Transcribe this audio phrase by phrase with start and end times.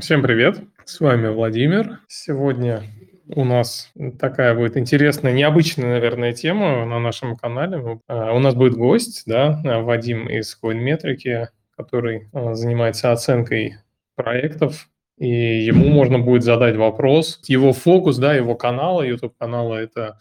[0.00, 2.00] Всем привет, с вами Владимир.
[2.08, 2.82] Сегодня
[3.28, 8.00] у нас такая будет интересная, необычная, наверное, тема на нашем канале.
[8.08, 11.46] А, у нас будет гость, да, Вадим из CoinMetric,
[11.76, 13.76] который а, занимается оценкой
[14.16, 17.40] проектов, и ему можно будет задать вопрос.
[17.44, 20.18] Его фокус, да, его канала, YouTube канала– это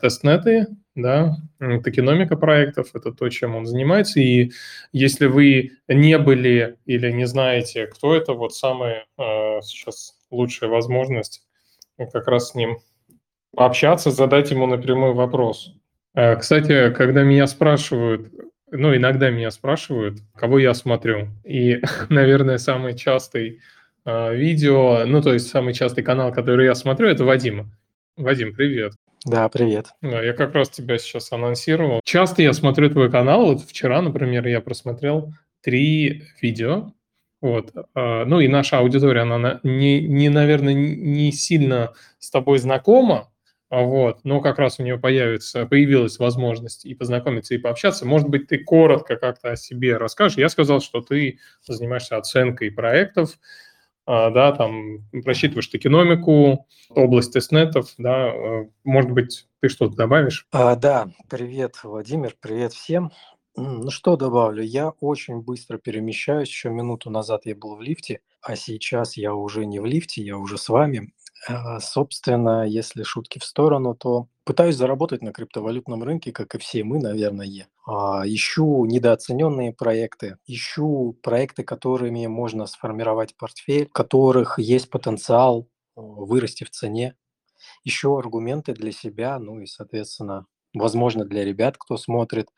[0.00, 4.20] тестнеты, да, токеномика проектов, это то, чем он занимается.
[4.20, 4.52] И
[4.92, 11.42] если вы не были или не знаете, кто это, вот самая э, сейчас лучшая возможность
[12.12, 12.78] как раз с ним
[13.54, 15.74] пообщаться, задать ему напрямую вопрос.
[16.14, 18.32] Э, кстати, когда меня спрашивают,
[18.70, 21.28] ну, иногда меня спрашивают, кого я смотрю.
[21.44, 23.60] И, наверное, самый частый
[24.06, 27.70] э, видео, ну, то есть самый частый канал, который я смотрю, это Вадима.
[28.16, 28.94] Вадим, привет.
[29.26, 29.86] Да, привет.
[30.02, 32.00] Да, я как раз тебя сейчас анонсировал.
[32.04, 33.46] Часто я смотрю твой канал.
[33.46, 36.92] Вот вчера, например, я просмотрел три видео.
[37.40, 37.72] Вот.
[37.94, 43.28] А, ну и наша аудитория, она не, не, наверное, не сильно с тобой знакома,
[43.68, 48.06] а вот, но как раз у нее появится, появилась возможность и познакомиться, и пообщаться.
[48.06, 50.38] Может быть, ты коротко как-то о себе расскажешь.
[50.38, 53.38] Я сказал, что ты занимаешься оценкой проектов,
[54.06, 60.46] да, там просчитываешь токеномику, область тестнетов, да, э, может быть, ты что-то добавишь?
[60.52, 63.10] А, да, привет, Владимир, привет всем.
[63.56, 68.54] Ну что добавлю, я очень быстро перемещаюсь, еще минуту назад я был в лифте, а
[68.54, 71.12] сейчас я уже не в лифте, я уже с вами.
[71.48, 76.82] А, собственно, если шутки в сторону, то пытаюсь заработать на криптовалютном рынке, как и все
[76.84, 77.68] мы, наверное.
[77.86, 86.70] А, ищу недооцененные проекты, ищу проекты, которыми можно сформировать портфель, которых есть потенциал вырасти в
[86.70, 87.14] цене.
[87.84, 92.48] Ищу аргументы для себя, ну и, соответственно, возможно, для ребят, кто смотрит,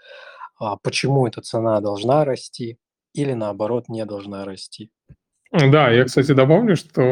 [0.58, 2.78] а, почему эта цена должна расти
[3.14, 4.90] или, наоборот, не должна расти.
[5.52, 7.02] Да, я, кстати, добавлю, что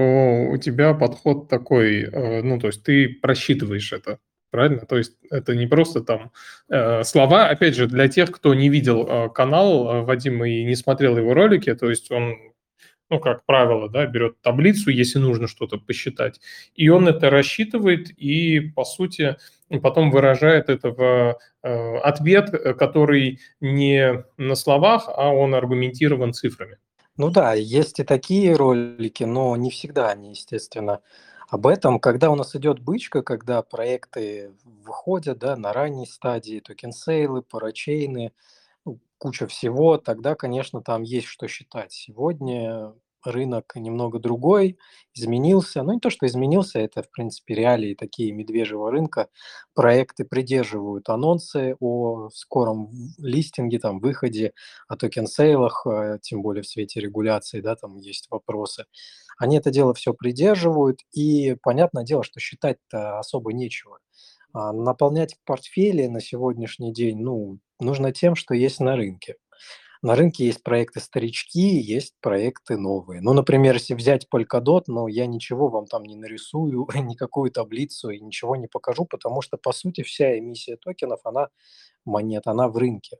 [0.51, 4.19] у тебя подход такой, э, ну, то есть ты просчитываешь это,
[4.51, 4.81] правильно?
[4.85, 6.33] То есть это не просто там
[6.69, 11.17] э, слова, опять же, для тех, кто не видел э, канал Вадима и не смотрел
[11.17, 12.37] его ролики, то есть он,
[13.09, 16.39] ну, как правило, да, берет таблицу, если нужно что-то посчитать,
[16.75, 19.37] и он это рассчитывает и, по сути,
[19.83, 26.77] потом выражает это в ответ, который не на словах, а он аргументирован цифрами.
[27.19, 31.01] Ну да, есть и такие ролики, но не всегда они, естественно,
[31.49, 31.99] об этом.
[31.99, 38.33] Когда у нас идет бычка, когда проекты выходят да, на ранней стадии, токен-сейлы, парачейны,
[38.85, 41.93] ну, куча всего, тогда, конечно, там есть что считать.
[41.93, 42.93] Сегодня
[43.27, 44.79] рынок немного другой,
[45.15, 45.83] изменился.
[45.83, 49.29] Ну, не то, что изменился, это, в принципе, реалии такие медвежьего рынка.
[49.75, 54.53] Проекты придерживают анонсы о скором листинге, там, выходе,
[54.89, 58.87] о токен-сейлах, э, тем более в свете регуляции, да, там есть вопросы.
[59.39, 63.99] Они это дело все придерживают, и понятное дело, что считать-то особо нечего.
[64.53, 69.37] А наполнять портфели на сегодняшний день, ну, нужно тем, что есть на рынке.
[70.03, 73.21] На рынке есть проекты старички, есть проекты новые.
[73.21, 78.21] Ну, например, если взять Polkadot, ну, я ничего вам там не нарисую, никакую таблицу и
[78.21, 81.49] ничего не покажу, потому что, по сути, вся эмиссия токенов, она
[82.05, 83.19] монет, она в рынке.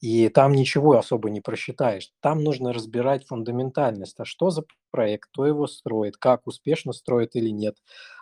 [0.00, 2.10] И там ничего особо не просчитаешь.
[2.20, 4.18] Там нужно разбирать фундаментальность.
[4.20, 7.76] А что за проект, кто его строит, как успешно строит или нет,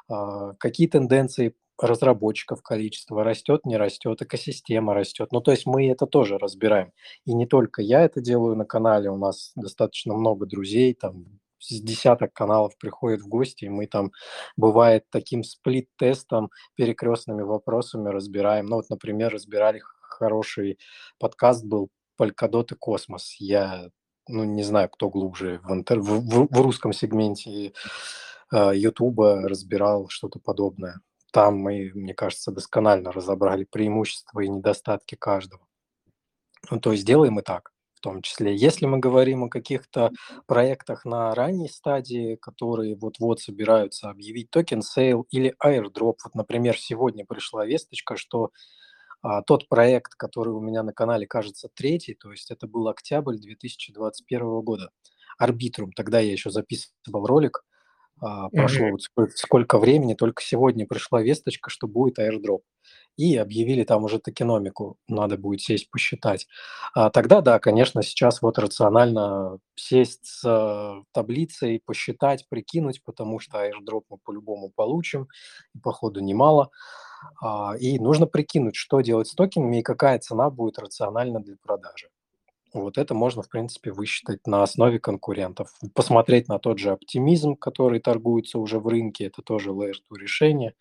[0.08, 5.30] а, какие тенденции разработчиков количество растет, не растет, экосистема растет.
[5.32, 6.92] Ну, то есть мы это тоже разбираем.
[7.24, 11.80] И не только я это делаю на канале, у нас достаточно много друзей, там с
[11.80, 14.12] десяток каналов приходят в гости, и мы там,
[14.56, 18.66] бывает, таким сплит-тестом, перекрестными вопросами разбираем.
[18.66, 20.78] Ну, вот, например, разбирали хороший
[21.18, 23.36] подкаст был «Полькадот и космос».
[23.38, 23.88] Я,
[24.28, 26.00] ну, не знаю, кто глубже в, интер...
[26.00, 27.72] в, в, в русском сегменте
[28.52, 31.00] э, Ютуба разбирал что-то подобное.
[31.34, 35.66] Там мы, мне кажется, досконально разобрали преимущества и недостатки каждого.
[36.70, 38.54] Ну, то есть делаем и так в том числе.
[38.54, 40.12] Если мы говорим о каких-то
[40.46, 47.24] проектах на ранней стадии, которые вот-вот собираются объявить token sale или airdrop, вот, например, сегодня
[47.24, 48.50] пришла весточка, что
[49.22, 53.38] а, тот проект, который у меня на канале, кажется, третий, то есть это был октябрь
[53.38, 54.90] 2021 года,
[55.36, 57.64] Arbitrum, тогда я еще записывал ролик,
[58.20, 62.60] а, прошло вот сколько, сколько времени, только сегодня пришла весточка, что будет airdrop.
[63.16, 66.48] И объявили там уже токеномику, надо будет сесть посчитать.
[66.94, 73.64] А тогда, да, конечно, сейчас вот рационально сесть с э, таблицей, посчитать, прикинуть, потому что
[73.64, 75.28] airdrop мы по-любому получим,
[75.74, 76.70] и походу немало.
[77.40, 82.08] А, и нужно прикинуть, что делать с токенами и какая цена будет рациональна для продажи.
[82.74, 85.70] Вот это можно, в принципе, высчитать на основе конкурентов.
[85.94, 90.74] Посмотреть на тот же оптимизм, который торгуется уже в рынке, это тоже Layer 2 решение,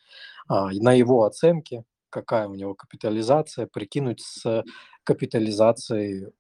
[0.48, 4.64] а, на его оценки, какая у него капитализация, прикинуть с
[5.04, 6.34] капитализацией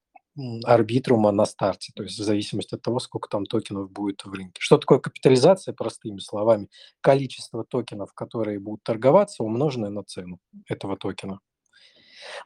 [0.65, 4.59] арбитрума на старте, то есть в зависимости от того, сколько там токенов будет в рынке.
[4.59, 6.69] Что такое капитализация, простыми словами?
[7.01, 11.39] Количество токенов, которые будут торговаться, умноженное на цену этого токена.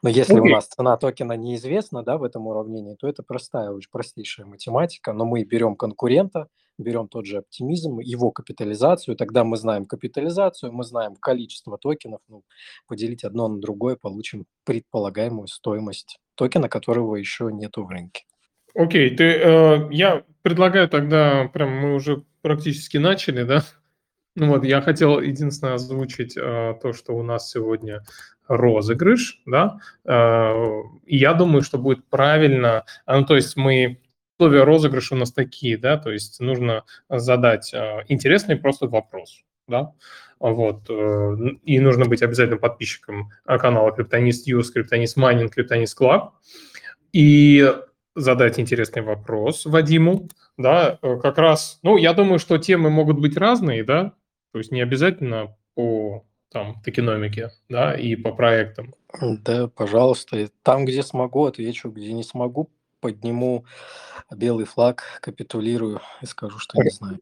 [0.02, 0.40] Но если okay.
[0.40, 5.12] у нас цена токена неизвестна да, в этом уравнении, то это простая, очень простейшая математика.
[5.12, 6.48] Но мы берем конкурента,
[6.78, 12.44] берем тот же оптимизм, его капитализацию, тогда мы знаем капитализацию, мы знаем количество токенов, ну,
[12.86, 18.24] поделить одно на другое, получим предполагаемую стоимость токена, которого еще нету в рынке.
[18.74, 23.64] Окей, okay, ты, э, я предлагаю тогда, прям мы уже практически начали, да?
[24.38, 28.04] Ну вот, я хотел единственное озвучить э, то, что у нас сегодня
[28.46, 34.00] розыгрыш, да, э, и я думаю, что будет правильно, ну, то есть мы
[34.38, 39.92] условия розыгрыша у нас такие, да, то есть нужно задать э, интересный просто вопрос, да,
[40.38, 46.34] вот, э, и нужно быть обязательно подписчиком канала Cryptonist News, Cryptonist Mining, Cryptonist Club,
[47.12, 47.74] и
[48.14, 53.82] задать интересный вопрос Вадиму, да, как раз, ну, я думаю, что темы могут быть разные,
[53.82, 54.12] да,
[54.58, 58.92] то есть не обязательно по там токеномике, да, и по проектам.
[59.22, 60.50] Да, пожалуйста.
[60.64, 62.68] Там, где смогу, отвечу, где не смогу,
[62.98, 63.64] подниму
[64.34, 67.20] белый флаг, капитулирую и скажу, что не знаю.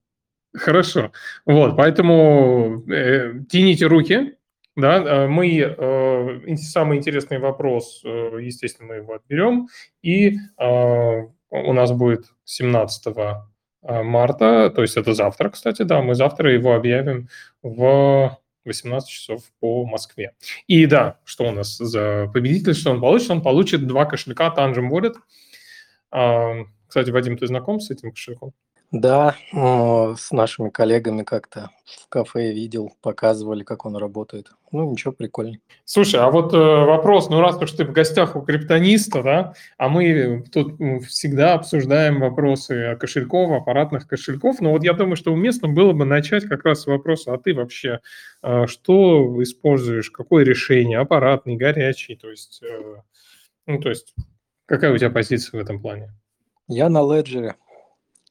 [0.55, 1.12] Хорошо.
[1.44, 4.38] Вот, поэтому э, тяните руки,
[4.75, 9.69] да, э, мы э, самый интересный вопрос, э, естественно, мы его отберем,
[10.00, 13.43] и э, у нас будет 17 Э,
[13.87, 17.29] марта, то есть это завтра, кстати, да, мы завтра его объявим
[17.62, 20.35] в 18 часов по Москве.
[20.67, 23.31] И да, что у нас за победитель, что он получит?
[23.31, 25.15] Он получит два кошелька Tangent Wallet.
[26.11, 28.53] А, кстати, Вадим, ты знаком с этим кошельком?
[29.00, 34.50] Да, с нашими коллегами как-то в кафе видел, показывали, как он работает.
[34.72, 35.58] Ну, ничего, прикольно.
[35.84, 39.88] Слушай, а вот э, вопрос, ну раз уж ты в гостях у криптониста, да, а
[39.88, 45.92] мы тут всегда обсуждаем вопросы кошельков, аппаратных кошельков, но вот я думаю, что уместно было
[45.92, 48.00] бы начать как раз с вопроса, а ты вообще
[48.42, 52.96] э, что используешь, какое решение, аппаратный, горячий, то есть, э,
[53.66, 54.14] ну, то есть
[54.64, 56.12] какая у тебя позиция в этом плане?
[56.66, 57.56] Я на леджере.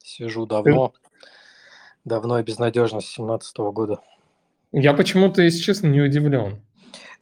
[0.06, 0.92] Сижу давно.
[2.04, 3.98] Давно и безнадежно с 17 года.
[4.70, 6.62] Я почему-то, если честно, не удивлен.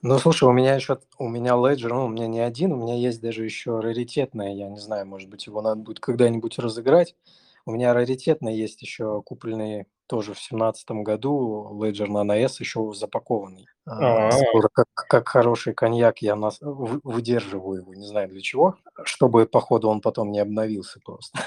[0.02, 2.94] Ну, слушай, у меня еще, у меня Ledger, ну, у меня не один, у меня
[2.94, 7.16] есть даже еще раритетное, я не знаю, может быть, его надо будет когда-нибудь разыграть.
[7.64, 13.66] У меня раритетный есть еще купленный тоже в семнадцатом году Ledger Nano S еще запакованный.
[13.86, 19.46] А, скоро, как, как хороший коньяк я нас, выдерживаю его, не знаю для чего, чтобы,
[19.46, 21.38] походу, он потом не обновился просто.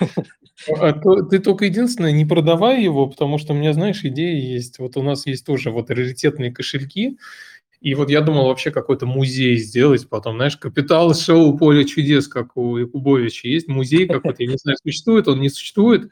[0.80, 4.80] А, ты только единственное, не продавай его, потому что у меня, знаешь, идея есть.
[4.80, 7.18] Вот у нас есть тоже вот раритетные кошельки,
[7.80, 12.58] и вот я думал вообще какой-то музей сделать потом, знаешь, капитал шоу «Поле чудес», как
[12.58, 13.48] у Якубовича.
[13.48, 16.12] Есть музей какой-то, я не знаю, существует он, не существует.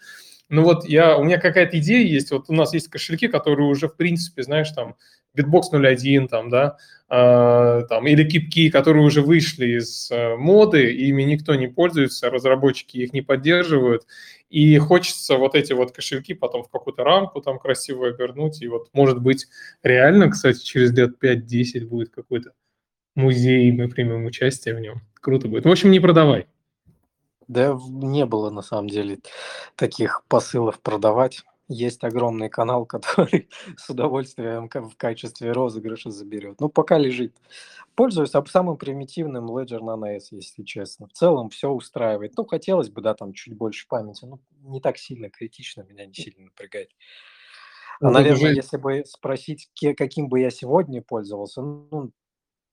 [0.50, 3.88] Ну вот я, у меня какая-то идея есть, вот у нас есть кошельки, которые уже,
[3.88, 4.96] в принципе, знаешь, там,
[5.36, 6.78] Bitbox 01, там, да,
[7.10, 12.98] э, там, или кипки, которые уже вышли из э, моды, ими никто не пользуется, разработчики
[12.98, 14.04] их не поддерживают,
[14.50, 18.90] и хочется вот эти вот кошельки потом в какую-то рамку там красиво вернуть, и вот,
[18.94, 19.48] может быть,
[19.84, 22.52] реально, кстати, через лет 5-10 будет какой-то
[23.16, 25.02] музей, мы примем участие в нем.
[25.16, 25.66] Круто будет.
[25.66, 26.48] В общем, не продавай.
[27.48, 29.20] Да не было на самом деле
[29.76, 31.44] таких посылов продавать.
[31.68, 36.60] Есть огромный канал, который с удовольствием в качестве розыгрыша заберет.
[36.60, 37.36] Ну, пока лежит.
[37.96, 41.08] Пользуюсь самым примитивным Ledger Nano S, если честно.
[41.08, 42.34] В целом все устраивает.
[42.38, 44.26] Ну, хотелось бы, да, там чуть больше памяти.
[44.26, 46.90] Ну, не так сильно критично, меня не сильно напрягает.
[48.02, 52.12] А, ну, наверное, если бы спросить, каким бы я сегодня пользовался, ну,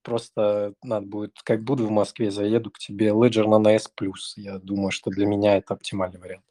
[0.03, 3.89] просто надо будет, как буду в Москве, заеду к тебе Ledger на S+.
[4.37, 6.45] Я думаю, что для меня это оптимальный вариант.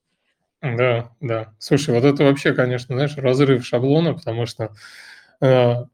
[0.62, 1.54] Да, да.
[1.58, 4.72] Слушай, вот это вообще, конечно, знаешь, разрыв шаблона, потому что
[5.42, 5.86] э,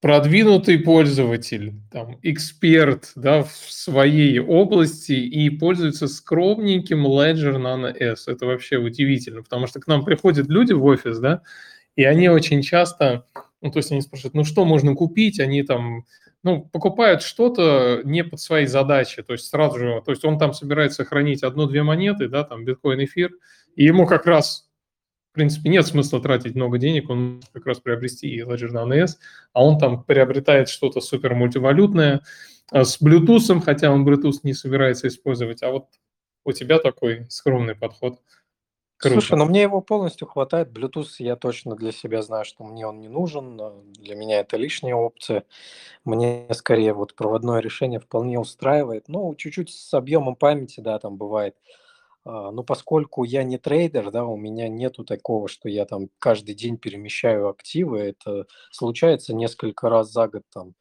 [0.00, 8.28] продвинутый пользователь, там, эксперт, да, в своей области и пользуется скромненьким Ledger Nano S.
[8.28, 11.42] Это вообще удивительно, потому что к нам приходят люди в офис, да,
[11.96, 13.26] и они очень часто,
[13.60, 16.04] ну, то есть они спрашивают, ну, что можно купить, они там
[16.42, 20.52] ну, покупают что-то не под свои задачи, то есть сразу же, то есть он там
[20.52, 23.32] собирается хранить одну-две монеты, да, там биткоин, эфир,
[23.74, 24.68] и ему как раз,
[25.32, 28.94] в принципе, нет смысла тратить много денег, он может как раз приобрести и Ledger Nano
[28.94, 29.18] S,
[29.52, 32.22] а он там приобретает что-то супер мультивалютное,
[32.70, 35.86] а с Bluetooth, хотя он Bluetooth не собирается использовать, а вот
[36.44, 38.20] у тебя такой скромный подход.
[39.00, 39.20] Круто.
[39.20, 40.70] Слушай, ну мне его полностью хватает.
[40.76, 43.56] Bluetooth я точно для себя знаю, что мне он не нужен.
[43.92, 45.44] Для меня это лишняя опция.
[46.04, 49.08] Мне скорее вот проводное решение вполне устраивает.
[49.08, 51.56] Ну, чуть-чуть с объемом памяти, да, там бывает.
[52.24, 56.54] А, но поскольку я не трейдер, да, у меня нету такого, что я там каждый
[56.54, 58.00] день перемещаю активы.
[58.00, 60.74] Это случается несколько раз за год там.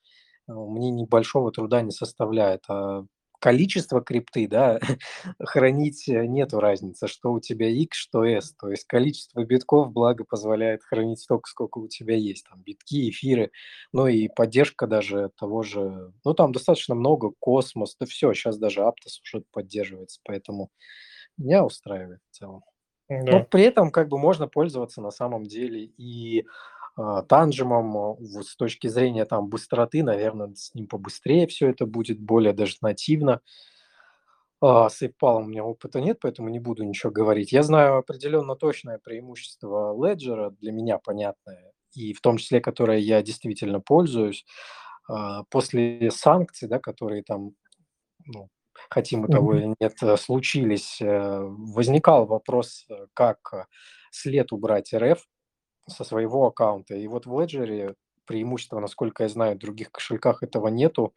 [0.47, 2.65] А, мне небольшого труда не составляет.
[2.69, 3.05] А
[3.39, 4.79] количество крипты, да,
[5.43, 8.53] хранить э, нету разницы, что у тебя X, что S.
[8.59, 12.45] То есть количество битков, благо, позволяет хранить столько, сколько у тебя есть.
[12.49, 13.51] Там битки, эфиры,
[13.93, 18.81] ну и поддержка даже того же, ну там достаточно много, космос, да все, сейчас даже
[18.81, 20.69] Aptos уже поддерживается, поэтому
[21.37, 22.63] меня устраивает в целом.
[23.09, 23.31] Да.
[23.31, 26.45] Но при этом как бы можно пользоваться на самом деле и
[26.97, 32.53] а, танжемом с точки зрения там быстроты, наверное, с ним побыстрее все это будет, более
[32.53, 33.41] даже нативно.
[34.59, 37.51] А, с ApePal у меня опыта нет, поэтому не буду ничего говорить.
[37.51, 43.21] Я знаю определенно точное преимущество Ledger, для меня понятное, и в том числе, которое я
[43.21, 44.45] действительно пользуюсь.
[45.07, 47.51] А, после санкций, да, которые там,
[48.25, 48.49] ну,
[48.89, 53.67] хотим мы того или нет, э, случились, э, возникал вопрос, э, как
[54.11, 55.19] след убрать РФ
[55.87, 56.95] со своего аккаунта.
[56.95, 61.13] И вот в Ledger преимущество, насколько я знаю, в других кошельках этого нету.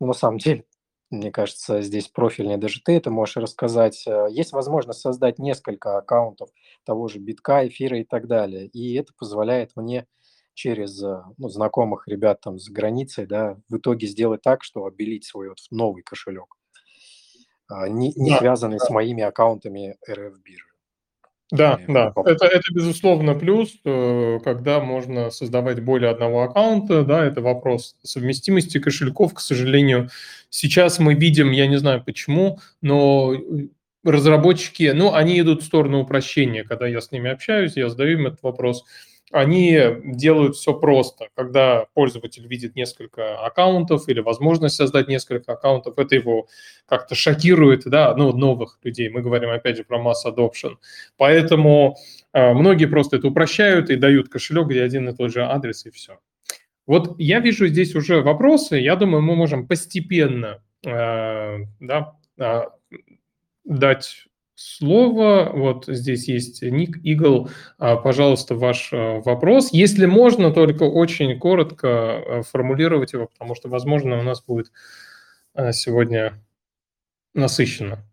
[0.00, 0.64] Но на самом деле,
[1.10, 4.04] мне кажется, здесь профильнее даже ты это можешь рассказать.
[4.06, 6.48] Э, есть возможность создать несколько аккаунтов
[6.84, 8.66] того же битка, эфира и так далее.
[8.68, 10.06] И это позволяет мне
[10.54, 15.24] через э, ну, знакомых ребят там с границей, да, в итоге сделать так, что обелить
[15.24, 16.56] свой вот новый кошелек,
[17.68, 18.84] а, не, не да, связанный да.
[18.84, 19.96] с моими аккаунтами
[21.54, 21.92] RF биржи.
[21.92, 27.40] Да, да, это, это безусловно плюс, э, когда можно создавать более одного аккаунта, да, это
[27.40, 30.10] вопрос совместимости кошельков, к сожалению.
[30.50, 33.34] Сейчас мы видим, я не знаю почему, но
[34.04, 38.26] разработчики, ну, они идут в сторону упрощения, когда я с ними общаюсь, я задаю им
[38.26, 38.84] этот вопрос–
[39.32, 41.28] они делают все просто.
[41.34, 46.46] Когда пользователь видит несколько аккаунтов или возможность создать несколько аккаунтов, это его
[46.86, 49.08] как-то шокирует, да, ну, новых людей.
[49.08, 50.76] Мы говорим, опять же, про масс adoption.
[51.16, 51.96] Поэтому
[52.32, 55.90] э, многие просто это упрощают и дают кошелек, где один и тот же адрес, и
[55.90, 56.18] все.
[56.86, 58.76] Вот я вижу здесь уже вопросы.
[58.76, 62.62] Я думаю, мы можем постепенно э, да, э,
[63.64, 65.50] дать слово.
[65.52, 67.50] Вот здесь есть ник Игл.
[67.78, 69.72] А, пожалуйста, ваш а, вопрос.
[69.72, 74.70] Если можно, только очень коротко а, формулировать его, потому что, возможно, у нас будет
[75.70, 76.34] сегодня
[77.32, 78.04] насыщенно.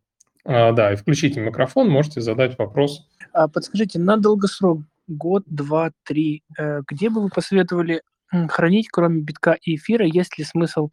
[0.45, 3.07] Да, и включите микрофон, можете задать вопрос.
[3.51, 9.75] Подскажите, на долгосрок, год, два, три, э, где бы вы посоветовали хранить, кроме битка и
[9.75, 10.89] эфира, есть ли смысл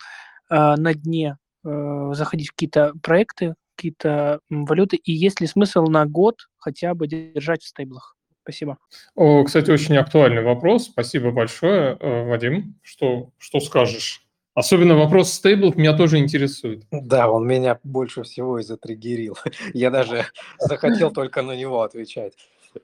[0.49, 6.49] на дне э, заходить в какие-то проекты, какие-то валюты, и есть ли смысл на год
[6.57, 8.17] хотя бы держать в стейблах?
[8.43, 8.79] Спасибо.
[9.15, 10.87] О, кстати, очень актуальный вопрос.
[10.87, 12.75] Спасибо большое, э, Вадим.
[12.83, 14.27] Что, что скажешь?
[14.55, 16.83] Особенно вопрос стейблов меня тоже интересует.
[16.91, 19.37] Да, он меня больше всего и затриггерил.
[19.75, 20.25] Я даже
[20.59, 22.33] захотел только на него отвечать.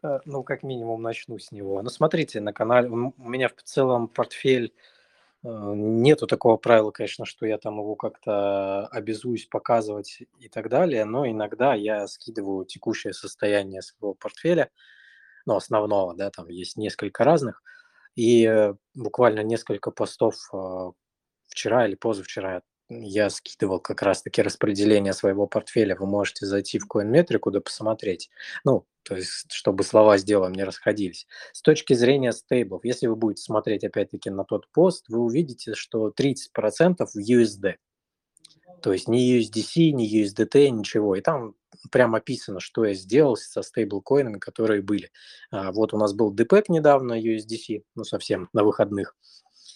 [0.02, 1.82] Э, ну, как минимум, начну с него.
[1.82, 4.72] Ну, смотрите, на канале у меня в целом портфель
[5.44, 11.26] нету такого правила, конечно, что я там его как-то обязуюсь показывать и так далее, но
[11.28, 14.70] иногда я скидываю текущее состояние своего портфеля,
[15.46, 17.62] ну, основного, да, там есть несколько разных,
[18.16, 20.92] и э, буквально несколько постов э,
[21.48, 22.62] вчера или позавчера я
[23.30, 25.96] скидывал как раз-таки распределение своего портфеля.
[25.96, 28.30] Вы можете зайти в CoinMetric, да посмотреть.
[28.64, 31.26] Ну, то есть, чтобы слова с делом не расходились.
[31.52, 36.08] С точки зрения стейблов, если вы будете смотреть опять-таки на тот пост, вы увидите, что
[36.08, 37.74] 30% в USD.
[38.82, 41.16] То есть ни USDC, ни USDT, ничего.
[41.16, 41.54] И там
[41.90, 45.10] прямо описано, что я сделал со стейблкоинами, которые были.
[45.50, 49.16] А, вот у нас был DPEC недавно, USDC, ну совсем на выходных.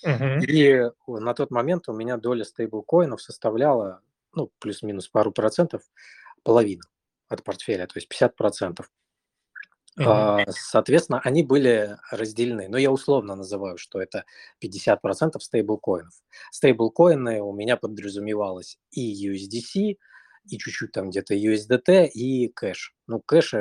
[0.04, 0.44] Uh-huh.
[0.44, 4.00] И на тот момент у меня доля стейблкоинов составляла,
[4.34, 5.82] ну, плюс-минус пару процентов,
[6.42, 6.82] половину
[7.28, 8.90] от портфеля, то есть 50 процентов.
[9.98, 10.44] Uh-huh.
[10.50, 12.68] Соответственно, они были разделены.
[12.68, 14.24] Но я условно называю, что это
[14.62, 16.14] 50% стейблкоинов.
[16.52, 19.98] Стейблкоины у меня подразумевалось и USDC,
[20.50, 22.94] и чуть-чуть там где-то USDT, и кэш.
[23.06, 23.54] Ну, кэш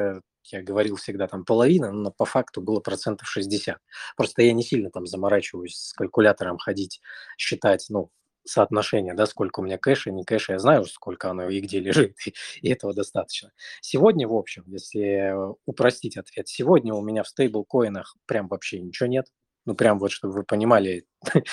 [0.52, 3.78] я говорил всегда там половина, но по факту было процентов 60.
[4.16, 7.02] Просто я не сильно там заморачиваюсь с калькулятором ходить,
[7.38, 8.12] считать, ну,
[8.48, 12.16] соотношение, да, сколько у меня кэша, не кэша, я знаю, сколько оно и где лежит,
[12.62, 13.52] и этого достаточно.
[13.82, 15.34] Сегодня, в общем, если
[15.66, 19.28] упростить ответ, сегодня у меня в стейблкоинах прям вообще ничего нет,
[19.68, 21.06] Ну, прям вот, чтобы вы понимали,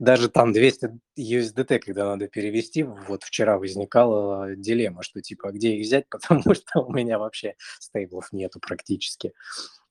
[0.00, 5.76] даже там 200 USDT, когда надо перевести, вот вчера возникала дилемма, что типа, а где
[5.76, 9.34] их взять, потому что у меня вообще стейблов нету практически.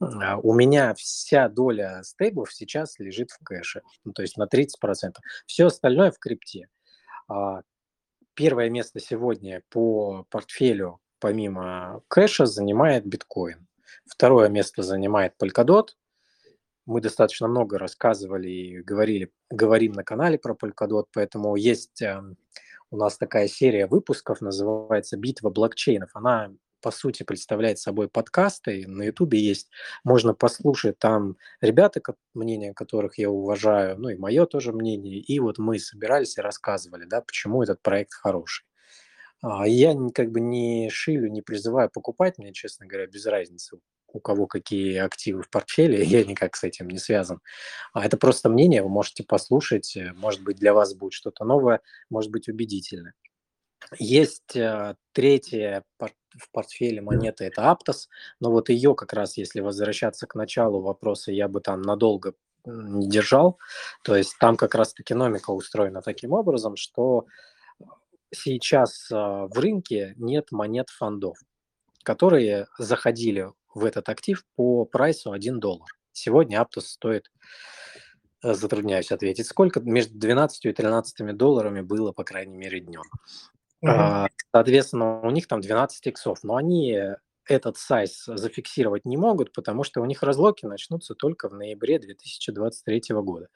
[0.01, 5.15] А у меня вся доля стейблов сейчас лежит в кэше, ну, то есть на 30%.
[5.45, 6.67] Все остальное в крипте.
[7.29, 7.61] А
[8.33, 13.69] первое место сегодня по портфелю помимо кэша занимает биткоин.
[14.05, 15.91] Второе место занимает Polkadot,
[16.85, 22.21] мы достаточно много рассказывали и говорили, говорим на канале про Polkadot, поэтому есть э,
[22.89, 26.09] у нас такая серия выпусков, называется «Битва блокчейнов».
[26.13, 29.69] Она, по сути, представляет собой подкасты, на Ютубе есть,
[30.03, 32.01] можно послушать там ребята,
[32.33, 37.05] мнение которых я уважаю, ну и мое тоже мнение, и вот мы собирались и рассказывали,
[37.05, 38.65] да, почему этот проект хороший.
[39.41, 43.79] А, я как бы не шилю, не призываю покупать, мне, честно говоря, без разницы
[44.13, 47.39] у кого какие активы в портфеле, я никак с этим не связан.
[47.93, 51.81] А это просто мнение, вы можете послушать, э, может быть, для вас будет что-то новое,
[52.09, 53.13] может быть, убедительное.
[53.97, 58.07] Есть э, третья в портфеле монета, это Aptos,
[58.39, 62.33] но вот ее как раз, если возвращаться к началу вопроса, я бы там надолго
[62.65, 63.59] не держал.
[64.03, 67.25] То есть там как раз экономика устроена таким образом, что
[68.33, 71.37] сейчас э, в рынке нет монет фондов,
[72.03, 75.87] которые заходили в этот актив по прайсу 1 доллар.
[76.11, 77.31] Сегодня Aptos стоит,
[78.43, 83.03] э, затрудняюсь ответить, сколько, между 12 и 13 долларами было, по крайней мере, днем.
[83.83, 84.27] Uh-huh.
[84.53, 86.99] Соответственно, у них там 12 иксов, но они
[87.45, 93.01] этот сайз зафиксировать не могут, потому что у них разлоки начнутся только в ноябре 2023
[93.15, 93.47] года.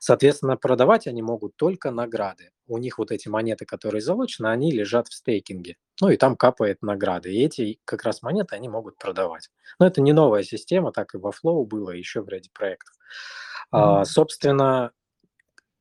[0.00, 2.50] Соответственно, продавать они могут только награды.
[2.66, 5.76] У них вот эти монеты, которые залочены, они лежат в стейкинге.
[6.00, 7.32] Ну и там капает награды.
[7.32, 9.50] И эти как раз монеты они могут продавать.
[9.78, 12.94] Но это не новая система, так и во Flow было, еще в ряде проектов.
[13.72, 14.00] Mm-hmm.
[14.00, 14.92] А, собственно,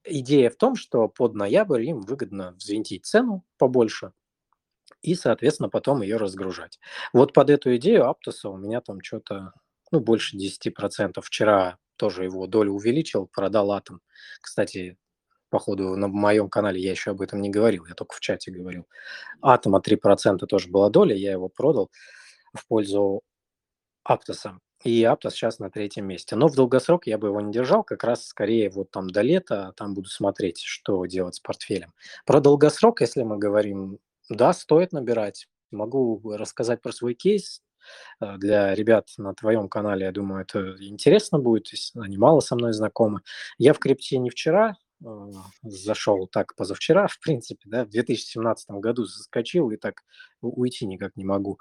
[0.04, 4.14] идея в том, что под ноябрь им выгодно взвинтить цену побольше,
[5.02, 6.80] и, соответственно, потом ее разгружать.
[7.14, 9.54] Вот под эту идею Аптоса у меня там что-то,
[9.92, 11.22] ну, больше 10%.
[11.22, 14.02] Вчера тоже его долю увеличил, продал атом.
[14.42, 14.98] Кстати,
[15.50, 18.88] походу, на моем канале я еще об этом не говорил, я только в чате говорил.
[19.42, 21.92] Атома 3% тоже была доля, я его продал
[22.54, 23.22] в пользу
[24.04, 24.60] Аптоса.
[24.84, 26.36] И Аптос сейчас на третьем месте.
[26.36, 29.74] Но в долгосрок я бы его не держал, как раз скорее вот там до лета,
[29.78, 31.94] там буду смотреть, что делать с портфелем.
[32.26, 33.98] Про долгосрок, если мы говорим,
[34.30, 35.48] да, стоит набирать.
[35.72, 37.62] Могу рассказать про свой кейс
[38.22, 40.06] э, для ребят на твоем канале.
[40.06, 43.22] Я думаю, это интересно будет, они мало со мной знакомы.
[43.58, 45.08] Я в крипте не вчера э,
[45.64, 50.04] зашел, так позавчера, в принципе, да, в 2017 году заскочил и так
[50.42, 51.60] уйти никак не могу.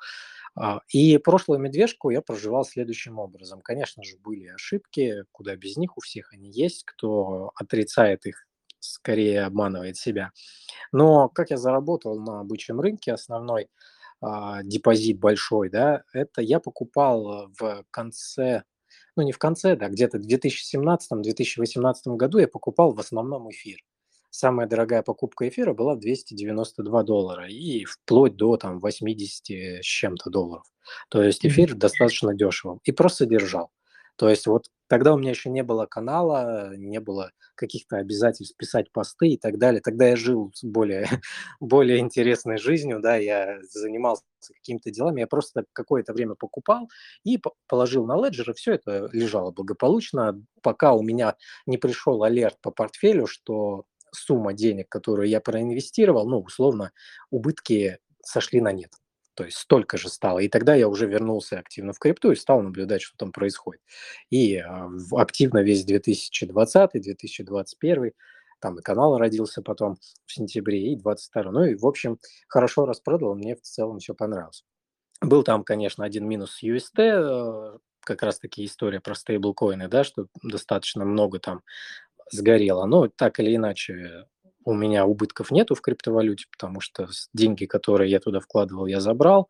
[0.57, 3.61] А, и прошлую медвежку я проживал следующим образом.
[3.61, 6.85] Конечно же, были ошибки, куда без них у всех они есть.
[6.85, 8.47] Кто отрицает их,
[8.85, 10.33] скорее обманывает себя.
[10.93, 13.69] Но как я заработал на бычьем рынке, основной
[14.21, 18.63] а, депозит большой, да, это я покупал в конце,
[19.17, 23.79] ну не в конце, да, где-то в 2017-2018 году я покупал в основном эфир.
[24.31, 30.65] Самая дорогая покупка эфира была 292 доллара и вплоть до там 80 с чем-то долларов.
[31.09, 31.79] То есть эфир mm-hmm.
[31.79, 32.81] достаточно дешево.
[32.83, 33.71] И просто держал.
[34.17, 38.91] То есть вот тогда у меня еще не было канала, не было каких-то обязательств писать
[38.93, 39.81] посты и так далее.
[39.81, 41.09] Тогда я жил более,
[41.61, 46.89] более интересной жизнью, да, я занимался какими-то делами, я просто какое-то время покупал
[47.25, 52.59] и положил на леджер, и все это лежало благополучно, пока у меня не пришел алерт
[52.61, 56.93] по портфелю, что сумма денег, которую я проинвестировал, ну, условно,
[57.31, 58.91] убытки сошли на нет.
[59.35, 60.39] То есть столько же стало.
[60.39, 63.83] И тогда я уже вернулся активно в крипту и стал наблюдать, что там происходит.
[64.31, 64.65] И э,
[65.13, 68.13] активно весь 2020-2021,
[68.61, 72.19] там и канал родился потом в сентябре, и 22 Ну и, в общем,
[72.49, 74.65] хорошо распродал, мне в целом все понравилось.
[75.21, 81.05] Был там, конечно, один минус UST, э, как раз-таки история про стейблкоины, да, что достаточно
[81.05, 81.63] много там
[82.31, 82.87] сгорело.
[82.87, 84.27] Но так или иначе,
[84.65, 89.49] у меня убытков нету в криптовалюте, потому что деньги, которые я туда вкладывал, я забрал.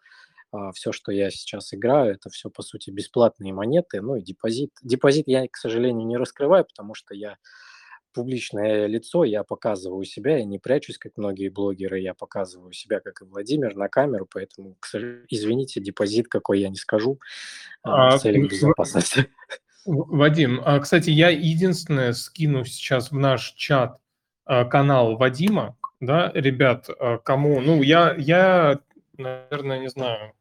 [0.52, 4.70] А все, что я сейчас играю, это все, по сути, бесплатные монеты, ну и депозит.
[4.82, 7.38] Депозит я, к сожалению, не раскрываю, потому что я
[8.12, 13.20] публичное лицо, я показываю себя, я не прячусь, как многие блогеры, я показываю себя, как
[13.20, 14.76] и Владимир, на камеру, поэтому,
[15.28, 17.18] извините, депозит какой я не скажу
[17.82, 19.26] а, в целях безопасности.
[19.84, 24.03] Вадим, а, кстати, я единственное скину сейчас в наш чат а,
[24.46, 28.78] канал Вадима, да, ребят, а, кому, ну, я, я,
[29.16, 30.32] наверное, не знаю,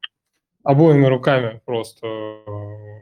[0.63, 2.07] обоими руками просто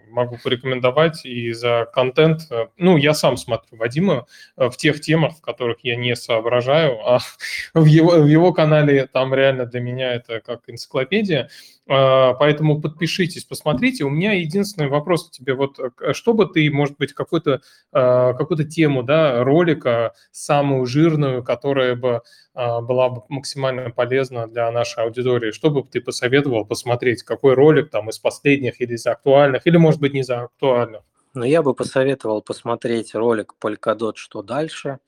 [0.09, 2.41] могу порекомендовать и за контент.
[2.77, 4.25] Ну, я сам смотрю Вадима
[4.57, 7.19] в тех темах, в которых я не соображаю, а
[7.73, 11.49] в его, в его канале там реально для меня это как энциклопедия.
[11.93, 14.05] А, поэтому подпишитесь, посмотрите.
[14.05, 15.55] У меня единственный вопрос к тебе.
[15.55, 21.43] Вот э, что бы ты, может быть, какую-то а, какую тему да, ролика, самую жирную,
[21.43, 22.21] которая бы
[22.53, 27.23] а, была бы максимально полезна для нашей аудитории, что бы ты посоветовал посмотреть?
[27.23, 31.01] Какой ролик там из последних или из актуальных, или, может быть, не из актуальных?
[31.33, 34.99] Ну, я бы посоветовал посмотреть ролик Polkadot «Что дальше?».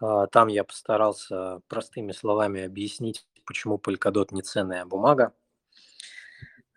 [0.00, 5.32] Там я постарался простыми словами объяснить, почему Polkadot не ценная бумага.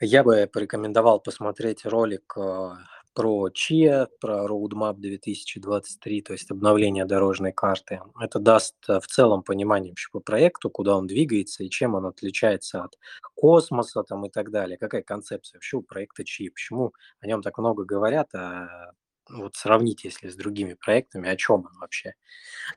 [0.05, 2.69] Я бы порекомендовал посмотреть ролик э,
[3.15, 8.01] про ЧИА, про Roadmap 2023, то есть обновление дорожной карты.
[8.19, 12.05] Это даст э, в целом понимание вообще по проекту, куда он двигается и чем он
[12.05, 12.99] отличается от
[13.33, 14.77] космоса там, и так далее.
[14.77, 18.91] Какая концепция вообще у проекта ЧИА, почему о нем так много говорят, а
[19.29, 22.13] вот сравните, если с другими проектами, о чем он вообще.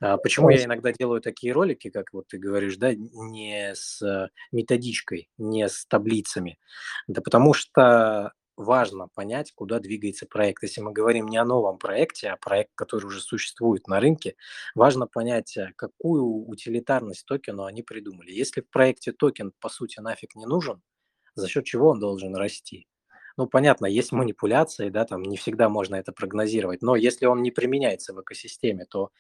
[0.01, 5.29] А, почему я иногда делаю такие ролики, как вот ты говоришь, да, не с методичкой,
[5.39, 6.59] не с таблицами?
[7.07, 10.63] Да потому что важно понять, куда двигается проект.
[10.63, 14.35] Если мы говорим не о новом проекте, а проект, который уже существует на рынке,
[14.75, 18.33] важно понять, э, какую утилитарность токену они придумали.
[18.33, 20.83] Если в проекте токен, по сути, нафиг не нужен,
[21.35, 22.89] за счет чего он должен расти?
[23.38, 27.53] Ну, понятно, есть манипуляции, да, там не всегда можно это прогнозировать, но если он не
[27.53, 29.11] применяется в экосистеме, то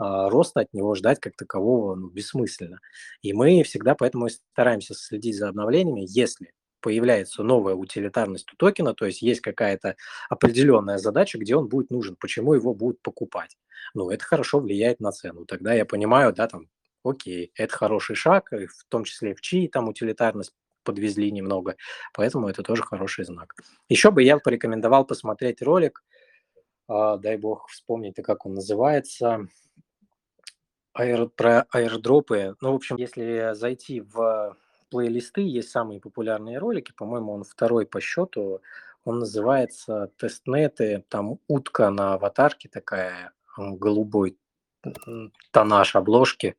[0.00, 2.80] э, роста от него ждать как такового ну, бессмысленно.
[3.20, 9.04] И мы всегда поэтому стараемся следить за обновлениями, если появляется новая утилитарность у токена, то
[9.04, 9.96] есть есть какая-то
[10.30, 13.58] определенная задача, где он будет нужен, почему его будут покупать.
[13.92, 15.44] Ну, это хорошо влияет на цену.
[15.44, 16.68] Тогда я понимаю, да, там,
[17.04, 20.54] окей, это хороший шаг, в том числе в чьи там утилитарность
[20.86, 21.76] подвезли немного,
[22.14, 23.54] поэтому это тоже хороший знак.
[23.90, 26.02] Еще бы я порекомендовал посмотреть ролик,
[26.88, 29.46] э, дай бог вспомнить, как он называется,
[30.94, 32.56] аэр, про аирдропы.
[32.60, 34.56] Ну, в общем, если зайти в
[34.90, 38.62] плейлисты, есть самые популярные ролики, по-моему, он второй по счету,
[39.04, 44.36] он называется «Тестнеты», там утка на аватарке такая, голубой
[45.52, 46.56] тонаж обложки,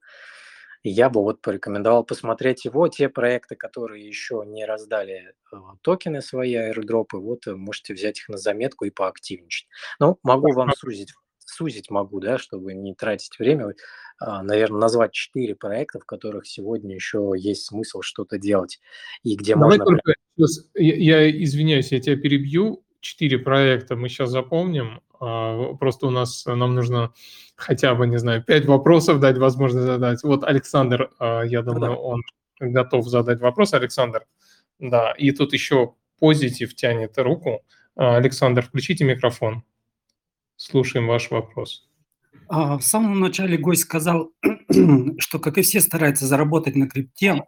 [0.89, 2.87] я бы вот порекомендовал посмотреть его.
[2.87, 8.29] Те проекты, которые еще не раздали э, токены свои, аирдропы, вот э, можете взять их
[8.29, 9.67] на заметку и поактивничать.
[9.99, 13.73] Ну, могу вам сузить, сузить могу, да, чтобы не тратить время.
[14.19, 18.79] А, наверное, назвать четыре проекта, в которых сегодня еще есть смысл что-то делать
[19.23, 19.85] и где Давай можно...
[19.85, 20.15] Только,
[20.75, 22.83] я, я извиняюсь, я тебя перебью.
[22.99, 25.01] Четыре проекта мы сейчас запомним.
[25.19, 27.13] А, просто у нас, нам нужно
[27.55, 30.23] хотя бы, не знаю, пять вопросов дать возможность задать.
[30.23, 32.21] Вот Александр, а, я думаю, он
[32.59, 33.73] готов задать вопрос.
[33.73, 34.25] Александр,
[34.79, 37.61] да, и тут еще позитив тянет руку.
[37.95, 39.63] А, Александр, включите микрофон.
[40.55, 41.87] Слушаем ваш вопрос.
[42.49, 44.31] В самом начале гость сказал,
[45.19, 47.43] что, как и все, старается заработать на крипте,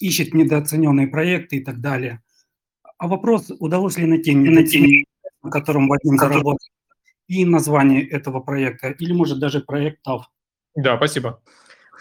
[0.00, 2.22] ищет недооцененные проекты и так далее.
[3.02, 5.06] А вопрос, удалось ли найти недооцененные
[5.42, 6.68] на котором Вадим заработал,
[7.26, 10.30] и название этого проекта, или, может, даже проектов.
[10.76, 11.42] Да, спасибо.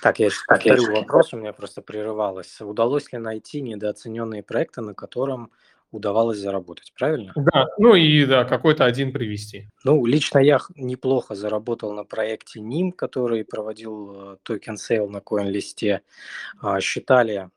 [0.03, 2.61] Так, я сейчас повторю вопрос, у меня просто прерывалось.
[2.61, 5.49] Удалось ли найти недооцененные проекты, на котором
[5.89, 7.33] удавалось заработать, правильно?
[7.35, 9.69] Да, ну и да, какой-то один привести.
[9.83, 15.87] Ну, лично я неплохо заработал на проекте NYM, который проводил э, token sale на CoinList
[15.87, 16.03] е.
[16.61, 17.49] А, считали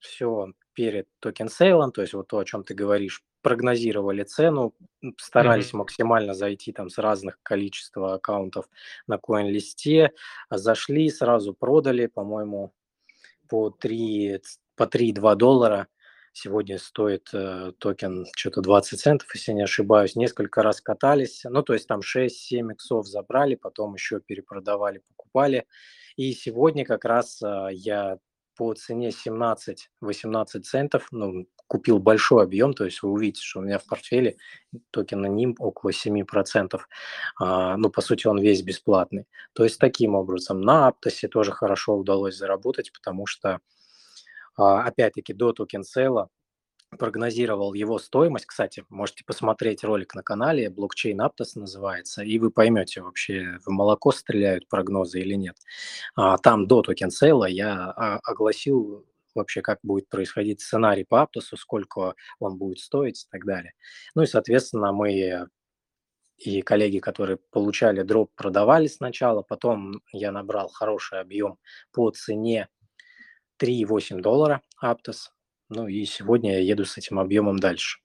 [0.00, 4.74] все перед token sale ом, то есть вот то, о чем ты говоришь, прогнозировали цену,
[5.18, 5.78] старались mm-hmm.
[5.78, 8.68] максимально зайти там с разных количества аккаунтов
[9.06, 10.12] на коин-листе,
[10.50, 12.72] зашли, сразу продали, по-моему,
[13.48, 14.42] по 3,
[14.76, 15.88] по 3,2 доллара.
[16.32, 20.14] Сегодня стоит э, токен что-то 20 центов, если не ошибаюсь.
[20.14, 25.66] Несколько раз катались, ну, то есть там 6-7 иксов забрали, потом еще перепродавали, покупали.
[26.14, 28.18] И сегодня как раз э, я
[28.56, 33.78] по цене 17-18 центов, ну, купил большой объем, то есть вы увидите, что у меня
[33.78, 34.36] в портфеле
[34.90, 36.80] токен на NYM около 7%,
[37.38, 39.26] а, ну, по сути, он весь бесплатный.
[39.52, 43.60] То есть таким образом на Aptos е тоже хорошо удалось заработать, потому что,
[44.56, 46.28] а, опять-таки, до token sale а
[46.98, 48.46] прогнозировал его стоимость.
[48.46, 54.12] Кстати, можете посмотреть ролик на канале, блокчейн Aptos называется, и вы поймете вообще, в молоко
[54.12, 55.56] стреляют прогнозы или нет.
[56.16, 61.22] А, там до token sale а я а, огласил вообще, как будет происходить сценарий по
[61.22, 63.74] Aptos у, сколько он будет стоить и так далее.
[64.14, 65.46] Ну и, соответственно, мы
[66.38, 71.58] и коллеги, которые получали дроп, продавали сначала, потом я набрал хороший объем
[71.92, 72.68] по цене
[73.62, 75.28] 3,8 доллара Aptos,
[75.70, 78.00] ну и сегодня я еду с этим объемом дальше.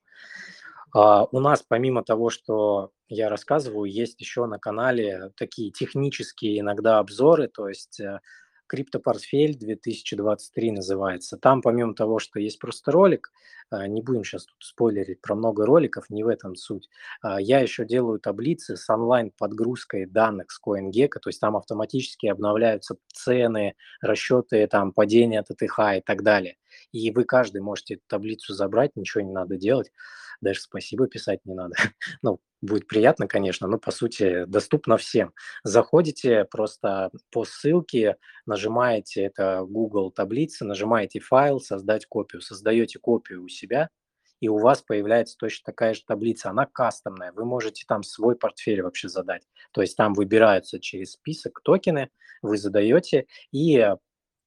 [0.93, 6.99] А, у нас помимо того, что я рассказываю, есть еще на канале такие технические иногда
[6.99, 8.21] обзоры, то есть э,
[8.67, 11.38] Криптопортфель 2023 называется.
[11.38, 13.32] Там помимо того, что есть просто ролик,
[13.69, 16.89] а, не будем сейчас тут спойлерить про много роликов, не в этом суть.
[17.21, 22.97] А, я еще делаю таблицы с онлайн-подгрузкой данных с CoinGecko, то есть там автоматически обновляются
[23.12, 26.58] цены, расчеты там падения ТТХ и так далее.
[26.91, 29.91] И вы каждый можете эту таблицу забрать, ничего не надо делать,
[30.41, 31.76] даже спасибо писать не надо.
[32.21, 35.34] ну, будет приятно, конечно, но по сути доступно всем.
[35.63, 43.48] Заходите просто по ссылке, нажимаете это Google таблицы, нажимаете файл, создать копию, создаете копию у
[43.48, 43.89] себя,
[44.41, 46.50] и у вас появляется точно такая же таблица.
[46.50, 49.43] Она кастомная, вы можете там свой портфель вообще задать.
[49.71, 52.10] То есть там выбираются через список токены,
[52.41, 53.88] вы задаете, и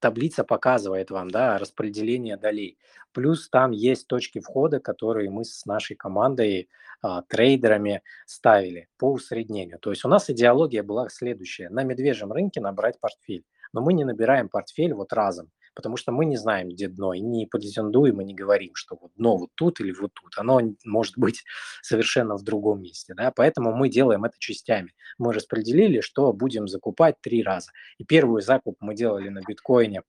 [0.00, 2.78] таблица показывает вам да, распределение долей.
[3.12, 6.68] Плюс там есть точки входа, которые мы с нашей командой,
[7.00, 9.78] а, трейдерами ставили по усреднению.
[9.78, 11.68] То есть у нас идеология была следующая.
[11.70, 13.44] На медвежьем рынке набрать портфель.
[13.72, 17.20] Но мы не набираем портфель вот разом потому что мы не знаем, где дно, и
[17.20, 20.32] не претендуем и не говорим, что вот дно вот тут или вот тут.
[20.36, 21.44] Оно может быть
[21.82, 24.92] совершенно в другом месте, да, поэтому мы делаем это частями.
[25.18, 27.70] Мы распределили, что будем закупать три раза.
[27.96, 30.02] И первый закуп мы делали на биткоине,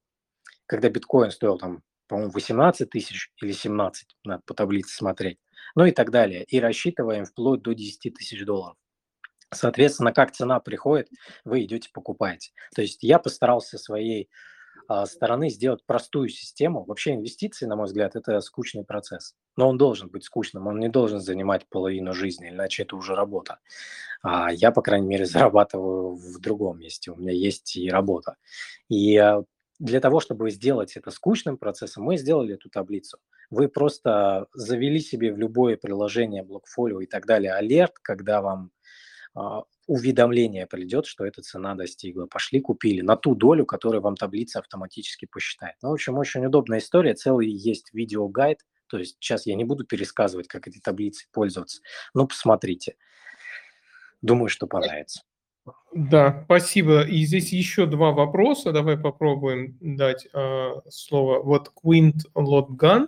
[0.66, 5.38] когда биткоин стоил там, по-моему, 18 тысяч или 17, надо по таблице смотреть,
[5.76, 6.46] ну и так далее.
[6.46, 8.76] И рассчитываем вплоть до 10 тысяч долларов.
[9.54, 11.10] Соответственно, как цена приходит,
[11.46, 12.54] вы идете покупаете.
[12.74, 14.32] То есть я постарался своей
[15.06, 16.84] стороны сделать простую систему.
[16.84, 19.36] Вообще инвестиции, на мой взгляд, это скучный процесс.
[19.56, 23.60] Но он должен быть скучным, он не должен занимать половину жизни, иначе это уже работа.
[24.22, 28.38] А я, по крайней мере, зарабатываю в другом месте, у меня есть и работа.
[28.90, 29.44] И а,
[29.80, 33.20] для того, чтобы сделать это скучным процессом, мы сделали эту таблицу.
[33.50, 38.72] Вы просто завели себе в любое приложение, блокфолио и так далее алерт, когда вам
[39.36, 42.28] а, уведомление придет, что эта цена достигла.
[42.28, 45.76] Пошли, купили на ту долю, которую вам таблица автоматически посчитает.
[45.82, 47.16] Ну, в общем, очень удобная история.
[47.16, 48.60] Целый есть видеогайд.
[48.88, 51.82] То есть сейчас я не буду пересказывать, как этой таблицей пользоваться.
[52.14, 52.98] Ну, посмотрите.
[54.22, 55.24] Думаю, что понравится.
[55.92, 57.02] Да, спасибо.
[57.02, 58.72] И здесь еще два вопроса.
[58.72, 61.42] Давай попробуем дать э, слово.
[61.42, 63.08] Вот Quint Lotgun.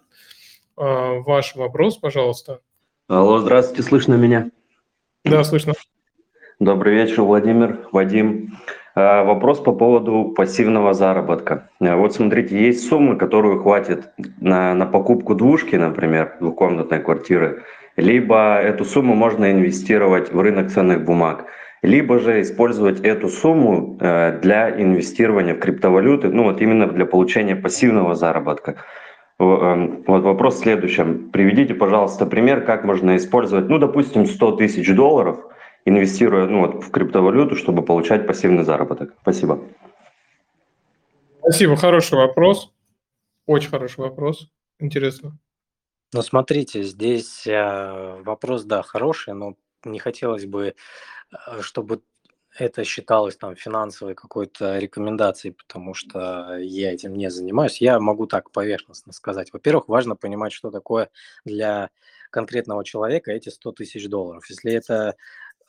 [0.77, 2.61] Э, ваш вопрос, пожалуйста.
[3.07, 4.49] Алло, здравствуйте, слышно меня?
[5.23, 5.73] Да, слышно.
[6.61, 8.59] Добрый вечер, Владимир, Вадим.
[8.93, 11.71] А, вопрос по поводу пассивного заработка.
[11.79, 17.63] А, вот смотрите, есть суммы, которую хватит на, на покупку двушки, например, двухкомнатной квартиры,
[17.97, 21.45] либо эту сумму можно инвестировать в рынок ценных бумаг,
[21.81, 27.55] либо же использовать эту сумму а, для инвестирования в криптовалюты, ну вот именно для получения
[27.55, 28.75] пассивного заработка.
[29.39, 31.31] Вот вопрос в следующем.
[31.31, 35.39] Приведите, пожалуйста, пример, как можно использовать, ну, допустим, 100 тысяч долларов–
[35.85, 39.13] инвестируя ну, вот, в криптовалюту, чтобы получать пассивный заработок?
[39.21, 39.59] Спасибо.
[41.39, 42.71] Спасибо, хороший вопрос.
[43.45, 44.47] Очень хороший вопрос.
[44.79, 45.37] Интересно.
[46.13, 50.75] Ну, смотрите, здесь э, вопрос, да, хороший, но не хотелось бы,
[51.31, 52.01] э, чтобы
[52.57, 57.79] это считалось там финансовой какой-то рекомендацией, потому что я этим не занимаюсь.
[57.79, 59.53] Я могу так поверхностно сказать.
[59.53, 61.09] Во-первых, важно понимать, что такое
[61.45, 61.89] для
[62.29, 64.49] конкретного человека эти 100 тысяч долларов.
[64.49, 65.15] Если это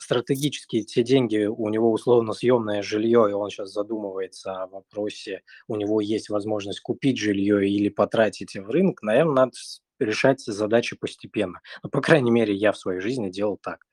[0.03, 5.75] стратегически те деньги, у него условно съемное жилье, и он сейчас задумывается о вопросе, у
[5.75, 9.51] него есть возможность купить жилье или потратить в рынок, наверное, надо
[9.99, 11.61] решать задачи постепенно.
[11.83, 13.85] Ну, по крайней мере, я в своей жизни делал так.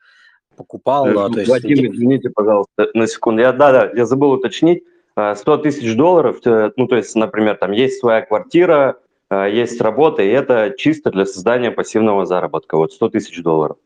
[0.57, 1.49] Покупал, э, то есть...
[1.49, 3.42] Владимир, извините, пожалуйста, на секунду.
[3.42, 4.83] Я, да, да, я забыл уточнить.
[5.14, 8.99] 100 э, тысяч долларов, э, ну, то есть, например, там есть своя квартира,
[9.33, 12.77] есть работа, и это чисто для создания пассивного заработка.
[12.77, 13.77] Вот 100 тысяч долларов.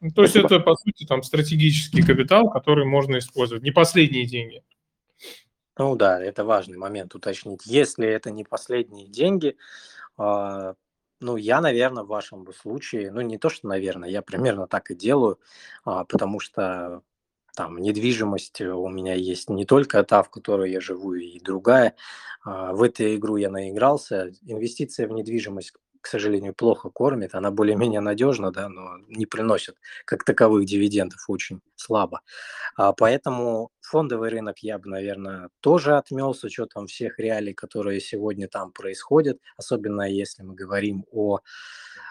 [0.00, 4.62] Ну, то есть это, по сути, там стратегический капитал, который можно использовать, не последние деньги.
[5.76, 7.66] Ну да, это важный момент уточнить.
[7.66, 9.56] Если это не последние деньги,
[10.18, 10.74] э,
[11.20, 14.94] ну я, наверное, в вашем случае, ну не то, что, наверное, я примерно так и
[14.94, 15.38] делаю,
[15.86, 17.02] э, потому что
[17.54, 21.94] там недвижимость у меня есть не только та, в которой я живу, и другая.
[22.46, 24.32] Э, в эту игру я наигрался.
[24.42, 30.24] Инвестиция в недвижимость к сожалению, плохо кормит, она более-менее надежна, да, но не приносит как
[30.24, 32.22] таковых дивидендов очень слабо.
[32.76, 38.48] А поэтому фондовый рынок я бы, наверное, тоже отмел с учетом всех реалий, которые сегодня
[38.48, 41.40] там происходят, особенно если мы говорим о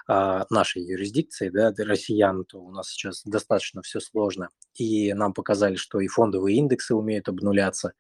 [0.08, 4.50] а, нашей юрисдикции, да, россиян, то у нас сейчас достаточно все сложно.
[4.76, 7.94] И нам показали, что и фондовые индексы умеют обнуляться,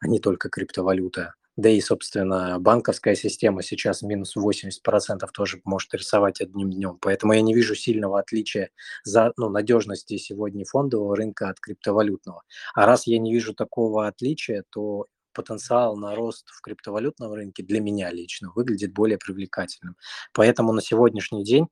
[0.00, 6.40] а не только криптовалюта Да и, собственно, банковская система сейчас минус 80% тоже может рисовать
[6.40, 6.98] одним днем.
[7.00, 8.70] Поэтому я не вижу сильного отличия
[9.02, 12.44] за ну, надежности сегодня фондового рынка от криптовалютного.
[12.74, 17.80] А раз я не вижу такого отличия, то потенциал на рост в криптовалютном рынке для
[17.80, 19.96] меня лично выглядит более привлекательным.
[20.34, 21.66] Поэтому на сегодняшний день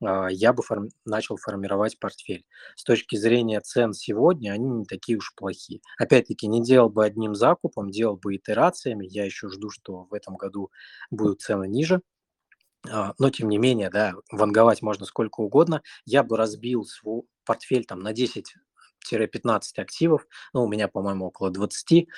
[0.00, 0.88] я бы форм...
[1.04, 2.44] начал формировать портфель.
[2.76, 5.80] С точки зрения цен сегодня, они не такие уж плохие.
[5.98, 9.06] Опять-таки, не делал бы одним закупом, делал бы итерациями.
[9.06, 10.70] Я еще жду, что в этом году
[11.10, 12.00] будут цены ниже.
[12.88, 15.82] А, но, тем не менее, да, ванговать можно сколько угодно.
[16.04, 20.26] Я бы разбил свой портфель там на 10-15 активов.
[20.52, 22.08] Ну, у меня, по-моему, около 20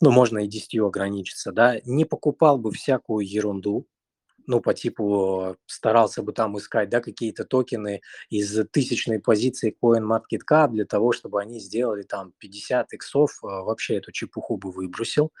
[0.00, 3.86] ну, можно и 10 ограничиться, да, не покупал бы всякую ерунду,
[4.48, 10.86] ну, по типу старался бы там искать, да, какие-то токены из тысячной позиции CoinMarketCap для
[10.86, 15.32] того, чтобы они сделали там 50 иксов, а, вообще эту чепуху бы выбросил,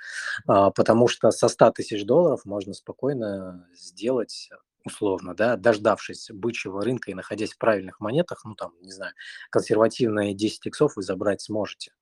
[0.46, 4.50] а, потому что со 100 тысяч долларов можно спокойно сделать
[4.84, 9.12] условно, да, дождавшись бычьего рынка и находясь в правильных монетах, ну, там, не знаю,
[9.50, 11.92] консервативные 10 иксов вы забрать сможете.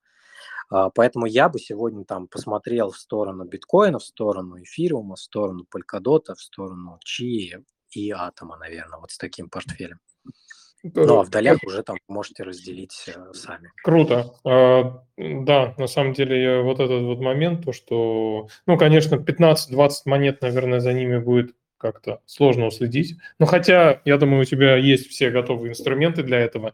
[0.69, 5.65] А, поэтому я бы сегодня там посмотрел в сторону биткоина, в сторону эфириума, в сторону
[5.71, 9.99] Polkadot, в сторону Чи и Атома, наверное, вот с таким портфелем.
[10.83, 13.71] Ну, а в долях уже там можете разделить э, сами.
[13.83, 14.35] Круто.
[14.45, 20.41] А, да, на самом деле вот этот вот момент, то что, ну, конечно, 15-20 монет,
[20.41, 23.17] наверное, за ними будет как-то сложно уследить.
[23.39, 26.73] Но хотя, я думаю, у тебя есть все готовые инструменты для этого.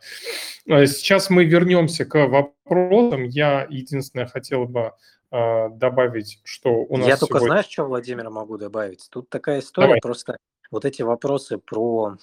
[0.70, 3.24] А сейчас мы вернемся к вопросам.
[3.26, 4.94] Я единственное хотел бы
[5.32, 7.48] э, добавить, что у нас Я только сегодня...
[7.48, 9.08] знаешь, что, Владимир, могу добавить?
[9.10, 10.02] Тут такая история, Давай.
[10.02, 10.38] просто
[10.72, 12.18] вот эти вопросы про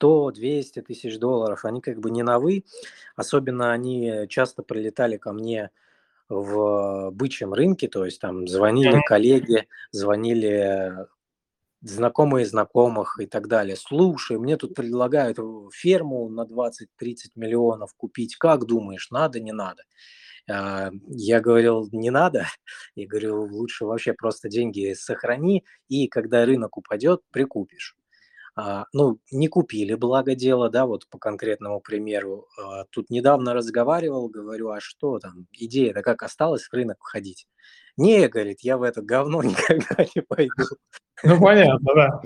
[0.00, 2.64] 100-200 тысяч долларов, они как бы не новы.
[3.16, 5.70] Особенно они часто прилетали ко мне
[6.28, 11.06] в бычьем рынке, то есть там звонили коллеги, звонили
[11.82, 13.76] знакомые знакомых и так далее.
[13.76, 15.38] Слушай, мне тут предлагают
[15.72, 18.36] ферму на 20-30 миллионов купить.
[18.36, 19.82] Как думаешь, надо, не надо?
[20.50, 22.46] А, я говорил, не надо.
[22.94, 27.96] Я говорю, лучше вообще просто деньги сохрани, и когда рынок упадет, прикупишь.
[28.54, 32.48] А, ну, не купили, благо дело, да, вот по конкретному примеру.
[32.58, 37.46] А, тут недавно разговаривал, говорю, а что там, идея-то как осталось в рынок входить?
[37.96, 40.64] Не, говорит, я в это говно никогда не пойду.
[41.22, 42.22] Ну, понятно, да.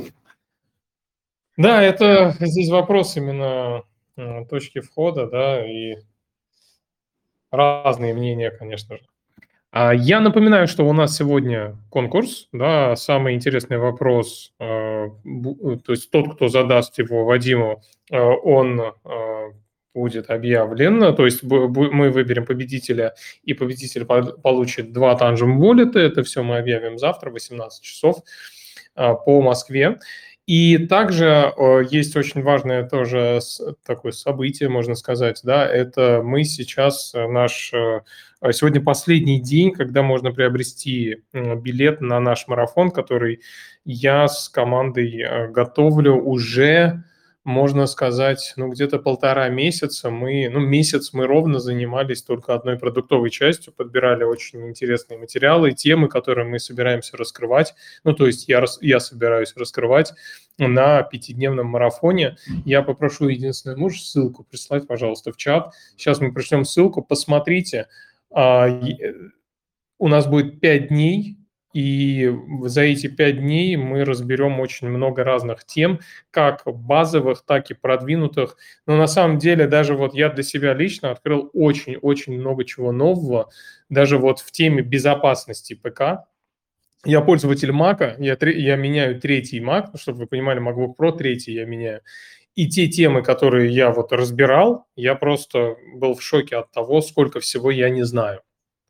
[1.57, 3.85] Да, это здесь вопрос именно
[4.51, 5.97] точки входа, да, и
[7.51, 9.05] разные мнения, конечно же.
[9.79, 14.65] А я напоминаю, что у нас сегодня конкурс, да, самый интересный вопрос, э,
[15.85, 19.53] то есть тот, кто задаст его Вадиму, э, он э,
[19.93, 26.43] будет объявлен, то есть мы выберем победителя, и победитель получит два Tangent Wallet, это все
[26.43, 28.23] мы объявим завтра в 18 часов
[28.95, 29.99] а, по Москве.
[30.46, 31.52] И также
[31.90, 33.40] есть очень важное тоже
[33.85, 38.02] такое событие, можно сказать, да, это мы сейчас, э, наш, э,
[38.52, 43.40] сегодня последний день, когда можно приобрести билет на наш марафон, который
[43.85, 47.02] я с командой э, готовлю уже
[47.46, 53.30] можно сказать, ну, где-то полтора месяца мы, ну, месяц мы ровно занимались только одной продуктовой
[53.30, 58.98] частью, подбирали очень интересные материалы, темы, которые мы собираемся раскрывать, ну, то есть я, я
[58.98, 60.12] собираюсь раскрывать
[60.59, 62.37] на пятидневном марафоне.
[62.64, 65.72] Я попрошу единственное, можешь ссылку прислать, пожалуйста, в чат.
[65.96, 67.87] Сейчас мы пришлем ссылку, посмотрите.
[68.32, 68.68] А,
[69.98, 71.37] у нас будет пять дней,
[71.72, 76.00] и за эти пять дней мы разберем очень много разных тем,
[76.31, 78.57] как базовых, так и продвинутых.
[78.87, 83.50] Но на самом деле даже вот я для себя лично открыл очень-очень много чего нового,
[83.88, 86.24] даже вот в теме безопасности ПК.
[87.05, 91.66] Я пользователь Mac, я, я меняю третий Mac, чтобы вы понимали, MacBook Pro третий я
[91.66, 92.00] меняю.
[92.55, 97.38] И те темы, которые я вот разбирал, я просто был в шоке от того, сколько
[97.38, 98.40] всего я не знаю.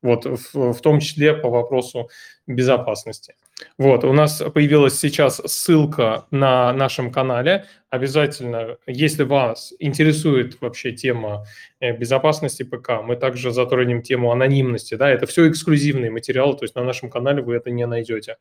[0.03, 2.11] Вот в, в том числе по вопросу
[2.47, 3.35] безопасности.
[3.79, 7.65] Вот, у нас появилась сейчас ссылка на нашем канале.
[7.89, 11.47] Обязательно, если вас интересует вообще тема
[11.81, 14.95] э, безопасности ПК, мы также затронем тему анонимности.
[14.95, 18.37] Да, это все эксклюзивные материалы, то есть на нашем канале вы это не найдете.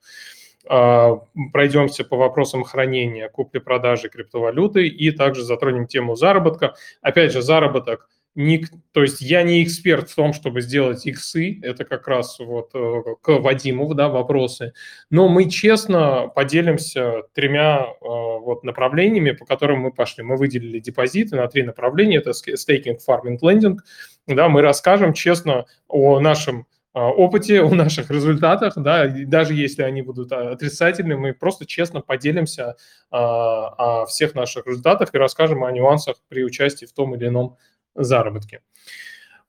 [0.67, 1.21] А,
[1.53, 6.75] пройдемся по вопросам хранения, купли-продажи криптовалюты и также затронем тему заработка.
[7.01, 11.85] Опять же, заработок– не, то есть я не эксперт в том, чтобы сделать иксы, это
[11.85, 14.73] как раз вот э, к Вадиму, да, вопросы,
[15.09, 20.23] но мы честно поделимся тремя э, вот направлениями, по которым мы пошли.
[20.23, 23.85] Мы выделили депозиты на три направления, это стейкинг, фарминг, лендинг,
[24.27, 30.31] да, мы расскажем честно о нашем опыте, о наших результатах, да, даже если они будут
[30.31, 32.75] отрицательными, мы просто честно поделимся
[33.11, 37.57] о всех наших результатах и расскажем о нюансах при участии в том или ином
[37.95, 38.61] заработке.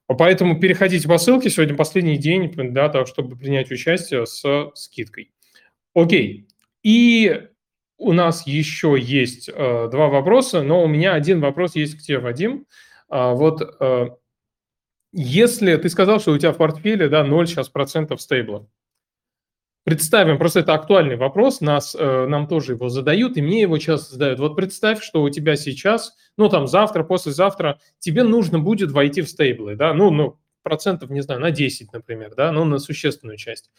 [0.07, 5.33] Поэтому переходите по ссылке, сегодня последний день для того, чтобы принять участие с скидкой.
[5.95, 6.47] Окей,
[6.83, 7.49] и
[7.99, 12.19] у нас еще есть э, два вопроса, но у меня один вопрос есть к тебе,
[12.19, 12.67] Вадим.
[13.09, 14.09] А, вот э,
[15.13, 18.69] если ты сказал, что у тебя в портфеле да, 0 сейчас процентов стейбла,
[19.87, 24.15] представим, просто это актуальный вопрос, нас, э, нам тоже его задают, и мне его часто
[24.15, 24.41] задают.
[24.41, 29.29] Вот представь, что у тебя сейчас, ну там завтра, послезавтра, тебе нужно будет войти в
[29.29, 33.71] стейблы, да, ну, ну процентов, не знаю, на 10, например, да, ну на существенную часть.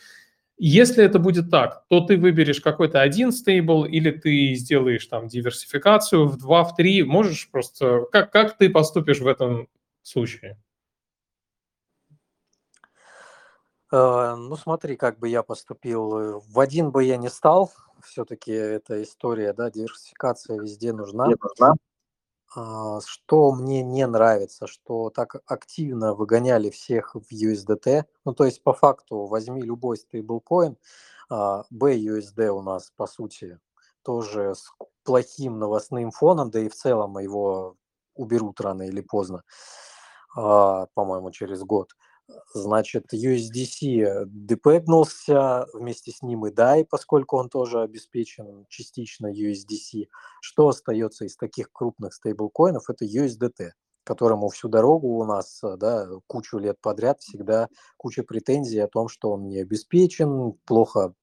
[0.58, 6.26] Если это будет так, то ты выберешь какой-то один стейбл или ты сделаешь там диверсификацию
[6.26, 7.04] в два, в три.
[7.04, 8.06] Можешь просто...
[8.12, 9.68] Как, как ты поступишь в этом
[10.02, 10.58] случае?
[12.10, 12.14] Э,
[13.92, 16.42] ну, смотри, как бы я поступил.
[16.42, 17.72] В один бы я не стал.
[18.04, 21.28] Все-таки эта история, да, диверсификация везде нужна.
[21.28, 21.76] Не нужна.
[22.56, 28.06] А, что мне не нравится, что так активно выгоняли всех в USDT.
[28.26, 30.78] Ну, то есть, по факту, возьми любой стейблкоин,
[31.30, 33.60] а, BUSD у нас, по сути,
[34.04, 34.72] тоже с
[35.04, 37.76] плохим новостным фоном, да и в целом его
[38.16, 39.44] уберут рано или поздно,
[40.36, 41.96] а, по-моему, через год.
[42.54, 50.08] Значит, USDC депэгнулся, вместе с ним и DAI, поскольку он тоже обеспечен частично USDC.
[50.42, 52.90] Что остается из таких крупных стейблкоинов?
[52.90, 53.72] Это USDT,
[54.04, 59.32] которому всю дорогу у нас, да, кучу лет подряд всегда куча претензий о том, что
[59.32, 61.14] он не обеспечен, плохо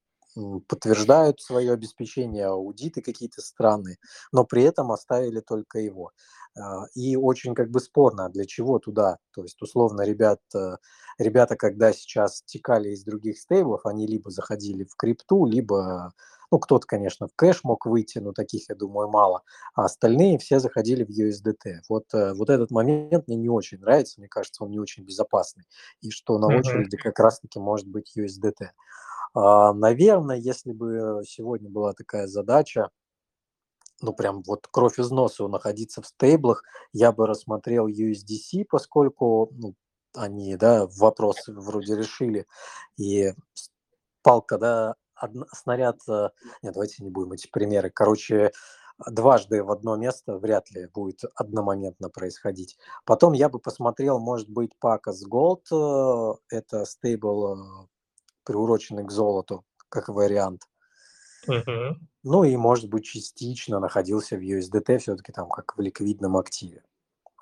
[0.68, 3.98] подтверждают свое обеспечение, аудиты какие-то странные,
[4.32, 6.10] но при этом оставили только его.
[6.56, 9.18] А, и очень как бы спорно, для чего туда.
[9.32, 10.76] То есть, условно, ребят, э,
[11.18, 16.12] ребята, когда сейчас текали из других стейблов, они либо заходили в крипту, либо,
[16.54, 19.42] ну, кто-то, конечно, в кэш мог выйти, но таких, я думаю, мало.
[19.74, 21.80] А остальные все заходили в USDT.
[21.88, 25.64] Вот, э, вот этот момент мне не очень нравится, мне кажется, он не очень безопасный.
[26.00, 28.68] И что на очереди как раз-таки может быть USDT.
[29.34, 32.90] А, наверное, если бы сегодня была такая задача,
[34.00, 39.74] ну, прям вот кровь из носа находиться в стейблах, я бы рассмотрел USDC, поскольку ну,
[40.14, 42.46] они, да, вопрос вроде решили,
[42.96, 43.32] и
[44.22, 44.94] палка, да,
[45.24, 46.30] одна, снаряд, э,
[46.62, 48.52] нет, давайте не будем эти примеры, короче,
[49.10, 52.76] дважды в одно место вряд ли будет одномоментно происходить.
[53.04, 57.86] Потом я бы посмотрел, может быть, Pacas Gold, э, это стейбл, э,
[58.44, 60.62] приуроченный к золоту, как вариант.
[61.46, 61.94] Uh-huh.
[62.22, 66.82] Ну и, может быть, частично находился в USDT все-таки там как в ликвидном активе.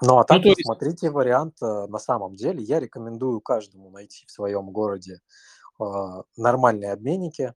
[0.01, 0.65] Ну а так, ну, есть...
[0.65, 2.61] смотрите вариант на самом деле.
[2.63, 5.21] Я рекомендую каждому найти в своем городе
[5.79, 5.85] э,
[6.37, 7.55] нормальные обменники,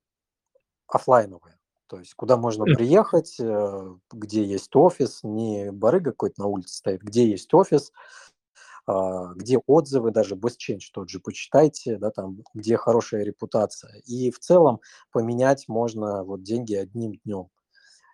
[0.88, 1.58] офлайновые.
[1.88, 7.02] То есть куда можно приехать, э, где есть офис, не барыга какой-то на улице стоит,
[7.02, 7.92] где есть офис,
[8.86, 14.00] а, где отзывы, даже BestChange тот же почитайте, да, там, где хорошая репутация.
[14.06, 14.80] И в целом
[15.10, 17.48] поменять можно вот деньги одним днем.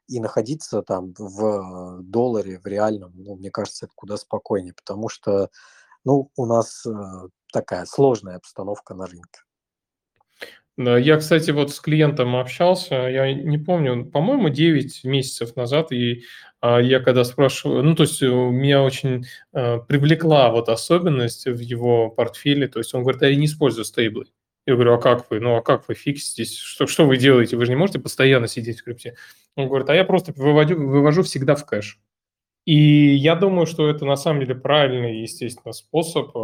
[0.09, 5.51] И находиться там в долларе, в реальном, ну, мне кажется, это куда спокойнее, потому что,
[6.05, 6.91] ну, у нас э,
[7.53, 9.41] такая сложная обстановка на рынке.
[10.79, 16.23] Да, я, кстати, вот с клиентом общался, я не помню, по-моему, 9 месяцев назад, и
[16.63, 22.09] а, я когда спрашиваю, ну, то есть меня очень а, привлекла вот особенность в его
[22.09, 24.27] портфеле, то есть он говорит, а я не использую стейблы.
[24.67, 25.41] Я говорю, а как вы?
[25.41, 26.57] Ну, а как вы фикситесь?
[26.57, 27.57] Что, что вы делаете?
[27.57, 29.17] Вы же не можете постоянно сидеть в крипте.
[29.57, 31.99] Он говорит, а я просто выводю, вывожу всегда в кэш.
[32.65, 32.77] И
[33.17, 36.35] я думаю, что это на самом деле правильный, естественно, способ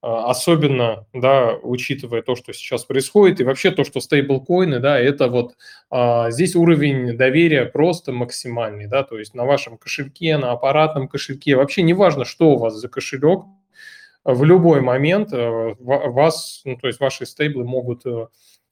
[0.00, 5.56] особенно, да, учитывая то, что сейчас происходит, и вообще то, что стейблкоины, да, это вот
[5.90, 11.56] а, здесь уровень доверия просто максимальный, да, то есть на вашем кошельке, на аппаратном кошельке,
[11.56, 13.44] вообще не важно, что у вас за кошелек,
[14.24, 18.04] в любой момент а, вас, ну, то есть ваши стейблы могут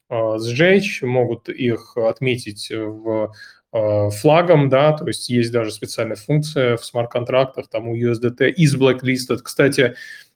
[0.09, 3.31] а, сжечь, могут их отметить в а,
[4.11, 9.39] флагом, да, то есть есть даже специальная функция в смарт-контрактах, там у USDT из Blacklisted.
[9.43, 9.95] Кстати,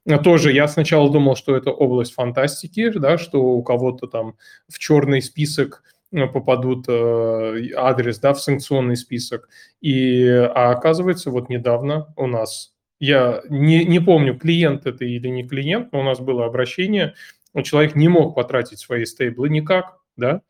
[0.10, 4.36] а тоже я сначала думал, что это область фантастики, да, что у кого-то там
[4.68, 9.48] в черный список э, попадут э, адрес, да, в санкционный список.
[9.80, 15.48] И, а оказывается, вот недавно у нас, я не, не помню, клиент это или не
[15.48, 17.14] клиент, но у нас было обращение,
[17.64, 20.42] человек не мог потратить свои стейблы никак, да,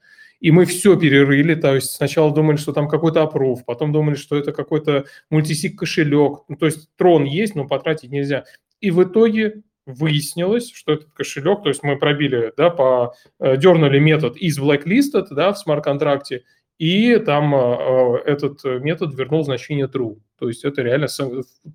[0.41, 4.35] и мы все перерыли, то есть сначала думали, что там какой-то опруф, потом думали, что
[4.35, 8.43] это какой-то мультисик кошелек, ну, то есть трон есть, но потратить нельзя.
[8.81, 13.99] И в итоге выяснилось, что этот кошелек, то есть мы пробили, да, по, э, дернули
[13.99, 16.43] метод из blacklisted, да, в смарт-контракте,
[16.79, 20.17] и там э, этот метод вернул значение true.
[20.39, 21.07] То есть это реально,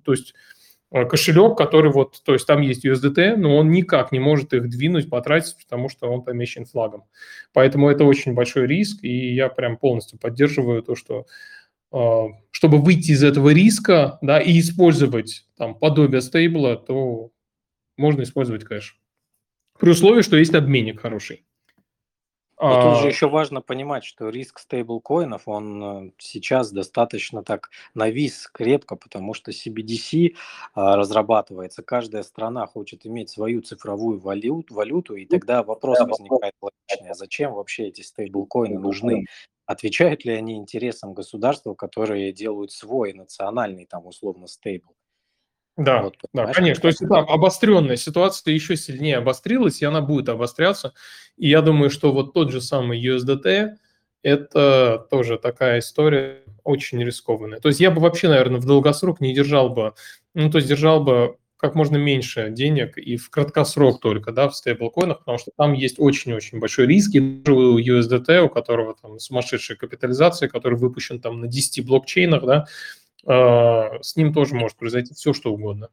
[0.03, 0.35] то есть
[0.91, 5.09] кошелек, который вот, то есть там есть USDT, но он никак не может их двинуть,
[5.09, 7.03] потратить, потому что он помещен флагом.
[7.53, 11.25] Поэтому это очень большой риск, и я прям полностью поддерживаю то, что
[12.51, 17.31] чтобы выйти из этого риска, да, и использовать там подобие стейбла, то
[17.95, 18.99] можно использовать кэш.
[19.79, 21.46] При условии, что есть обменник хороший.
[22.59, 23.09] Но тут же а.
[23.09, 29.51] еще важно понимать, что риск стейблкоинов, он э, сейчас достаточно так навис крепко, потому что
[29.51, 30.35] CBDC
[30.73, 37.11] а, разрабатывается, каждая страна хочет иметь свою цифровую валют, валюту, и тогда вопрос возникает логичный,
[37.11, 39.25] а зачем вообще эти стейблкоины нужны?
[39.67, 44.95] Отвечают ли они интересам государства, которые делают свой национальный, там, условно, стейбл?
[45.77, 46.81] Да, вот, да, конечно.
[46.81, 50.93] То есть там обостренная ситуация еще сильнее обострилась, и она будет обостряться.
[51.37, 53.75] И я думаю, что вот тот же самый USDT–
[54.23, 57.59] это тоже такая история очень рискованная.
[57.59, 59.93] То есть я бы вообще, наверное, в долгосрок не держал бы,
[60.33, 64.55] ну, то есть держал бы как можно меньше денег и в краткосрок только, да, в
[64.55, 67.15] стейблкоинах, потому что там есть очень-очень большой риск.
[67.15, 72.65] И у USDT, у которого там сумасшедшая капитализация, который выпущен там на 10 блокчейнах, да,
[73.27, 75.89] с ним тоже может произойти все, что угодно.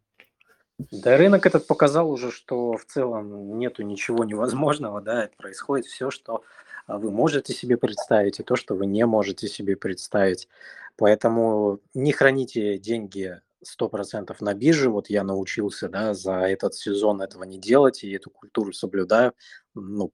[0.91, 6.43] Да, рынок этот показал уже, что в целом нету ничего невозможного, да, происходит все, что
[6.87, 10.49] а, вы можете себе представить, и то, что вы не можете себе представить.
[10.97, 17.45] Поэтому не храните деньги 100% на бирже, вот я научился, да, за этот сезон этого
[17.45, 19.32] не делать, и эту культуру соблюдаю,
[19.74, 20.12] ну,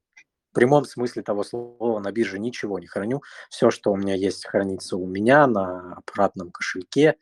[0.51, 3.23] в прямом смысле того слова на бирже ничего не храню.
[3.51, 7.17] Все, что у меня есть, хранится у меня на аппаратном кошельке.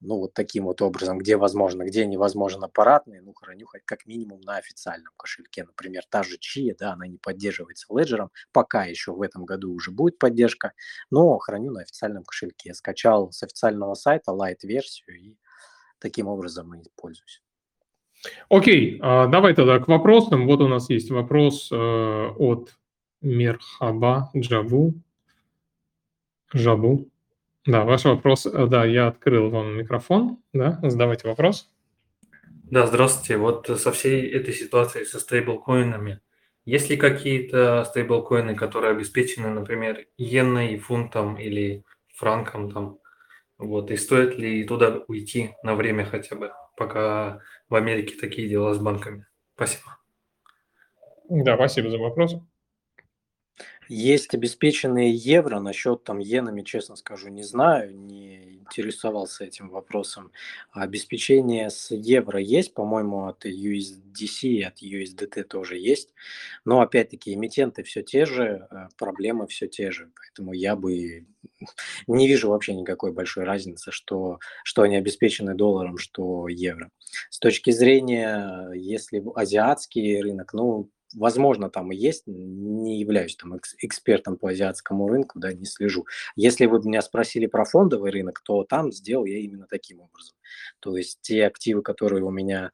[0.00, 4.40] Ну, вот таким вот образом, где возможно, где невозможно аппаратный, ну, храню хоть как минимум
[4.40, 5.62] на официальном кошельке.
[5.64, 9.92] Например, та же Chia, да, она не поддерживается леджером, пока еще в этом году уже
[9.92, 10.72] будет поддержка,
[11.10, 12.74] но храню на официальном кошельке.
[12.74, 15.36] Скачал с официального сайта лайт-версию и
[16.00, 17.42] таким образом и пользуюсь.
[18.48, 20.46] Окей, а, давай тогда к вопросам.
[20.46, 22.74] Вот у нас есть вопрос э, от
[23.20, 24.94] Мерхаба Джабу.
[26.52, 27.08] Жабу.
[27.66, 28.46] Да, ваш вопрос.
[28.46, 30.38] Э, да, я открыл вам микрофон.
[30.52, 31.68] Да, задавайте вопрос.
[32.64, 33.36] Да, здравствуйте.
[33.36, 36.20] Вот со всей этой ситуацией со стейблкоинами,
[36.64, 42.98] есть ли какие-то стейблкоины, которые обеспечены, например, иеной, фунтом или франком там?
[43.58, 47.40] Вот, и стоит ли туда уйти на время хотя бы, пока
[47.72, 49.26] в Америке такие дела с банками.
[49.54, 49.98] Спасибо.
[51.30, 52.36] Да, спасибо за вопрос.
[53.88, 60.32] Есть обеспеченные евро, насчет там иенами, честно скажу, не знаю, не интересовался этим вопросом.
[60.70, 66.14] Обеспечение с евро есть, по-моему, от USDC и от USDT тоже есть,
[66.64, 71.26] но опять-таки эмитенты все те же, э, проблемы все те же, поэтому я бы
[72.06, 76.90] не вижу вообще никакой большой разницы, что, что они обеспечены долларом, что евро.
[77.30, 84.36] С точки зрения, если азиатский рынок, ну, возможно, там и есть, не являюсь там экспертом
[84.36, 86.06] по азиатскому рынку, да, не слежу.
[86.36, 90.36] Если вы меня спросили про фондовый рынок, то там сделал я именно таким образом.
[90.80, 92.72] То есть те активы, которые у меня,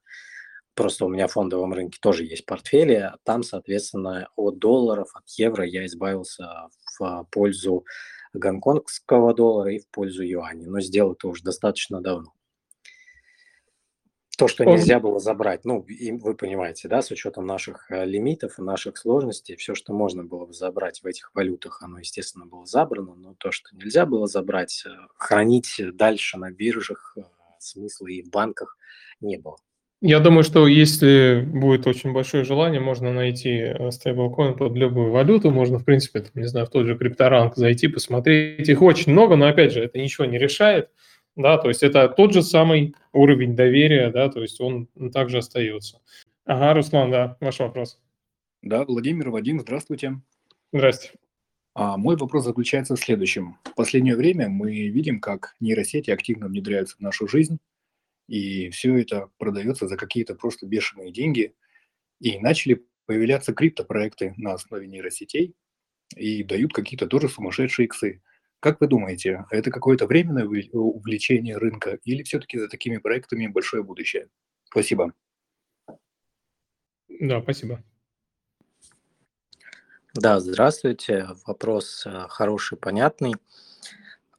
[0.74, 5.64] просто у меня в фондовом рынке тоже есть портфели, там, соответственно, от долларов, от евро
[5.64, 6.68] я избавился
[6.98, 7.84] в пользу
[8.32, 10.68] гонконгского доллара и в пользу юаня.
[10.68, 12.32] Но сделал это уже достаточно давно.
[14.38, 18.60] То, что нельзя было забрать, ну, и вы понимаете, да, с учетом наших э, лимитов
[18.60, 22.64] и наших сложностей, все, что можно было бы забрать в этих валютах, оно, естественно, было
[22.64, 27.22] забрано, но то, что нельзя было забрать, э, хранить дальше на биржах, э,
[27.58, 28.78] смысла и в банках
[29.20, 29.56] не было.
[30.00, 35.80] Я думаю, что если будет очень большое желание, можно найти стейблкоин под любую валюту, можно,
[35.80, 38.68] в принципе, там, не знаю, в тот же крипторанг зайти, посмотреть.
[38.68, 40.90] Их очень много, но, опять же, это ничего не решает
[41.38, 46.00] да, то есть это тот же самый уровень доверия, да, то есть он также остается.
[46.44, 48.00] Ага, Руслан, да, ваш вопрос.
[48.60, 50.20] Да, Владимир, Вадим, здравствуйте.
[50.72, 51.12] Здрасте.
[51.74, 53.56] А мой вопрос заключается в следующем.
[53.62, 57.58] В последнее время мы видим, как нейросети активно внедряются в нашу жизнь,
[58.26, 61.54] и все это продается за какие-то просто бешеные деньги,
[62.20, 65.54] и начали появляться криптопроекты на основе нейросетей,
[66.16, 68.22] и дают какие-то тоже сумасшедшие иксы.
[68.60, 74.28] Как вы думаете, это какое-то временное увлечение рынка или все-таки за такими проектами большое будущее?
[74.64, 75.12] Спасибо.
[77.08, 77.82] Да, спасибо.
[80.14, 81.28] Да, здравствуйте.
[81.46, 83.34] Вопрос э, хороший, понятный.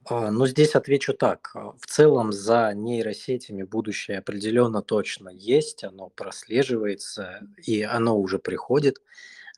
[0.06, 1.54] А, ну, здесь отвечу так.
[1.54, 9.02] В целом за нейросетями будущее определенно точно есть, оно прослеживается, и оно уже приходит.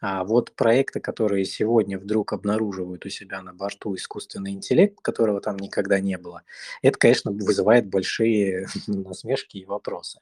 [0.02, 5.58] А вот проекты, которые сегодня вдруг обнаруживают у себя на борту искусственный интеллект, которого там
[5.58, 6.41] никогда не было,
[6.82, 10.20] это, конечно, вызывает большие насмешки и вопросы.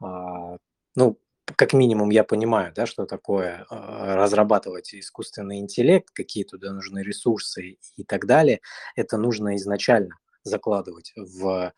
[0.00, 0.56] А,
[0.96, 1.18] ну,
[1.56, 7.78] как минимум я понимаю, да, что такое э, разрабатывать искусственный интеллект, какие туда нужны ресурсы
[7.96, 8.60] и так далее.
[8.96, 11.72] Это нужно изначально закладывать в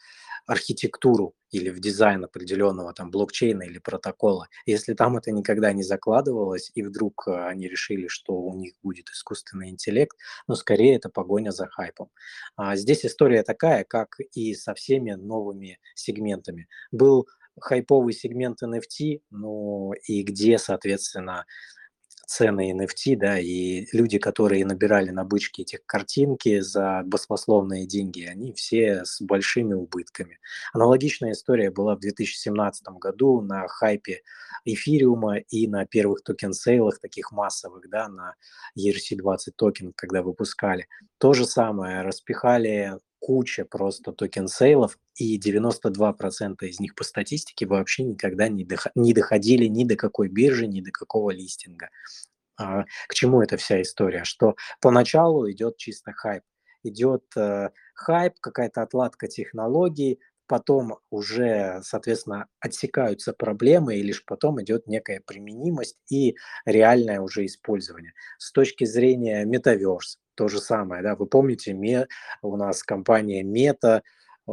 [0.47, 4.49] архитектуру или в дизайн определенного там блокчейна или протокола.
[4.67, 9.09] Если там это никогда не закладывалось, и вдруг э, они решили, что у них будет
[9.09, 12.11] искусственный интеллект, но скорее это погоня за хайпом.
[12.57, 16.69] А здесь история такая, как и со всеми новыми сегментами.
[16.91, 17.27] Был
[17.61, 21.47] хайповый сегмент NFT, ну и где, соответственно,
[22.27, 28.53] цены NFT, да, и люди, которые набирали на бычке этих картинки за баснословные деньги, они
[28.53, 30.39] все с большими убытками.
[30.72, 34.22] Аналогичная история была в 2017 году на хайпе
[34.64, 38.35] эфириума и на первых токен-сейлах таких массовых, да, на
[38.77, 40.89] ERC-20 токены, когда выпускали.
[41.18, 48.47] То же самое, распихали куча просто токен-сейлов, и 92% из них по статистике вообще никогда
[48.47, 51.89] не, доход, не доходили ни до какой биржи, ни до какого листинга.
[52.57, 54.22] А, к чему эта вся история?
[54.22, 56.45] Что поначалу идет чисто хайп.
[56.85, 64.87] Идет э, хайп, какая-то отладка технологий, потом уже, соответственно, отсекаются проблемы, и лишь потом идет
[64.87, 68.12] некая применимость и реальное уже использование.
[68.39, 72.07] С точки зрения metaverse, то же самое, да, вы помните, ме,
[72.43, 74.03] у нас компания Meta,
[74.47, 74.53] э,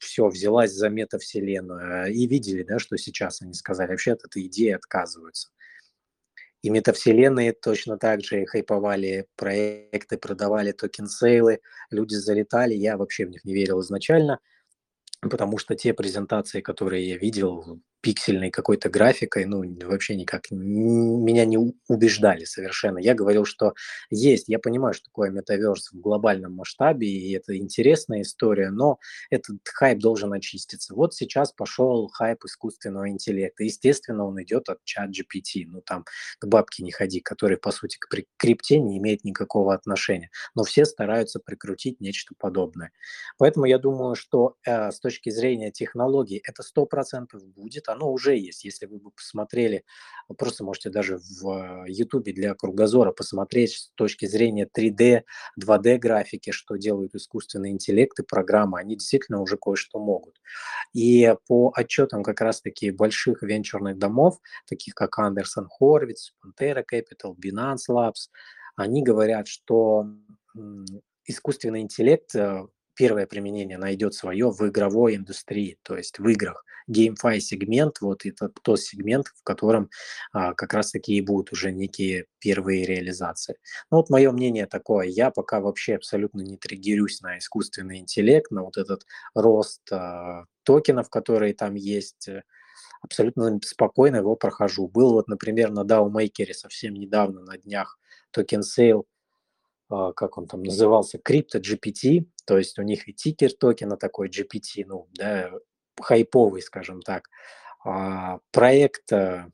[0.00, 4.70] все, взялась за метавселенную, и видели, да, что сейчас они сказали, вообще от этой идеи
[4.70, 5.50] отказываются.
[6.62, 11.60] И метавселенные точно так же хайповали проекты, продавали токен-сейлы,
[11.90, 14.40] люди залетали, я вообще в них не верил изначально,
[15.20, 21.56] потому что те презентации, которые я видел, пиксельной какой-то графикой, ну, вообще никак меня не
[21.88, 22.98] убеждали совершенно.
[22.98, 23.72] Я говорил, что
[24.10, 28.98] есть, я понимаю, что такое метаверс в глобальном масштабе, и это интересная история, но
[29.30, 30.94] этот хайп должен очиститься.
[30.94, 33.64] Вот сейчас пошел хайп искусственного интеллекта.
[33.64, 36.04] Естественно, он идет от чат GPT, ну, там,
[36.38, 40.28] к бабке не ходи, который, по сути, к крипте не имеет никакого отношения.
[40.54, 42.90] Но все стараются прикрутить нечто подобное.
[43.38, 48.64] Поэтому я думаю, что э, с точки зрения технологий это 100% будет, оно уже есть.
[48.64, 49.84] Если вы бы посмотрели,
[50.28, 55.22] вы просто можете даже в YouTube для кругозора посмотреть с точки зрения 3D,
[55.60, 60.40] 2D графики, что делают искусственный интеллект и программы, они действительно уже кое-что могут.
[60.92, 67.90] И по отчетам как раз-таки больших венчурных домов, таких как Андерсон Хорвиц, Pantera Capital, Binance
[67.90, 68.28] Labs,
[68.76, 70.06] они говорят, что
[71.26, 76.64] искусственный интеллект э, первое применение найдет свое в игровой индустрии, то есть в играх.
[76.90, 79.88] GameFi сегмент, вот это тот сегмент, в котором
[80.32, 83.56] а, как раз таки и будут уже некие первые реализации.
[83.90, 88.62] Ну вот мое мнение такое, я пока вообще абсолютно не триггерюсь на искусственный интеллект, на
[88.62, 92.28] вот этот рост а, токенов, которые там есть,
[93.00, 94.88] абсолютно спокойно его прохожу.
[94.88, 97.98] Был вот, например, на DAO Maker совсем недавно, на днях,
[98.30, 99.06] token sale
[99.88, 104.84] как он там назывался, Crypto GPT, то есть у них и тикер токена такой GPT,
[104.86, 105.50] ну, да,
[106.00, 107.28] хайповый, скажем так.
[107.84, 109.46] А, проект э,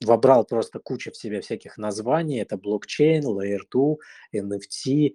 [0.00, 3.96] вобрал просто кучу в себя всяких названий, это блокчейн, Layer 2,
[4.34, 5.12] NFT,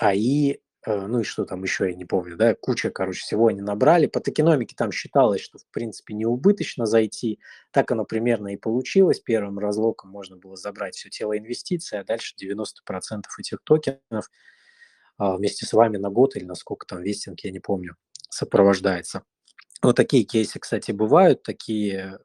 [0.00, 4.06] AI, ну и что там еще, я не помню, да, куча, короче, всего они набрали.
[4.06, 7.38] По токеномике там считалось, что, в принципе, не убыточно зайти.
[7.70, 9.20] Так оно примерно и получилось.
[9.20, 14.30] Первым разлоком можно было забрать все тело инвестиций, а дальше 90% этих токенов
[15.18, 17.96] а, вместе с вами на год или на сколько там вестинг, я не помню,
[18.30, 19.22] сопровождается.
[19.82, 22.18] Вот такие кейсы, кстати, бывают, такие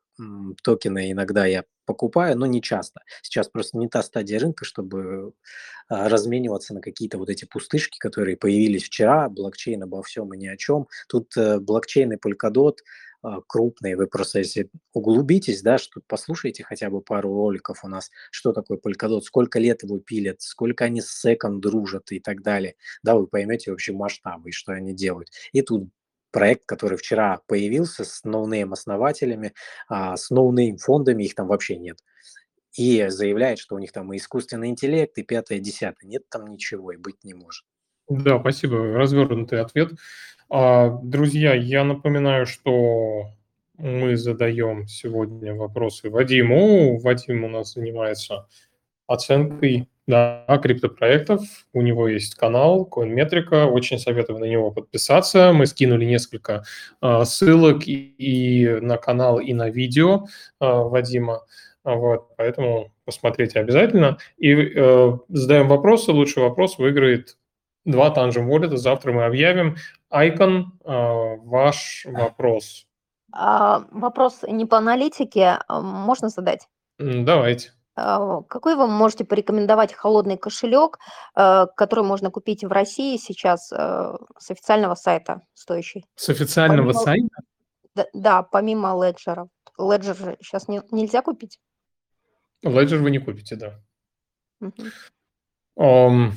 [0.63, 3.01] токены иногда я покупаю, но не часто.
[3.22, 5.34] Сейчас просто не та стадия рынка, чтобы
[5.88, 10.47] а, размениваться на какие-то вот эти пустышки, которые появились вчера, блокчейн обо всем и ни
[10.47, 10.88] о чем.
[11.07, 12.78] Тут э, блокчейн и Polkadot
[13.22, 18.11] а, крупные, вы просто если углубитесь, да, что послушайте хотя бы пару роликов у нас,
[18.32, 22.76] что такое Polkadot, сколько лет его пилят, сколько они с Second дружат и так далее,
[23.03, 25.30] да, вы поймете вообще масштабы и что они делают.
[25.53, 25.89] И тут
[26.36, 29.54] проект, который вчера появился с no-name основателями,
[29.88, 32.00] а, с no-name фондами, их там вообще нет.
[32.74, 36.10] И заявляет, что у них там и искусственный интеллект, и пятое, десятое.
[36.10, 37.64] Нет там ничего и быть не может.
[38.10, 38.80] Да, спасибо.
[38.80, 39.94] Развернутый ответ.
[40.50, 43.30] А, друзья, я напоминаю, что
[43.78, 47.00] мы задаем сегодня вопросы Вадиму.
[47.00, 48.46] Вадим у нас занимается
[49.08, 51.41] оценкой да, криптопроектов.
[51.74, 55.51] У него есть канал CoinMetrica, очень советую на него подписаться.
[55.53, 56.64] Мы скинули несколько
[57.01, 60.26] э, ссылок и, и на канал, и на видео
[60.62, 61.41] э, Вадима.
[61.84, 64.18] Вот, поэтому посмотрите обязательно.
[64.38, 66.12] И э, задаем вопросы.
[66.12, 67.38] Лучший вопрос выиграет
[67.86, 68.76] два Tangent Wallet.
[68.78, 69.76] Завтра мы объявим.
[70.10, 72.86] Айкон, э, ваш вопрос.
[73.32, 76.68] А, вопрос не по аналитике, можно задать?
[76.97, 77.75] Давайте.
[77.98, 81.00] А, какой вы можете порекомендовать холодный кошелек,
[81.36, 86.06] э, который можно купить в России сейчас э, с официального сайта стоящий?
[86.16, 87.28] С официального Помимо- сайта?
[87.96, 89.48] Да, да, помимо Ledger.
[89.80, 91.60] Ledger же сейчас не, нельзя купить?
[92.66, 93.80] Ledger вы не купите, да.
[94.60, 94.74] Мгм.
[95.78, 96.34] Ам,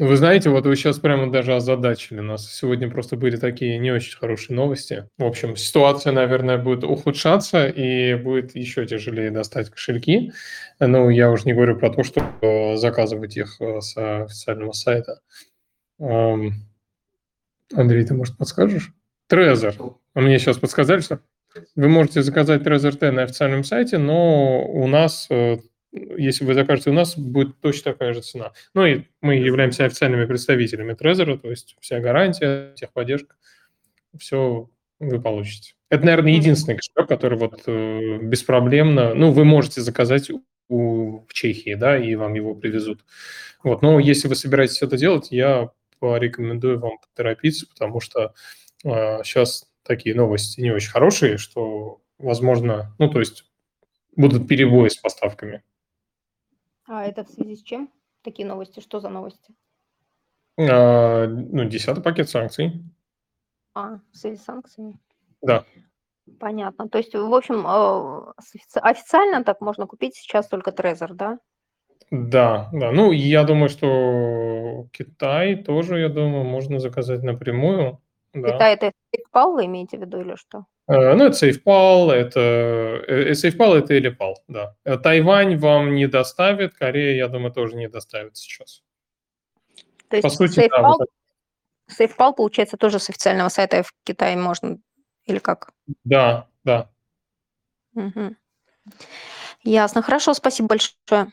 [0.00, 2.50] Вы знаете, вот вы сейчас прямо даже озадачили нас.
[2.50, 5.06] Сегодня просто были такие не очень хорошие новости.
[5.18, 10.32] В общем, ситуация, наверное, будет ухудшаться и будет еще тяжелее достать кошельки.
[10.78, 13.94] Ну, я уже не говорю про то, что э, заказывать их э, с
[14.24, 15.20] официального сайта.
[15.98, 16.56] Андрей,
[18.06, 18.94] ты, может, подскажешь?
[19.26, 19.74] Трезор.
[20.14, 21.20] А мне сейчас подсказали, что
[21.76, 25.58] вы можете заказать Trezor T на официальном сайте, но у нас, э,
[25.92, 28.52] если вы закажете у нас, будет точно такая же цена.
[28.74, 33.36] Ну и мы являемся официальными представителями Trezor, то есть вся гарантия, техподдержка,
[34.18, 35.74] все вы получите.
[35.88, 40.30] Это, наверное, единственный кошелек, который вот э, беспроблемно, ну, вы можете заказать
[40.68, 43.04] у, в Чехии, да, и вам его привезут.
[43.64, 48.34] Вот, но если вы собираетесь это делать, я порекомендую вам поторопиться, потому что
[48.84, 53.44] э, сейчас такие новости не очень хорошие, что, возможно, ну, то есть
[54.14, 55.62] будут перебои с поставками.
[56.92, 57.88] А это в связи с чем?
[58.22, 58.80] Такие новости.
[58.80, 59.54] Что за новости?
[60.58, 62.82] А, ну, десятый пакет санкций.
[63.74, 64.98] А, в связи с санкциями?
[65.40, 65.64] Да.
[66.40, 66.88] Понятно.
[66.88, 71.38] То есть, в общем, офици- официально так можно купить сейчас только Trezor, да?
[72.10, 72.90] Да, да.
[72.90, 78.02] Ну, я думаю, что Китай тоже, я думаю, можно заказать напрямую.
[78.34, 78.50] Да.
[78.50, 80.66] Китай это PayPal вы имеете в виду или что?
[80.90, 82.40] Э, Ну, это SafePal, это
[83.06, 84.74] э, SafePal, это Elipal, да.
[84.84, 88.82] Э, Тайвань вам не доставит, Корея, я думаю, тоже не доставит сейчас.
[90.08, 91.08] То есть По сути, да, SafePal, вот
[91.88, 94.78] SafePal, получается, тоже с официального сайта в Китае можно,
[95.26, 95.70] или как?
[96.02, 96.90] Да, да.
[97.94, 98.36] Мгм.
[99.62, 100.02] Ясно.
[100.02, 101.32] Хорошо, спасибо большое.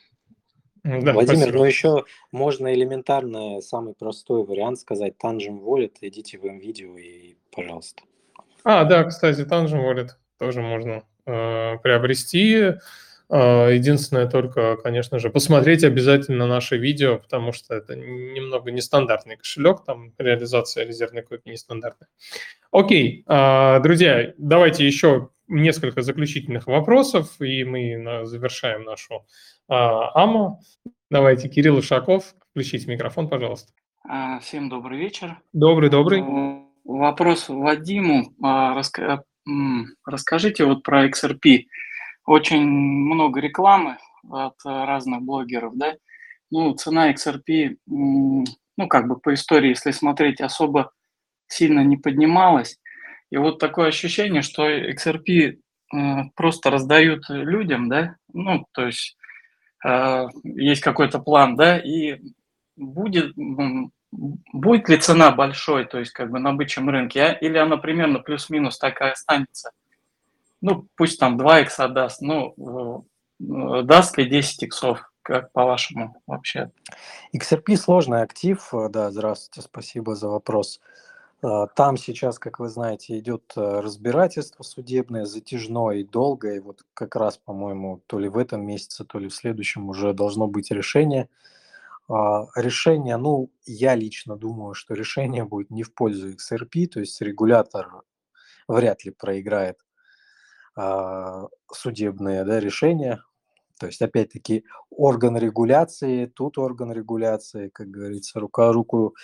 [0.84, 1.58] Да, Владимир, спасибо.
[1.58, 8.04] ну еще можно элементарно, самый простой вариант сказать Tangent Wallet, идите в видео и пожалуйста.
[8.64, 12.76] А, да, кстати, Tangent Wallet тоже можно э, приобрести.
[13.30, 19.84] Э, единственное только, конечно же, посмотреть обязательно наше видео, потому что это немного нестандартный кошелек,
[19.86, 22.10] там реализация резервной копии нестандартная.
[22.72, 29.26] Окей, э, друзья, давайте еще несколько заключительных вопросов, и мы завершаем нашу
[29.70, 30.60] э, АМА.
[31.10, 33.72] Давайте, Кирилл Ушаков, включите микрофон, пожалуйста.
[34.08, 35.38] А, Всем добрый вечер.
[35.54, 36.67] Добрый, добрый.
[36.88, 38.34] Вопрос Вадиму.
[38.42, 38.82] А,
[39.46, 41.66] м, Расскажите вот про XRP.
[42.26, 43.98] Очень много рекламы
[44.30, 45.96] от а, разных блогеров, да?
[46.50, 50.92] Ну, цена XRP, ну, как бы по истории, если смотреть, особо
[51.48, 52.80] сильно не поднималась.
[53.32, 55.58] И вот такое ощущение, что XRP
[55.94, 55.98] э,
[56.36, 58.16] просто раздают людям, да?
[58.32, 59.18] Ну, то есть
[59.86, 62.22] э, есть какой-то план, да, и
[62.78, 63.34] будет,
[64.12, 67.32] будет ли цена большой, то есть как бы на бычьем рынке, а?
[67.34, 69.72] или она примерно плюс-минус такая останется?
[70.62, 73.06] Ну, пусть там 2 икса даст, ну,
[73.40, 76.72] э, даст ли 10 иксов, как по-вашему вообще?
[77.36, 80.80] XRP сложный актив, э, да, здравствуйте, спасибо за вопрос.
[81.44, 86.56] Э, Там сейчас, как вы знаете, идет разбирательство судебное, затяжное и долгое.
[86.56, 90.14] И вот как раз, по-моему, то ли в этом месяце, то ли в следующем уже
[90.14, 91.30] должно быть решение.
[92.10, 97.20] А, Решение, ну, я лично думаю, что решение будет не в пользу XRP, то есть
[97.22, 98.04] регулятор
[98.68, 99.78] вряд ли проиграет
[100.76, 103.22] а, судебные да, решения.
[103.80, 109.16] То есть, опять-таки, орган регуляции, тут орган регуляции, как говорится, рука руку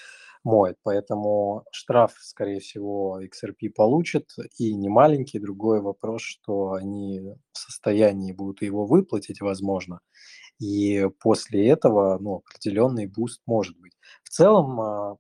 [0.44, 0.78] моет.
[0.84, 4.30] Поэтому штраф, скорее всего, XRP получит,
[4.60, 5.40] и не маленький.
[5.40, 7.22] Другой вопрос, что они
[7.54, 10.02] в состоянии будут его выплатить, возможно.
[10.64, 13.94] И после этого, ну, определенный boost может быть.
[14.24, 15.18] В целом, а,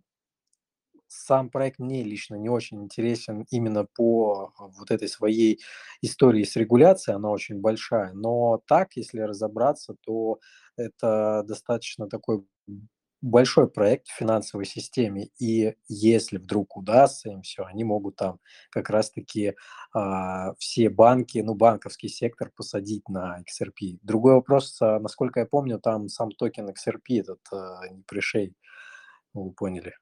[1.08, 5.60] сам проект мне лично не очень интересен именно по вот этой своей
[6.02, 8.14] истории с регуляцией, она очень большая.
[8.14, 10.40] Но так, если разобраться, то
[10.78, 12.44] это достаточно такой
[13.24, 18.90] большой проект в финансовой системе, и если вдруг удастся им все, они могут там как
[18.90, 19.56] раз-таки
[19.94, 24.00] а, все банки, ну, банковский сектор посадить на XRP.
[24.02, 28.56] Другой вопрос, а, насколько я помню, там сам токен XRP этот а, не пришей,
[29.34, 29.96] вы поняли,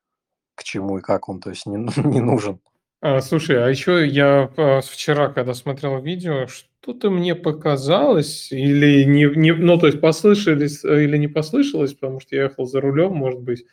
[0.55, 2.59] к чему и как он, то есть не, не нужен.
[3.01, 9.25] А, слушай, а еще я а, вчера, когда смотрел видео, что-то мне показалось, или не,
[9.35, 13.13] не, ну, то есть послышались, э, или не послышалось, потому что я ехал за рулем,
[13.13, 13.65] может быть,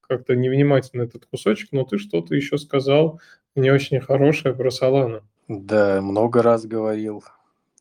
[0.00, 3.20] как-то невнимательно этот кусочек, но ты что-то еще сказал
[3.54, 5.22] не очень хорошее про Солану.
[5.46, 7.22] Да, много раз говорил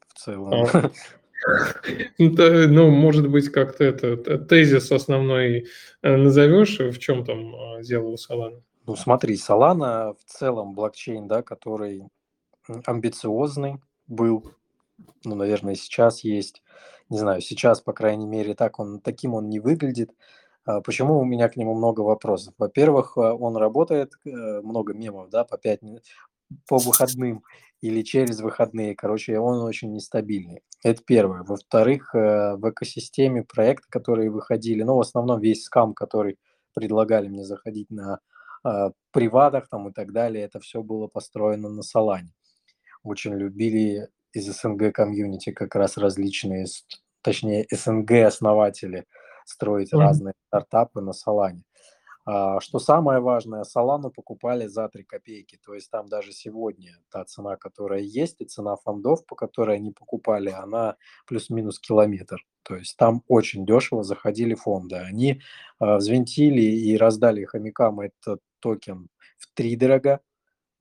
[0.08, 0.68] в целом.
[0.74, 0.92] А.
[2.18, 5.68] Ну, может быть, как-то это тезис основной
[6.02, 8.62] э, назовешь, в чем там а, дело у Соланы?
[8.90, 12.10] Ну, смотри, Solana в целом блокчейн, да, который
[12.88, 14.52] амбициозный был,
[15.24, 16.64] ну, наверное, сейчас есть,
[17.08, 20.16] не знаю, сейчас, по крайней мере, так он, таким он не выглядит.
[20.66, 22.56] А почему у меня к нему много вопросов?
[22.58, 26.02] Во-первых, а, он работает, э, много мемов, да, по пятницам,
[26.68, 27.44] по выходным
[27.82, 28.96] или через выходные.
[28.96, 30.64] Короче, он очень нестабильный.
[30.84, 31.44] Это первое.
[31.44, 36.40] Во-вторых, э, в экосистеме проекты, которые выходили, ну, в основном весь скам, который
[36.74, 38.39] предлагали мне заходить на э,
[39.12, 42.34] приватах там и так далее, это все было построено на Солане.
[43.04, 46.66] Очень любили из СНГ комьюнити как раз различные,
[47.22, 49.06] точнее СНГ основатели
[49.46, 50.00] строить mm-hmm.
[50.00, 51.64] разные стартапы на Солане.
[52.26, 57.26] А, что самое важное, Солану покупали за 3 копейки, то есть там даже сегодня та
[57.26, 60.96] цена, которая есть, и цена фондов, по которой они покупали, она
[61.26, 62.46] плюс-минус километр.
[62.62, 64.98] То есть там очень дешево заходили фонды.
[64.98, 65.42] Они
[65.80, 70.22] э, взвинтили и раздали хомякам этот токен в три дорога,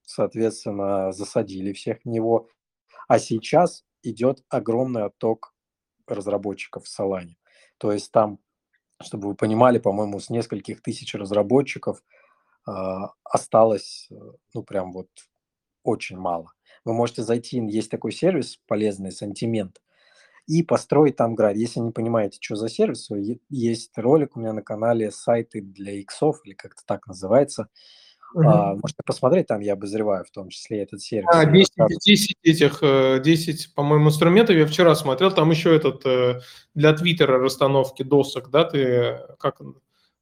[0.03, 2.49] соответственно, засадили всех в него.
[3.09, 5.55] А сейчас идет огромный отток
[6.07, 7.35] разработчиков в Solana.
[7.79, 8.39] То есть там,
[9.03, 12.03] чтобы вы понимали, по-моему, с нескольких тысяч разработчиков
[12.66, 12.72] э,
[13.24, 14.09] осталось,
[14.55, 15.09] ну, прям вот
[15.83, 16.53] очень мало.
[16.85, 19.76] Вы можете зайти, есть такой сервис полезный, Sentiment,
[20.49, 21.57] и построить там град.
[21.57, 23.09] Если не понимаете, что за сервис,
[23.49, 27.68] есть ролик у меня на канале сайты для иксов, или как-то так называется.
[28.34, 31.28] А, можете посмотреть, там я обозреваю в том числе этот сервис.
[31.32, 31.72] А, 10,
[32.05, 32.80] 10 этих,
[33.22, 36.40] 10, э, по-моему, инструментов я вчера смотрел, там еще этот э,
[36.74, 39.61] для Твиттера расстановки досок, да, ты как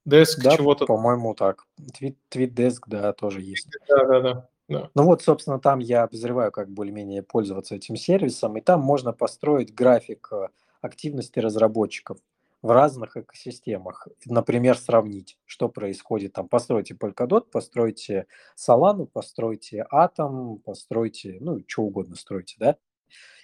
[0.06, 0.86] Деск да, чего-то.
[0.86, 1.64] по-моему, так.
[1.92, 3.68] Твит, твит деск, да, тоже есть.
[3.88, 4.48] Да, да, да.
[4.94, 9.74] Ну вот, собственно, там я обозреваю, как более-менее пользоваться этим сервисом, и там можно построить
[9.74, 10.48] график э,
[10.80, 12.18] активности разработчиков
[12.62, 14.08] в разных экосистемах.
[14.24, 16.48] Например, сравнить, что происходит там.
[16.48, 22.76] Постройте Polkadot, постройте Solana, постройте Atom, постройте, ну, что угодно стройте, да?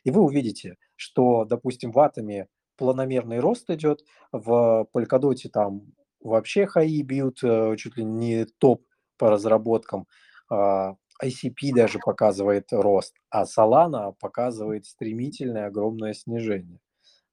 [0.04, 7.02] И вы увидите, что, допустим, в Атоме планомерный рост идет, в Polkadot там вообще хаи
[7.02, 8.84] бьют, э, чуть ли не топ
[9.18, 10.06] по разработкам,
[10.48, 16.80] а, ICP даже показывает рост, а Solana показывает стремительное огромное снижение.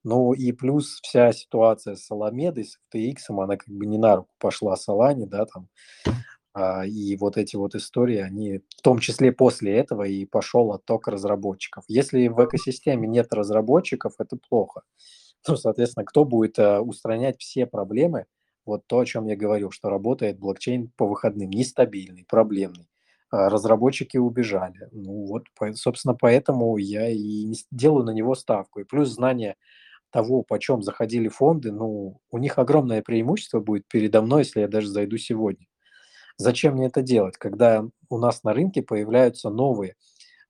[0.04, 4.30] Ну и плюс вся ситуация с Аламедой, с FTX, она как бы не на руку
[4.40, 5.68] пошла Солане, да, там.
[6.54, 11.08] А, и вот эти вот истории, они в том числе после этого и пошел отток
[11.08, 11.84] разработчиков.
[11.88, 14.82] Если в экосистеме нет разработчиков, это плохо.
[15.48, 18.26] Ну, соответственно, кто будет а, устранять все проблемы,
[18.66, 22.89] вот то, о чем я говорил, что работает блокчейн по выходным, нестабильный, проблемный.
[23.32, 24.90] А, разработчики убежали.
[24.92, 28.80] Ну вот, собственно, поэтому я и делаю на него ставку.
[28.80, 29.56] И плюс знание
[30.12, 34.88] того, почем заходили фонды, ну, у них огромное преимущество будет передо мной, если я даже
[34.88, 35.68] зайду сегодня.
[36.38, 39.96] Зачем мне это делать, когда у нас на рынке появляются новые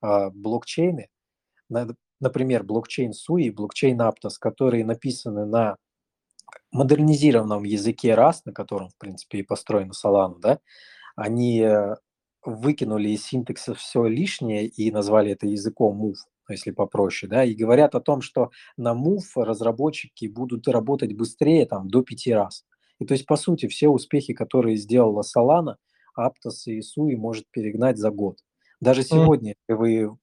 [0.01, 1.09] э, блокчейны,
[2.21, 5.75] например, блокчейн SUI и блокчейн Aptos, которые написаны на
[6.71, 10.59] модернизированном языке RAS, на котором, в принципе, и построена Solana, да,
[11.15, 11.95] они э,
[12.43, 16.17] выкинули из синтекса все лишнее и назвали это языком Move,
[16.49, 21.89] если попроще, да, и говорят о том, что на Move разработчики будут работать быстрее там
[21.89, 22.65] до пяти раз.
[22.99, 25.75] И то есть, по сути, все успехи, которые сделала Solana,
[26.17, 28.37] Aptos и Sui может перегнать за год.
[28.81, 30.17] Даже сегодня, если вы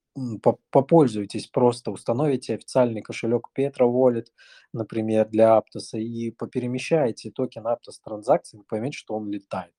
[0.70, 4.26] попользуетесь просто, установите официальный кошелек Petra Wallet,
[4.72, 9.75] например, для Aptos, и поперемещаете токен Aptos транзакции, вы поймете, что он летает.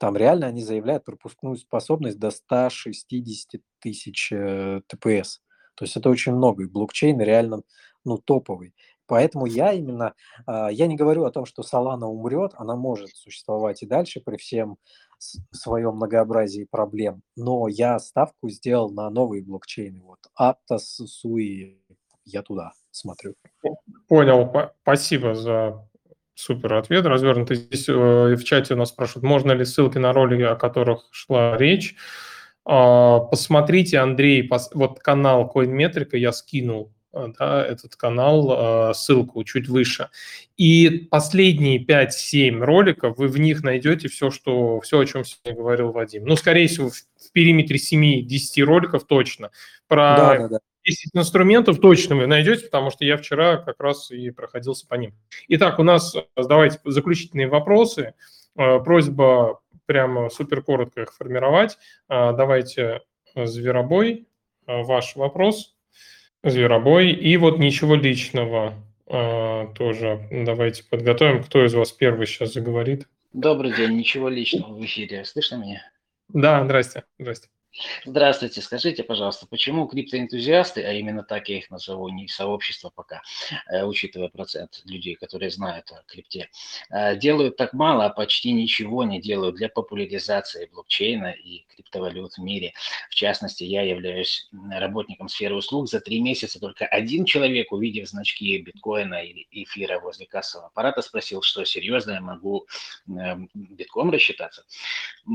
[0.00, 5.42] Там реально они заявляют пропускную способность до 160 тысяч э, ТПС.
[5.74, 7.60] То есть это очень много, и блокчейн реально
[8.06, 8.74] ну, топовый.
[9.04, 10.14] Поэтому я именно,
[10.46, 14.38] э, я не говорю о том, что Solana умрет, она может существовать и дальше при
[14.38, 14.78] всем
[15.50, 20.00] своем многообразии проблем, но я ставку сделал на новые блокчейны.
[20.00, 21.76] Вот Aptos, Sui,
[22.24, 23.34] я туда смотрю.
[24.08, 25.89] Понял, спасибо за
[26.40, 27.56] Супер ответ, развернутый.
[27.56, 31.56] Здесь э, в чате у нас спрашивают, можно ли ссылки на ролики, о которых шла
[31.56, 31.94] речь.
[32.68, 39.42] Э, посмотрите, Андрей, пос, вот канал CoinMetrica я скинул Э, да, этот канал, э, ссылку
[39.44, 40.10] чуть выше.
[40.56, 45.92] И последние 5-7 роликов, вы в них найдете все, что, все, о чем сегодня говорил
[45.92, 46.24] Вадим.
[46.24, 49.50] Ну, скорее всего, в, периметре 7-10 роликов точно.
[49.88, 50.58] Про да, да, да.
[50.84, 55.14] 10 инструментов точно вы найдете, потому что я вчера как раз и проходился по ним.
[55.48, 58.14] Итак, у нас, э, давайте, заключительные вопросы.
[58.54, 61.78] Просьба прямо супер коротко их формировать.
[62.08, 63.00] Давайте,
[63.36, 64.26] Зверобой,
[64.66, 65.76] ваш вопрос.
[66.42, 67.12] Зверобой.
[67.12, 68.74] И вот ничего личного
[69.06, 71.44] тоже давайте подготовим.
[71.44, 73.06] Кто из вас первый сейчас заговорит?
[73.32, 75.24] Добрый день, ничего личного в эфире.
[75.24, 75.82] Слышно меня?
[76.28, 77.04] Да, здрасте.
[77.18, 77.48] Здрасте.
[78.04, 83.22] Здравствуйте, скажите, пожалуйста, почему криптоэнтузиасты, а именно так я их назову, не сообщество пока,
[83.70, 86.50] э, учитывая процент людей, которые знают о крипте,
[86.90, 92.38] э, делают так мало, а почти ничего не делают для популяризации блокчейна и криптовалют в
[92.38, 92.72] мире.
[93.08, 95.88] В частности, я являюсь работником сферы услуг.
[95.88, 101.42] За три месяца только один человек, увидев значки биткоина или эфира возле кассового аппарата, спросил,
[101.42, 102.66] что серьезно я могу
[103.08, 104.64] эм, битком рассчитаться.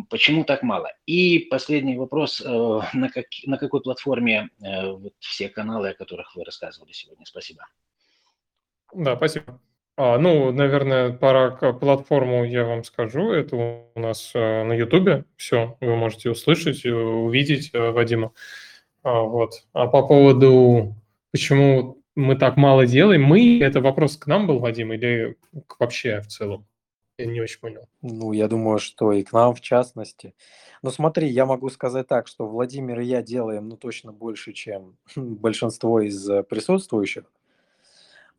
[0.10, 0.92] Почему так мало?
[1.06, 5.94] И последний вопрос вопрос, э, на, как, на какой платформе э, вот все каналы, о
[5.94, 7.26] которых вы рассказывали сегодня?
[7.26, 7.66] Спасибо.
[8.94, 9.60] Да, спасибо.
[9.98, 13.32] А, ну, наверное, пора к платформу я вам скажу.
[13.32, 15.26] Это у нас э, на Ютубе.
[15.38, 18.32] Все, вы можете услышать, увидеть Вадима.
[19.04, 19.64] А, вот.
[19.74, 20.96] А по поводу,
[21.32, 26.22] почему мы так мало делаем, мы, это вопрос к нам был, Вадим, или к вообще
[26.22, 26.66] в целом?
[27.18, 27.88] Я не очень понял.
[28.02, 30.36] Ну, я думаю, что и к нам в частности.
[30.82, 34.98] Ну, смотри, я могу сказать так, что Владимир и я делаем, ну, точно больше, чем
[35.16, 37.24] большинство из э, присутствующих,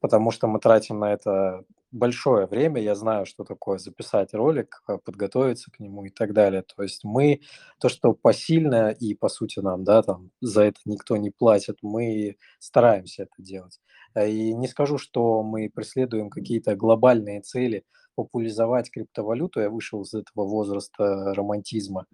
[0.00, 2.82] потому что мы тратим на это большое время.
[2.82, 6.62] Я знаю, что такое записать ролик, э, подготовиться к нему и так далее.
[6.62, 7.40] То есть мы,
[7.80, 12.36] то, что посильно и, по сути, нам, да, там, за это никто не платит, мы
[12.58, 13.80] стараемся это делать.
[14.14, 17.86] Э, и не скажу, что мы преследуем какие-то глобальные цели–
[18.16, 22.06] популяризовать криптовалюту, я вышел из этого возраста романтизма.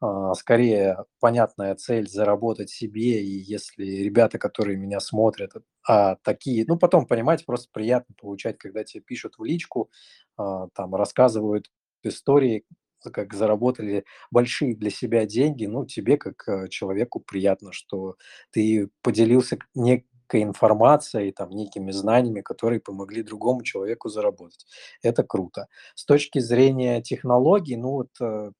[0.00, 5.52] А, скорее, понятная цель заработать себе, и если ребята, которые меня смотрят,
[5.88, 9.90] а такие, ну, потом, понимаете, просто приятно получать, когда тебе пишут в личку,
[10.36, 11.70] а, там, рассказывают
[12.02, 12.64] истории,
[13.12, 18.16] как заработали большие для себя деньги, ну, тебе как э, человеку приятно, что
[18.50, 24.66] ты поделился не, некой информацией, там, некими знаниями, которые помогли другому человеку заработать.
[25.02, 25.66] Это круто.
[25.94, 28.52] С точки зрения технологий, ну вот э,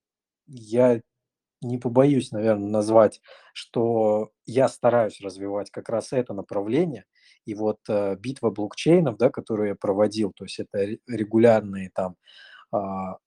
[0.46, 1.00] я
[1.62, 3.20] не побоюсь, наверное, назвать,
[3.54, 7.04] что я стараюсь развивать как раз это направление.
[7.46, 12.16] И вот э, битва блокчейнов, да, которую я проводил, то есть это регулярные там
[12.72, 12.78] э,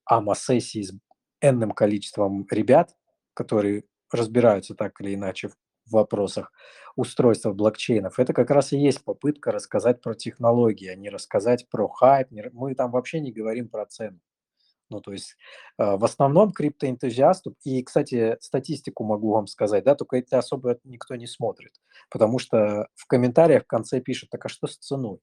[0.06, 0.94] АМА-сессии с
[1.42, 2.96] энным количеством ребят,
[3.34, 5.56] которые разбираются так или иначе в
[5.90, 6.52] в вопросах
[6.96, 11.88] устройства блокчейнов, это как раз и есть попытка рассказать про технологии, а не рассказать про
[11.88, 12.30] хайп.
[12.54, 14.20] Мы там вообще не говорим про цену.
[14.90, 15.36] Ну, то есть
[15.78, 21.16] э, в основном криптоэнтузиасту, и, кстати, статистику могу вам сказать, да, только это особо никто
[21.16, 21.74] не смотрит,
[22.10, 25.20] потому что в комментариях в конце пишут, так а что с ценой?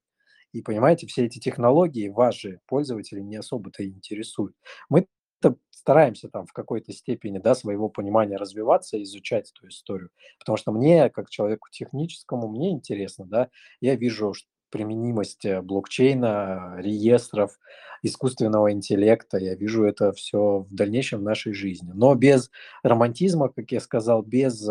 [0.52, 2.36] И понимаете, все эти технологии вас
[2.66, 4.54] пользователи, не особо-то интересуют.
[4.88, 5.06] Мы
[5.70, 10.10] стараемся там в какой-то степени, да, своего понимания развиваться, изучать эту историю.
[10.38, 14.32] Потому что мне, как человеку техническому, мне интересно, да, я вижу
[14.70, 17.58] применимость э, блокчейна, реестров,
[18.02, 19.38] искусственного интеллекта.
[19.38, 21.92] Я вижу это все в дальнейшем в нашей жизни.
[21.94, 22.50] Но без
[22.82, 24.68] романтизма, как я сказал, без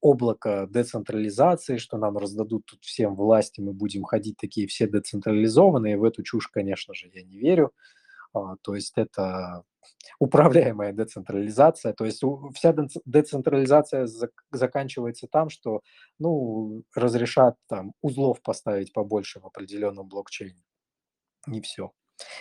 [0.00, 5.98] облака децентрализации, что нам раздадут тут всем власти, мы будем ходить такие все децентрализованные.
[5.98, 7.72] В эту чушь, конечно же, я не верю.
[8.32, 9.64] А, то есть это
[10.18, 11.92] управляемая децентрализация.
[11.92, 12.22] То есть
[12.54, 12.74] вся
[13.04, 14.08] децентрализация
[14.50, 15.80] заканчивается там, что
[16.18, 20.62] ну, разрешат там узлов поставить побольше в определенном блокчейне.
[21.46, 21.92] Не все.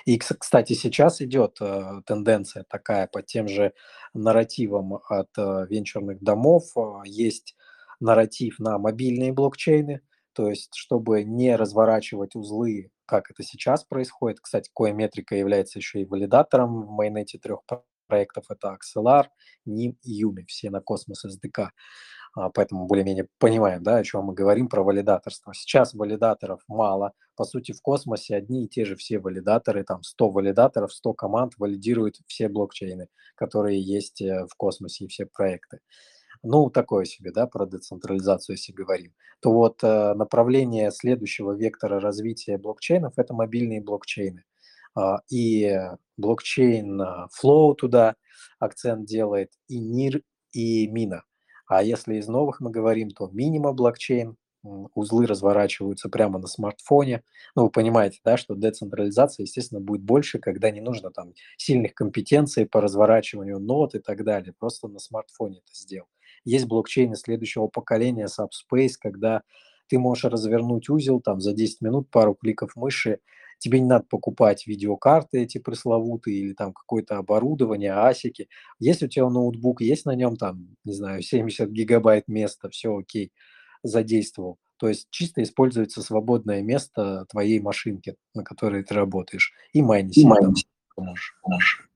[0.06, 3.74] И, кстати, сейчас идет э, тенденция такая по тем же
[4.14, 6.64] нарративам от э, венчурных домов.
[6.76, 7.56] Э, есть
[8.02, 10.02] нарратив на мобильные блокчейны,
[10.34, 14.40] то есть чтобы не разворачивать узлы как это сейчас происходит.
[14.40, 17.62] Кстати, Coinmetrica является еще и валидатором в майонете трех
[18.08, 18.46] проектов.
[18.50, 19.26] Это Axelar,
[19.68, 21.70] NIM и Yumi, все на Космос SDK.
[22.36, 25.56] А, поэтому более-менее понимаем, да, о чем мы говорим про валидаторство.
[25.56, 27.14] Сейчас валидаторов мало.
[27.36, 31.54] По сути, в космосе одни и те же все валидаторы, там 100 валидаторов, 100 команд
[31.58, 35.80] валидируют все блокчейны, которые есть э, в космосе и все проекты
[36.44, 42.58] ну, такое себе, да, про децентрализацию, если говорим, то вот э, направление следующего вектора развития
[42.58, 44.44] блокчейнов– это мобильные блокчейны.
[44.96, 45.78] а, и
[46.18, 47.02] блокчейн
[47.42, 48.16] Flow туда
[48.60, 50.24] акцент делает, и NIR,
[50.54, 51.24] и Мина.
[51.68, 57.24] А если из новых мы говорим, то Minima блокчейн, узлы разворачиваются прямо на смартфоне.
[57.56, 62.66] Ну, вы понимаете, да, что децентрализация, естественно, будет больше, когда не нужно там сильных компетенций
[62.66, 64.54] по разворачиванию нот и так далее.
[64.58, 66.08] Просто на смартфоне это сделал.
[66.46, 69.44] Есть блокчейны следующего поколения, Subspace, когда
[69.88, 73.20] ты можешь развернуть узел там за 10 минут, пару кликов мыши,
[73.58, 78.48] тебе не надо покупать видеокарты эти пресловутые или там какое-то оборудование, асики.
[78.80, 83.32] Есть у тебя ноутбук, есть на нем там, не знаю, 70 гигабайт места, все окей
[83.84, 84.58] задействовал.
[84.78, 90.18] То есть чисто используется свободное место твоей машинки, на которой ты работаешь, и майнить.
[90.18, 90.68] И майнить.
[90.96, 91.89] Можешь.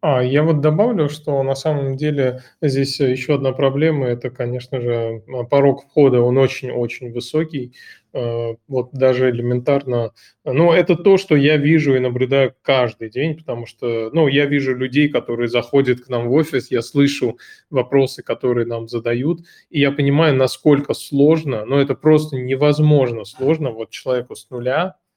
[0.00, 5.24] А, я вот добавлю, что на самом деле здесь еще одна проблема, это, конечно же,
[5.50, 7.74] порог входа, он очень-очень высокий,
[8.12, 10.12] а, вот даже элементарно.
[10.44, 14.76] Ну, это то, что я вижу и наблюдаю каждый день, потому что, ну, я вижу
[14.76, 17.36] людей, которые заходят к нам в офис, я слышу
[17.68, 23.90] вопросы, которые нам задают, и я понимаю, насколько сложно, но это просто невозможно сложно вот
[23.90, 25.07] человеку с нуля Э,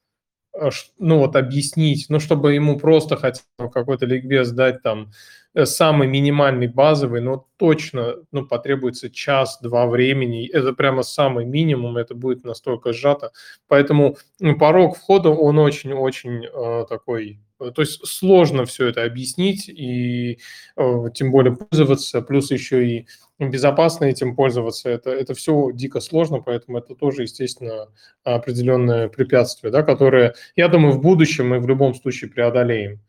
[1.00, 5.12] ну вот объяснить, ну чтобы ему просто хотя бы какой-то ликбез дать там
[5.54, 10.48] э, самый минимальный базовый, но точно ну, потребуется час-два времени.
[10.48, 13.32] Это прямо самый минимум, это будет настолько сжато.
[13.68, 14.18] Поэтому
[14.60, 17.40] порог входа, он очень-очень э, такой
[17.70, 20.40] то есть сложно все это объяснить и
[20.76, 23.08] э, тем более пользоваться, плюс еще и
[23.38, 24.90] безопасно этим пользоваться.
[24.90, 27.88] Это, это все дико сложно, поэтому это тоже, естественно,
[28.24, 33.00] определенное препятствие, да, которое, я думаю, в будущем мы в любом случае преодолеем.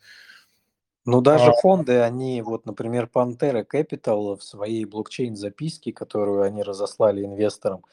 [1.05, 1.53] Ну, даже а...
[1.53, 7.85] фонды, они, вот, например, Pantera Capital в своей блокчейн-записке, которую они разослали инвесторам,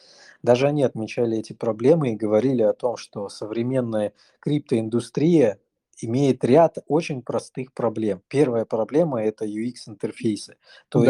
[0.43, 5.59] даже они отмечали эти проблемы и говорили о том, что современная криптоиндустрия
[6.01, 8.21] имеет ряд очень простых проблем.
[8.27, 10.55] Первая проблема– это UX-интерфейсы.
[10.89, 11.05] То да.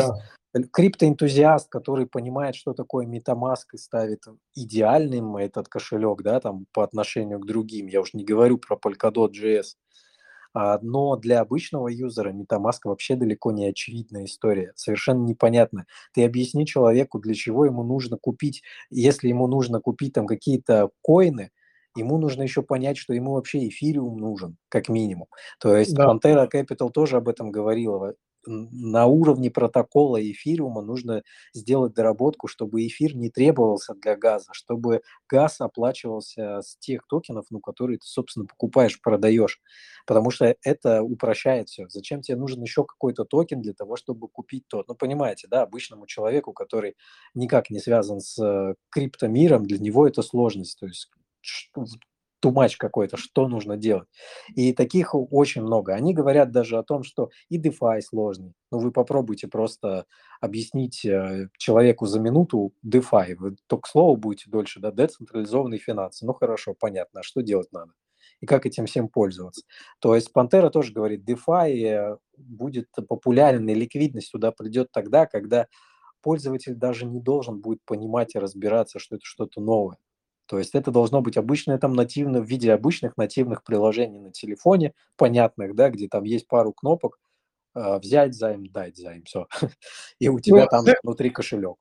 [0.54, 4.26] есть криптоэнтузиаст, который понимает, что такое MetaMask и ставит
[4.56, 7.88] идеальным этот кошелек, да, там по отношению к другим.
[7.88, 9.76] Я уж не говорю про Polkadot.js.
[10.52, 15.86] А, но для обычного юзера MetaMask вообще далеко не очевидная история, совершенно непонятно.
[16.14, 21.52] Ты объясни человеку, для чего ему нужно купить, если ему нужно купить там какие-то коины,
[21.96, 25.28] ему нужно еще понять, что ему вообще эфириум нужен, как минимум.
[25.60, 26.12] То есть да.
[26.12, 28.16] Pantera Capital тоже об этом говорила.
[28.46, 31.24] На уровне протокола эфириума нужно
[31.54, 37.60] сделать доработку, чтобы эфир не требовался для газа, чтобы газ оплачивался с тех токенов, ну,
[37.60, 39.60] которые ты, собственно, покупаешь, продаешь.
[40.08, 41.88] Потому что это упрощает все.
[41.90, 44.88] Зачем тебе нужен еще какой-то токен для того, чтобы купить тот?
[44.88, 46.96] Ну, понимаете, да, обычному человеку, который
[47.36, 50.80] никак не связан с э, криптомиром, для него это сложность.
[50.80, 51.10] То есть
[52.40, 54.08] тумач какой-то, что нужно делать.
[54.56, 55.94] И таких очень много.
[55.94, 58.54] Они говорят даже о том, что и DeFi сложный.
[58.72, 60.06] Ну, вы попробуйте просто
[60.40, 63.36] объяснить э, человеку за минуту DeFi.
[63.36, 66.26] Вы только слово будете дольше, да, децентрализованные финансы.
[66.26, 67.92] Ну, хорошо, понятно, а что делать надо?
[68.42, 69.64] И как этим всем пользоваться?
[70.00, 75.68] То есть Пантера тоже говорит, DeFi будет популярен, и ликвидность туда придет тогда, когда
[76.22, 79.98] пользователь даже не должен будет понимать и разбираться, что это что-то новое.
[80.50, 84.94] То есть это должно быть обычное там нативно, в виде обычных нативных приложений на телефоне,
[85.16, 87.20] понятных, да, где там есть пару кнопок,
[87.76, 89.48] э, взять займ, дать займ, все.
[90.20, 90.96] И у тебя ну, там да.
[91.04, 91.78] внутри кошелек.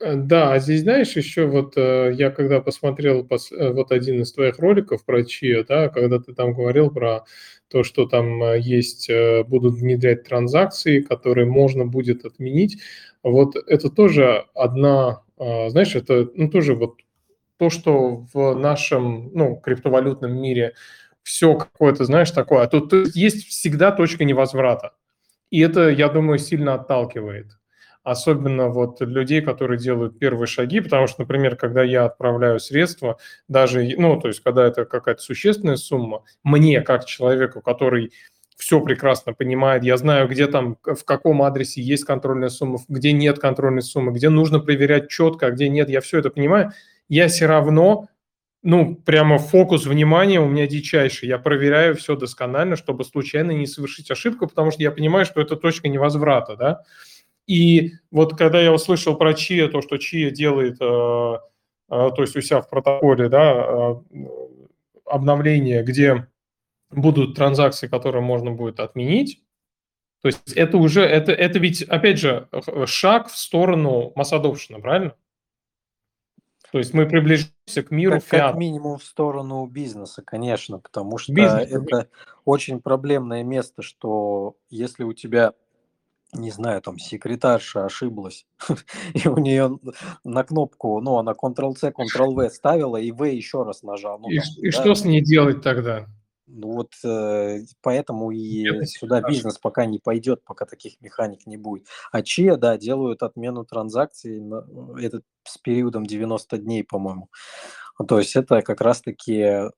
[0.00, 4.22] Э, да, а здесь, знаешь, еще вот э, я когда посмотрел пос, э, вот один
[4.22, 7.26] из твоих роликов про Чио, да, когда ты там говорил про
[7.68, 12.80] то, что там э, есть, э, будут внедрять транзакции, которые можно будет отменить,
[13.22, 16.96] вот это тоже одна, э, знаешь, это ну, тоже вот
[17.58, 20.74] то, что в нашем ну, криптовалютном мире
[21.22, 24.92] все какое-то, знаешь, такое, а тут есть всегда точка невозврата.
[25.50, 27.58] И это, я думаю, сильно отталкивает.
[28.04, 33.18] Особенно вот людей, которые делают первые шаги, потому что, например, когда я отправляю средства,
[33.48, 38.12] даже, ну, то есть, когда это какая-то существенная сумма, мне, как человеку, который
[38.56, 43.40] все прекрасно понимает, я знаю, где там, в каком адресе есть контрольная сумма, где нет
[43.40, 46.72] контрольной суммы, где нужно проверять четко, а где нет, я все это понимаю,
[47.08, 48.08] я все равно,
[48.62, 51.28] ну, прямо фокус внимания у меня дичайший.
[51.28, 55.56] Я проверяю все досконально, чтобы случайно не совершить ошибку, потому что я понимаю, что это
[55.56, 56.82] точка невозврата, да.
[57.46, 61.38] И вот когда я услышал про Чия, то, что Чия делает, э, э,
[61.88, 63.94] то есть у себя в протоколе, да, э,
[65.04, 66.26] обновление, где
[66.90, 69.42] будут транзакции, которые можно будет отменить,
[70.22, 72.48] то есть это уже, это, это ведь, опять же,
[72.86, 75.14] шаг в сторону массадовщины, правильно?
[76.72, 78.50] То есть мы приближаемся к миру Как, фиат.
[78.52, 81.70] как минимум в сторону бизнеса, конечно, потому что Бизнес.
[81.70, 82.08] это
[82.44, 85.54] очень проблемное место, что если у тебя,
[86.32, 88.46] не знаю, там секретарша ошиблась,
[89.14, 89.78] и у нее
[90.24, 94.18] на кнопку, ну, она Ctrl-C, Ctrl-V ставила, и V еще раз нажал.
[94.18, 96.06] Ну, И, там, и да, что с ней делать тогда?
[96.46, 101.56] Ну вот э, поэтому и Бедный сюда бизнес пока не пойдет, пока таких механик не
[101.56, 101.86] будет.
[102.12, 104.64] А ЧИА, да, делают отмену транзакций, на-
[105.00, 107.28] это с периодом 90 дней, по-моему.
[108.08, 109.70] То есть это как раз-таки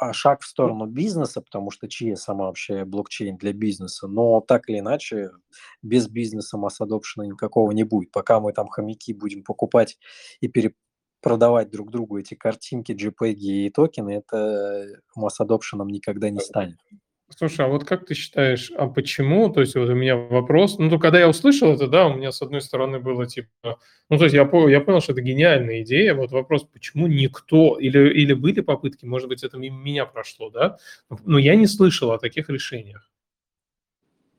[0.00, 4.68] а, шаг в сторону бизнеса, потому что ЧИА сама вообще блокчейн для бизнеса, но так
[4.68, 5.30] или иначе
[5.82, 8.10] без бизнеса масс adoption никакого не будет.
[8.10, 9.98] Пока мы там хомяки будем покупать
[10.40, 10.48] и
[11.20, 16.78] перепродавать друг другу эти картинки, JPEG и токены, это масс adoption никогда не станет.
[17.36, 20.90] Слушай, а вот как ты считаешь, а почему, то есть вот у меня вопрос, ну,
[20.90, 23.78] то когда я услышал это, да, у меня с одной стороны было типа,
[24.08, 27.78] ну, то есть я, по- я понял, что это гениальная идея, вот вопрос, почему никто,
[27.78, 30.78] или, или были попытки, может быть, это мимо меня прошло, да,
[31.24, 33.08] но я не слышал о таких решениях.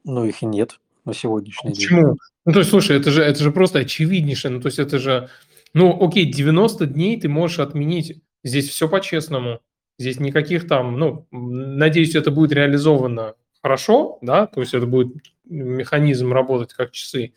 [0.03, 1.83] Ну, их и нет на сегодняшний день.
[1.87, 2.17] Почему?
[2.43, 5.29] Ну, то есть, слушай, это же, это же просто очевиднейшее, ну, то есть это же,
[5.73, 9.61] ну, окей, 90 дней ты можешь отменить, здесь все по-честному,
[9.97, 15.15] здесь никаких там, ну, надеюсь, это будет реализовано хорошо, да, то есть это будет
[15.45, 17.33] механизм работать как часы,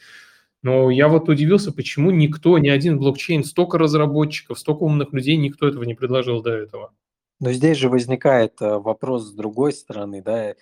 [0.63, 5.69] но я вот удивился, почему никто, ни один блокчейн, столько разработчиков, столько умных людей, никто
[5.69, 6.93] этого не предложил до этого.
[7.39, 10.55] Но здесь же возникает э, вопрос с другой стороны, да,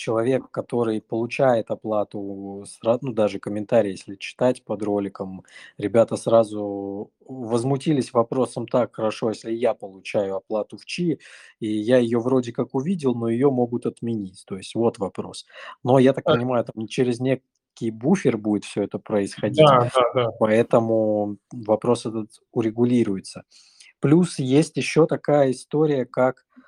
[0.00, 2.64] человек, который получает оплату,
[3.02, 5.44] ну, даже комментарии, если читать под роликом,
[5.78, 11.18] ребята сразу возмутились вопросом так, хорошо, если я получаю оплату в ЧИ,
[11.60, 14.44] и я ее вроде как увидел, но ее могут отменить.
[14.46, 15.46] То есть вот вопрос.
[15.84, 16.32] Но я так А.
[16.34, 20.30] понимаю, там через некий буфер будет все это происходить, Да, да, да.
[20.38, 23.42] поэтому вопрос этот урегулируется.
[24.00, 26.60] Плюс есть еще такая история, как, а,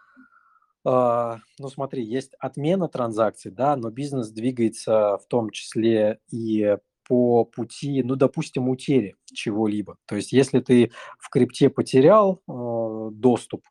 [0.85, 6.77] ну смотри, есть отмена транзакций, да, но бизнес двигается в том числе и
[7.09, 9.97] по пути, ну, допустим, утери чего-либо.
[10.07, 13.65] То есть если ты в крипте потерял э, доступ,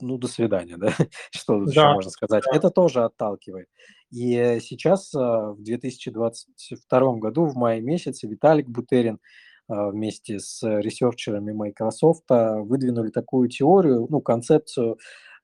[0.00, 0.88] ну, до свидания, да,
[1.30, 2.44] что тут еще Да, можно сказать.
[2.44, 2.56] да.
[2.56, 3.68] Это тоже отталкивает.
[4.10, 9.18] И сейчас, э, в 2022 году, в мае месяце, Виталик Бутерин
[9.68, 14.96] э, вместе с ресерчерами Microsoft выдвинули такую теорию, ну, концепцию э,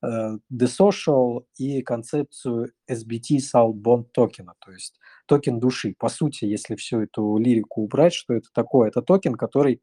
[0.04, 5.94] DeSoc и концепцию SBT Soulbound токена, то есть токен души.
[5.98, 8.88] По сути, если всю эту лирику убрать, что это такое?
[8.88, 9.82] Это токен, который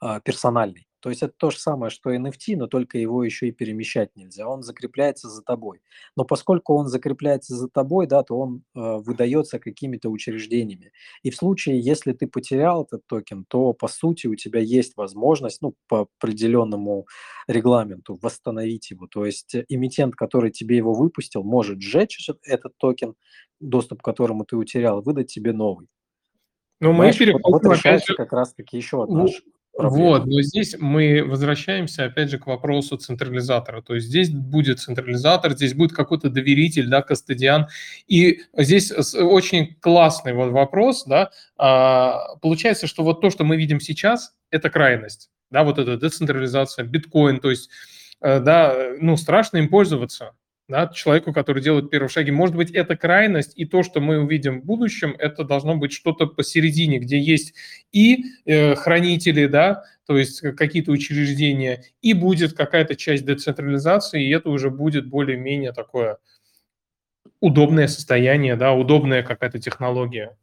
[0.00, 0.89] а, персональный.
[1.00, 4.46] То есть это то же самое, что NFT, но только его еще и перемещать нельзя.
[4.48, 5.80] Он закрепляется за тобой.
[6.16, 10.92] Но поскольку он закрепляется за тобой, да, то он э, выдается какими-то учреждениями.
[11.22, 15.62] И в случае, если ты потерял этот токен, то по сути у тебя есть возможность,
[15.62, 17.06] ну, по определенному
[17.46, 19.06] регламенту восстановить его.
[19.06, 23.14] То есть э, эмитент, который тебе его выпустил, может сжечь этот- токен,
[23.58, 25.88] доступ к которому ты утерял, выдать тебе новый.
[26.80, 29.42] Но мы Понимаешь, вот, вот опять же как раз-таки еще Ну, одна ш-
[29.76, 30.04] проблема.
[30.04, 33.82] Вот, но здесь мы возвращаемся опять же к вопросу централизатора.
[33.82, 37.68] То есть здесь будет централизатор, здесь будет какой-то доверитель, да, кастодиан.
[38.06, 41.30] И здесь очень классный вот вопрос, да.
[41.56, 46.84] А, Получается, что вот то, что мы видим сейчас, это крайность, да, вот эта децентрализация,
[46.84, 47.70] биткоин, то есть,
[48.20, 50.32] э, да, ну, страшно им пользоваться,
[50.70, 52.30] да, человеку, который делает первые шаги.
[52.30, 56.26] Может быть, это крайность, и то, что мы увидим в будущем, это должно быть что-то
[56.26, 57.54] посередине, где есть
[57.92, 64.30] и э, хранители, да, то есть э, какие-то учреждения, и будет какая-то часть децентрализации, и
[64.30, 66.18] это уже будет более-менее такое
[67.40, 70.36] удобное состояние, да, удобная какая-то технология.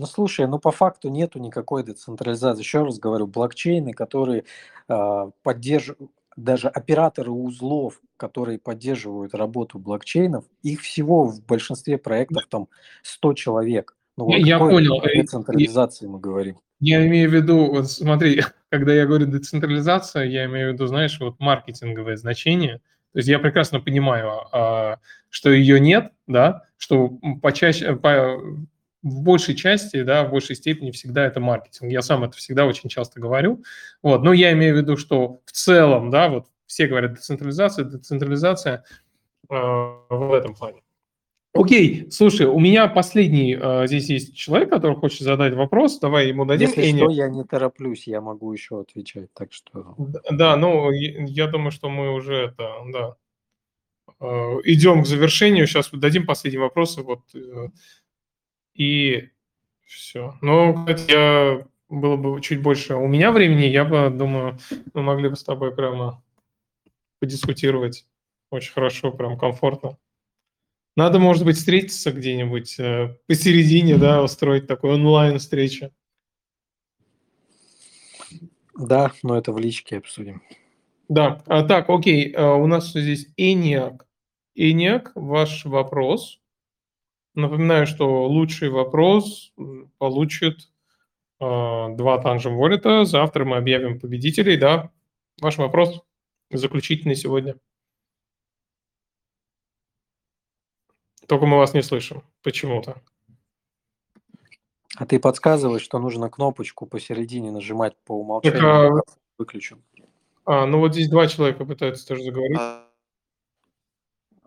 [0.00, 2.62] Ну, слушай, ну по факту нету никакой децентрализации.
[2.62, 4.44] Еще раз говорю, блокчейны, которые
[4.88, 12.68] э, поддерживают, даже операторы узлов, которые поддерживают работу блокчейнов, их всего в большинстве проектов там
[13.02, 13.96] 100 человек.
[14.16, 15.00] Ну, Я- о я понял.
[15.02, 16.56] Э, децентрализации мы говорим?
[16.80, 18.40] Я имею в виду, вот смотри,
[18.70, 22.80] когда я говорю децентрализация, я имею в виду, знаешь, вот маркетинговое значение.
[23.12, 24.98] То есть я прекрасно понимаю, а,
[25.30, 28.40] что ее нет, да, что почаще, по,
[29.02, 31.90] в большей части, да, в большей степени всегда это маркетинг.
[31.90, 33.62] Я сам это всегда очень часто говорю.
[34.02, 38.84] Вот, но я имею в виду, что в целом, да, вот все говорят децентрализация, децентрализация
[39.48, 40.82] э, в этом плане.
[41.54, 45.98] Окей, слушай, у меня последний э, здесь есть человек, который хочет задать вопрос.
[45.98, 46.68] Давай ему дадим.
[46.68, 46.98] Если Эни.
[46.98, 49.96] что, я не тороплюсь, я могу еще отвечать, так что...
[50.30, 53.16] Да, ну, я я думаю, что мы уже это, да,
[54.20, 54.26] э,
[54.64, 55.66] идем к завершению.
[55.66, 57.68] Сейчас дадим последний вопрос, вот, э,
[58.78, 59.28] и
[59.84, 60.38] все.
[60.40, 64.58] Ну, кстати, я было бы чуть больше у меня времени, я бы, думаю,
[64.94, 66.22] мы могли бы с тобой прямо
[67.20, 68.06] подискутировать
[68.50, 69.98] очень хорошо, прям комфортно.
[70.96, 75.92] Надо, может быть, встретиться где-нибудь э, посередине, да, устроить такую онлайн-встречу.
[78.74, 80.42] Да, но это в личке обсудим.
[81.08, 84.00] Да, а, так, окей, а, у нас здесь ENIAC.
[84.56, 86.40] ENIAC, ваш вопрос.
[87.38, 89.52] Напоминаю, что лучший вопрос
[89.98, 90.72] получит
[91.38, 93.04] э, два танжем волета.
[93.04, 94.90] Завтра мы объявим победителей, да.
[95.40, 96.02] Ваш вопрос
[96.50, 97.54] заключительный сегодня.
[101.28, 103.00] Только мы вас не слышим почему-то.
[104.96, 109.12] А ты подсказываешь, что нужно кнопочку посередине нажимать по умолчанию, Так, а...
[109.38, 109.84] выключен.
[110.44, 112.58] А, ну вот здесь два человека пытаются тоже заговорить.
[112.58, 112.84] А...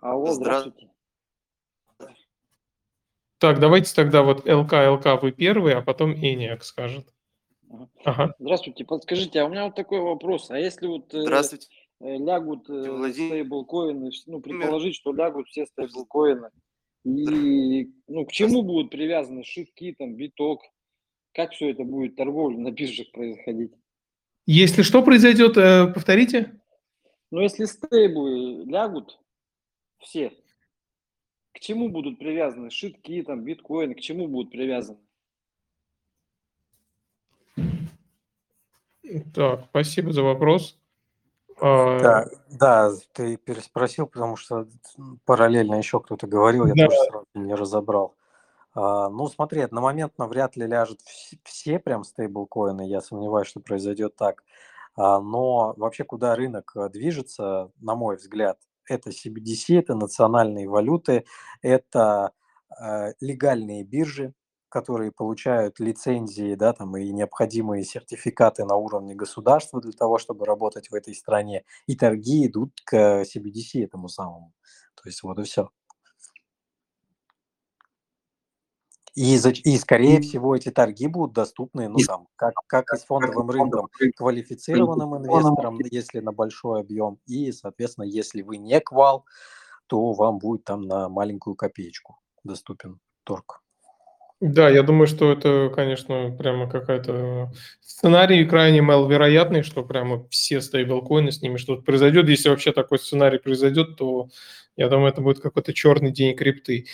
[0.01, 0.90] Алло, здравствуйте.
[3.41, 7.07] Так, давайте тогда вот ЛК, ЛК вы первый, а потом Эниак скажет.
[8.05, 8.35] Ага.
[8.38, 10.51] Здравствуйте, подскажите, а у меня вот такой вопрос.
[10.51, 11.68] А если вот э, Здравствуйте.
[12.01, 16.49] э, лягут э, стейблкоины, ну, предположить, что лягут все стейблкоины,
[17.03, 20.61] и ну, к чему будут привязаны шитки, там, биток,
[21.34, 23.72] как все это будет торговля на биржах происходить?
[24.45, 26.61] Если что произойдет, э, повторите?
[27.31, 29.18] Ну, если стейблы лягут
[29.97, 30.31] все,
[31.61, 34.99] чему будут привязаны шитки, там, биткоины, к чему будут привязаны?
[39.33, 40.77] Так, спасибо за вопрос.
[41.59, 44.67] А, да, да, ты переспросил, потому что
[45.25, 46.85] параллельно еще кто-то говорил, я да.
[46.85, 48.15] тоже сразу не разобрал.
[48.73, 50.99] А, ну, смотри, на момент вряд ли ляжут
[51.43, 54.43] все прям стейблкоины, я сомневаюсь, что произойдет так.
[54.95, 61.25] А, но вообще, куда рынок э, движется, на мой взгляд, это CBDC, это национальные валюты,
[61.61, 62.31] это
[62.79, 64.33] э, легальные биржи,
[64.69, 70.89] которые получают лицензии, да, там и необходимые сертификаты на уровне государства для того, чтобы работать
[70.89, 74.53] в этой стране, и торги идут к CBDC этому самому.
[74.95, 75.69] То есть вот и все.
[79.13, 83.49] И, и скорее всего эти торги будут доступны, ну там, как, как и с фондовым
[83.49, 89.25] рынком, квалифицированным инвесторам, если на большой объем, и, соответственно, если вы не квал,
[89.88, 93.61] то вам будет там на маленькую копеечку доступен торг.
[94.39, 101.31] Да, я думаю, что это, конечно, прямо какая-то сценарий крайне маловероятный, что прямо все стейблкоины
[101.31, 102.27] с ними что-то произойдет.
[102.27, 104.29] Если вообще такой сценарий произойдет, то
[104.77, 106.88] я думаю, это будет какой-то черный день крипты.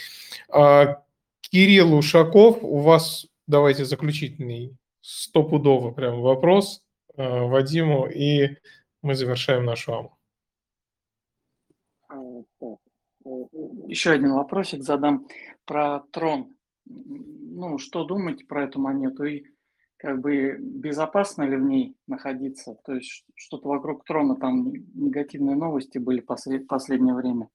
[0.52, 1.03] А,
[1.49, 6.84] Кирилл Ушаков, у вас давайте заключительный стопудово прям вопрос
[7.15, 8.57] э, Вадиму, и
[9.02, 10.18] мы завершаем нашу аму.
[13.88, 15.28] Еще один вопросик задам
[15.65, 16.56] про трон.
[16.86, 19.45] Ну, что думаете про эту монету и
[19.98, 22.76] как бы безопасно ли в ней находиться?
[22.86, 27.49] То есть что-то вокруг трона, там негативные новости были в последнее время.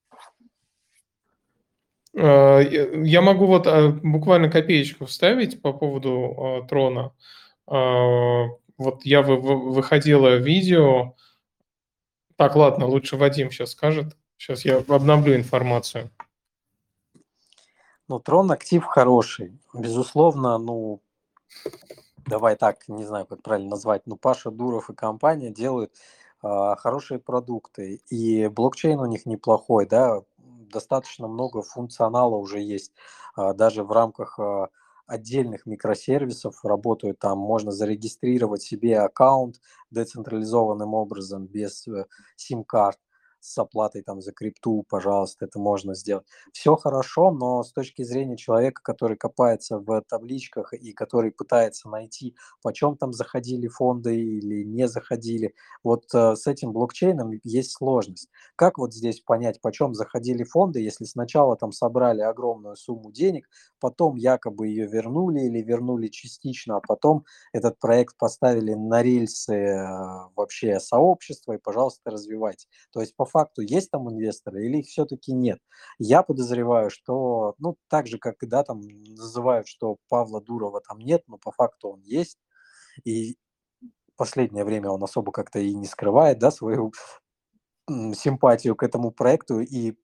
[2.14, 2.62] Э,
[3.05, 7.12] я могу вот э, буквально копеечку вставить по поводу э, трона.
[7.66, 11.14] Вот я выходила видео.
[12.36, 14.16] Так, ладно, лучше Вадим сейчас скажет.
[14.36, 16.10] Сейчас я обновлю информацию.
[18.09, 19.59] Ну, трон актив хороший.
[19.72, 21.01] Безусловно, ну,
[22.26, 25.94] давай так, не знаю, как правильно назвать, но Паша Дуров и компания делают
[26.43, 28.02] хорошие продукты.
[28.09, 30.22] И блокчейн у них неплохой, да,
[30.73, 32.93] достаточно много функционала уже есть.
[33.36, 34.69] А, даже в рамках а,
[35.07, 42.99] отдельных микросервисов работают там, можно зарегистрировать себе аккаунт децентрализованным образом без э, сим-карт
[43.43, 46.27] с оплатой там за крипту, пожалуйста, это можно сделать.
[46.52, 52.36] Все хорошо, но с точки зрения человека, который копается в табличках и который пытается найти,
[52.62, 58.31] почем там заходили фонды или не заходили, вот э, с этим блокчейном есть сложность.
[58.55, 63.48] Как вот здесь понять, почем заходили фонды, если сначала там собрали огромную сумму денег,
[63.81, 70.28] потом якобы ее вернули или вернули частично, а потом этот проект поставили на рельсы э,
[70.36, 72.69] вообще сообщества и, пожалуйста, развивайте.
[72.93, 75.59] То есть по факту есть там инвесторы или их все-таки нет.
[75.98, 80.98] Я подозреваю, что, ну, так же, как и, да, там называют, что Павла Дурова там
[81.00, 82.38] нет, но по факту он есть.
[83.04, 83.36] И
[84.16, 86.92] последнее время он особо как-то и не скрывает, да, свою
[87.88, 89.96] симпатию к этому проекту и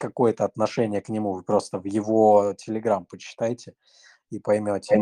[0.00, 1.34] какое-то отношение к нему.
[1.34, 3.74] Вы просто в его телеграм почитайте
[4.30, 4.98] и поймете.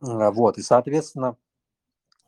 [0.00, 1.38] Вот, и, соответственно,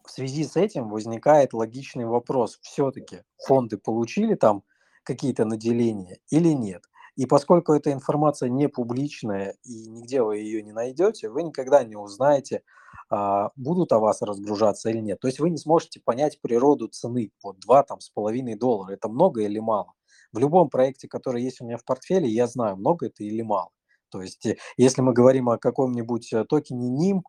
[0.08, 2.58] в связи с этим возникает логичный вопрос.
[2.62, 4.62] Все-таки фонды получили там
[5.04, 6.82] какие-то наделения или нет?
[7.16, 11.96] И поскольку эта информация не публичная и нигде вы ее не найдете, вы никогда не
[11.96, 12.62] узнаете,
[13.10, 15.20] а, будут о вас разгружаться или нет.
[15.20, 17.30] То есть вы не сможете понять природу цены.
[17.42, 18.94] Вот два там с половиной доллара.
[18.94, 19.92] Это много или мало?
[20.32, 23.72] В любом проекте, который есть у меня в портфеле, я знаю, много это или мало.
[24.08, 27.20] То есть э, если мы говорим о каком-нибудь э, токене NIM,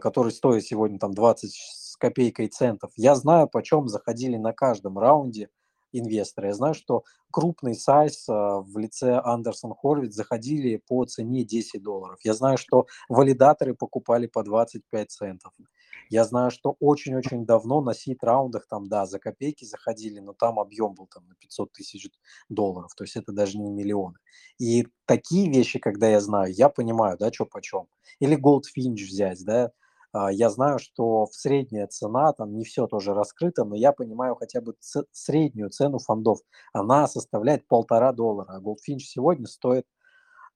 [0.00, 5.48] который стоит сегодня там 20 с копейкой центов, я знаю, почем заходили на каждом раунде
[5.92, 6.48] инвесторы.
[6.48, 12.18] Я знаю, что крупный сайз а, в лице Андерсон Хорвит заходили по цене 10 долларов.
[12.22, 15.52] Я знаю, что валидаторы покупали по 25 центов.
[16.10, 20.94] Я знаю, что очень-очень давно на сит-раундах там, да, за копейки заходили, но там объем
[20.94, 22.08] был там на 500 тысяч
[22.48, 24.16] долларов, то есть это даже не миллионы.
[24.58, 27.88] И такие вещи, когда я знаю, я понимаю, да, что почем.
[28.20, 29.72] Или Goldfinch взять, да,
[30.12, 34.34] а, я знаю, что в средняя цена, там не все тоже раскрыто, но я понимаю
[34.34, 36.38] хотя бы ц- среднюю цену фондов.
[36.72, 39.84] Она составляет полтора доллара, а Goldfinch сегодня стоит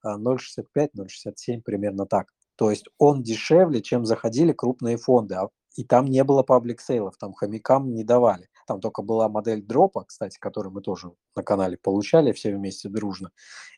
[0.05, 2.29] 0,65-0,67, а, примерно так.
[2.61, 5.35] То есть он дешевле, чем заходили крупные фонды.
[5.37, 8.51] А, и там не было паблик сейлов, там хомякам не давали.
[8.67, 13.31] Там только была модель дропа, кстати, которую мы тоже на канале получали все вместе дружно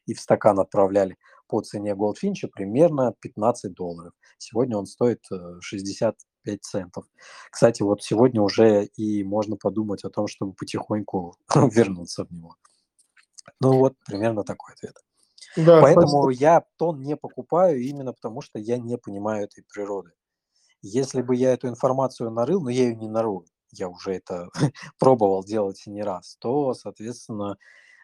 [0.06, 4.14] и в стакан отправляли по цене Goldfinch примерно 15 долларов.
[4.38, 5.24] Сегодня он стоит
[5.60, 7.04] 65 э, центов.
[7.52, 12.56] Кстати, вот сегодня уже и можно подумать о том, чтобы потихоньку вернуться в него.
[13.60, 14.96] Ну вот, примерно такой ответ.
[15.56, 16.30] Да, Поэтому спасибо.
[16.30, 20.12] я тон не покупаю именно потому, что я не понимаю этой природы.
[20.82, 24.48] Если бы я эту информацию нарыл, но я ее не нарыл, я уже это
[24.98, 27.56] пробовал делать не раз, то, соответственно,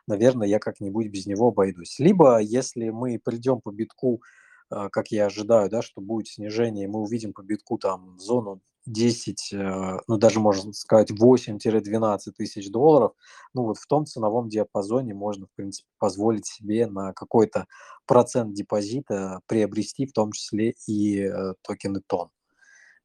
[0.07, 1.99] наверное, я как-нибудь без него обойдусь.
[1.99, 4.23] Либо, если мы придем по битку,
[4.71, 8.61] а, как я ожидаю, да, что будет снижение, мы увидим по битку там зону
[8.93, 13.13] 10, э, ну даже можно сказать 8-12 тысяч долларов,
[13.55, 17.67] ну вот в том ценовом диапазоне можно, в принципе, позволить себе на какой-то
[18.07, 22.31] процент депозита приобрести в том числе и э, токены ТОН.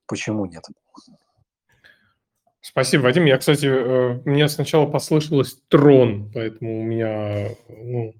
[0.07, 0.65] Почему нет?
[2.61, 3.25] Спасибо, Вадим.
[3.25, 8.13] Я, кстати, э, мне сначала послышалось трон, поэтому у меня, ну,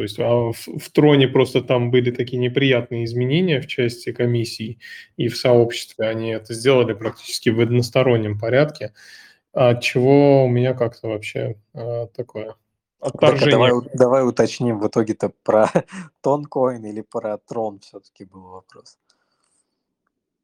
[0.00, 4.78] то есть а в, в троне просто там были такие неприятные изменения в части комиссий
[5.18, 6.08] и в сообществе.
[6.08, 8.94] Они это сделали практически в одностороннем порядке,
[9.52, 12.54] от чего у меня как-то вообще а, такое
[12.98, 13.50] отторжение.
[13.50, 15.68] давай, давай уточним в итоге-то про
[16.22, 18.96] тонкоин или про трон все-таки был вопрос.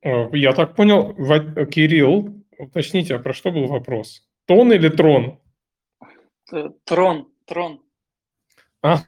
[0.02, 1.14] Э, я так понял,
[1.64, 4.22] Кирилл, Уточните, а про что был вопрос?
[4.44, 5.40] Тон или трон?
[6.84, 7.80] Трон, трон.
[8.82, 8.98] А,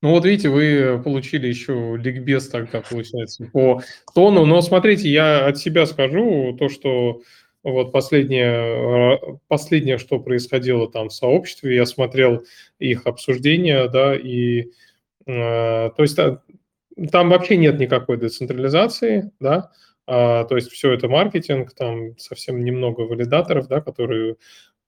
[0.00, 3.82] ну вот видите, вы получили еще ликбез тогда, получается, по
[4.14, 4.46] тону.
[4.46, 7.22] Но смотрите, я от себя скажу то, что
[7.64, 12.44] вот последнее, последнее, что происходило там в сообществе, я смотрел
[12.78, 14.70] их обсуждения, да, и
[15.26, 19.70] э, то есть там вообще нет никакой децентрализации, да,
[20.06, 24.36] а, то есть все это маркетинг, там совсем немного валидаторов, да, которые э,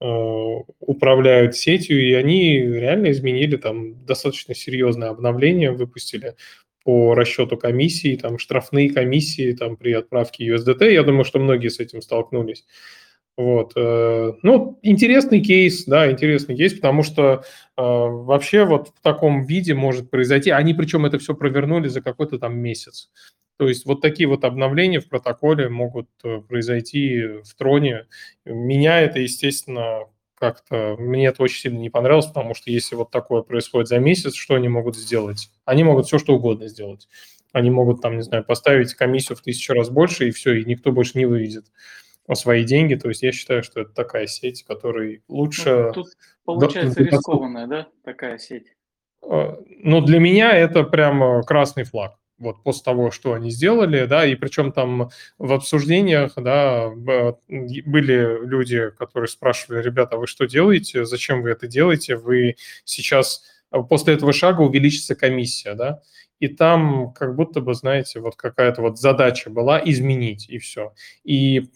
[0.01, 6.37] управляют сетью, и они реально изменили там достаточно серьезное обновление, выпустили
[6.85, 10.93] по расчету комиссии, там штрафные комиссии там при отправке USDT.
[10.93, 12.65] Я думаю, что многие с этим столкнулись.
[13.37, 13.73] Вот.
[13.77, 17.43] Э, ну, интересный кейс, да, интересный кейс, потому что
[17.77, 22.39] э, вообще вот в таком виде может произойти, они причем это все провернули за какой-то
[22.39, 23.11] там месяц.
[23.61, 28.07] То есть вот такие вот обновления в протоколе могут э, произойти в троне.
[28.47, 33.43] Меня это, естественно, как-то мне это очень сильно не понравилось, потому что если вот такое
[33.43, 35.51] происходит за месяц, что они могут сделать?
[35.67, 37.07] Они могут все что угодно сделать.
[37.53, 40.91] Они могут там, не знаю, поставить комиссию в тысячу раз больше, и все, и никто
[40.91, 41.67] больше не выведет
[42.33, 42.95] свои деньги.
[42.95, 45.89] То есть я считаю, что это такая сеть, которой лучше...
[45.89, 46.07] Ну, тут
[46.47, 48.69] получается рискованная, да, такая сеть?
[49.23, 54.27] Э, ну, для меня это прямо красный флаг вот после того, что они сделали, да,
[54.27, 61.43] и причем там в обсуждениях, да, были люди, которые спрашивали, ребята, вы что делаете, зачем
[61.43, 63.45] вы это делаете, вы сейчас,
[63.89, 66.01] после этого шага увеличится комиссия, да,
[66.41, 70.95] и там как будто бы, знаете, вот какая-то вот задача была изменить, и все.
[71.23, 71.71] И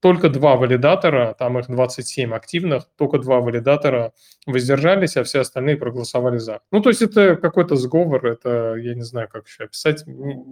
[0.00, 4.12] только два валидатора, там их 27 активных, только два валидатора
[4.46, 6.60] воздержались, а все остальные проголосовали за.
[6.70, 10.04] Ну, то есть это какой-то сговор, это, я не знаю, как еще описать.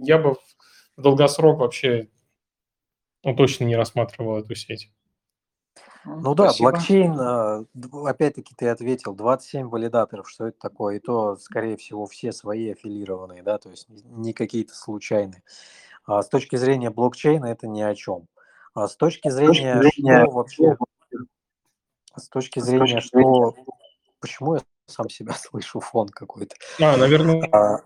[0.03, 0.35] Я бы
[0.97, 2.09] в долгосрок вообще
[3.23, 4.91] ну, точно не рассматривал эту сеть.
[6.05, 6.71] Ну да, Спасибо.
[6.71, 7.65] блокчейн, а,
[8.05, 13.41] опять-таки ты ответил, 27 валидаторов, что это такое, и то, скорее всего, все свои аффилированные,
[13.41, 15.43] да, то есть не какие-то случайные.
[16.05, 18.27] А с точки зрения блокчейна это ни о чем.
[18.73, 20.77] А с точки зрения, что вообще,
[22.15, 23.55] с точки зрения, что,
[24.19, 26.55] почему я сам себя слышу, фон какой-то.
[26.81, 27.47] А, наверное.
[27.51, 27.81] А,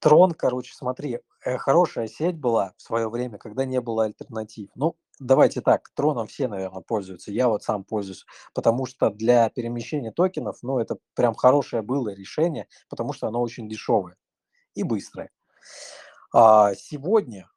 [0.00, 4.68] Трон, короче, смотри, э, хорошая сеть была в свое время, когда не было альтернатив.
[4.74, 7.32] Ну, давайте так, Троном все, наверное, пользуются.
[7.32, 8.24] Я вот сам пользуюсь,
[8.54, 13.68] потому что для перемещения токенов, ну, это прям хорошее было решение, потому что оно очень
[13.68, 14.16] дешевое
[14.74, 15.30] и быстрое.
[16.32, 17.48] А сегодня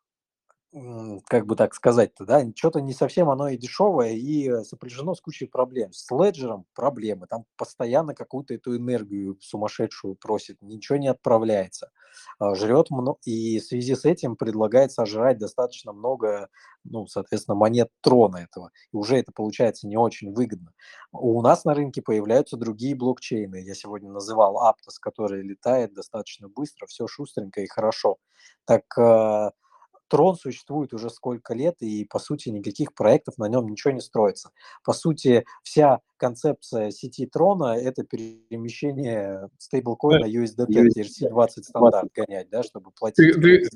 [1.28, 5.22] как бы так сказать-то, да, что-то не совсем оно и дешевое, и э, сопряжено с
[5.22, 5.94] кучей проблем.
[5.94, 11.92] С леджером проблемы, там постоянно какую-то эту энергию сумасшедшую просит, ничего не отправляется,
[12.40, 16.50] а, жрет много, и в связи с этим предлагается жрать достаточно много,
[16.84, 20.74] ну, соответственно, монет трона этого, и уже это получается не очень выгодно.
[21.12, 26.88] У нас на рынке появляются другие блокчейны, я сегодня называл Aptos, который летает достаточно быстро,
[26.88, 28.18] все шустренько и хорошо.
[28.66, 29.52] Так э,
[30.08, 34.52] Трон существует уже сколько лет, и, по сути, никаких проектов на нем ничего не строится.
[34.84, 42.92] По сути, вся концепция сети Трона– это перемещение стейблкоина USDT, ERC-20 стандарт гонять, да, чтобы
[42.92, 43.70] платить ты,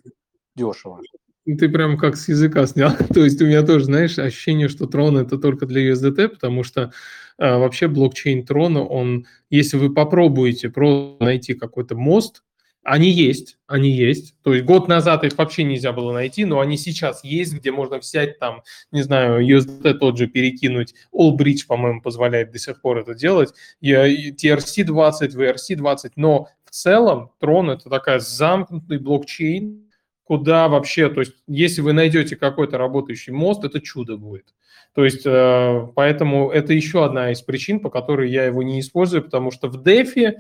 [0.56, 1.02] дешево.
[1.46, 2.92] Ты прям как с языка снял.
[3.14, 6.92] То есть у меня тоже, знаешь, ощущение, что Трон это только для USDT, потому что
[7.38, 12.44] э, вообще блокчейн Трона, он, если вы попробуете просто найти какой-то мост,
[12.84, 14.36] они есть, они есть.
[14.44, 18.00] То есть год назад их вообще нельзя было найти, но они сейчас есть, где можно
[18.00, 20.96] взять там, не знаю, USDT тот же перекинуть.
[21.14, 23.54] Allbridge, по-моему, позволяет до сих пор это делать.
[23.84, 29.86] TRC-20, VRC-20, но в целом Tron это такая замкнутый блокчейн,
[30.24, 34.54] куда вообще, то есть если вы найдете какой-то работающий мост, это чудо будет.
[34.94, 39.24] То есть, э, поэтому это еще одна из причин, по которой я его не использую,
[39.24, 40.36] потому что в DeFi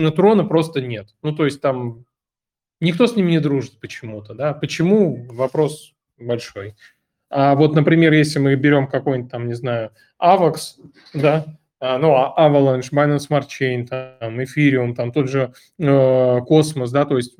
[0.00, 1.14] но трона просто нет.
[1.22, 2.04] Ну, то есть там
[2.80, 4.54] никто с ним не дружит почему-то, да.
[4.54, 5.26] Почему?
[5.30, 6.74] Вопрос большой.
[7.28, 10.56] А вот, например, если мы берем какой-нибудь там, не знаю, AVAX,
[11.14, 11.46] да,
[11.78, 17.06] а, ну, а Avalanche, Binance Smart Chain, там, Ethereum, там тот же э, Cosmos, да,
[17.06, 17.36] то есть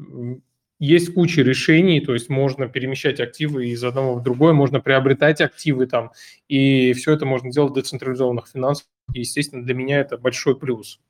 [0.79, 5.87] есть куча решений, то есть можно перемещать активы из одного в другое, можно приобретать активы
[5.87, 6.13] там,
[6.49, 8.87] и все это можно делать в децентрализованных финансах.
[9.13, 11.01] И, естественно, для меня это большой плюс.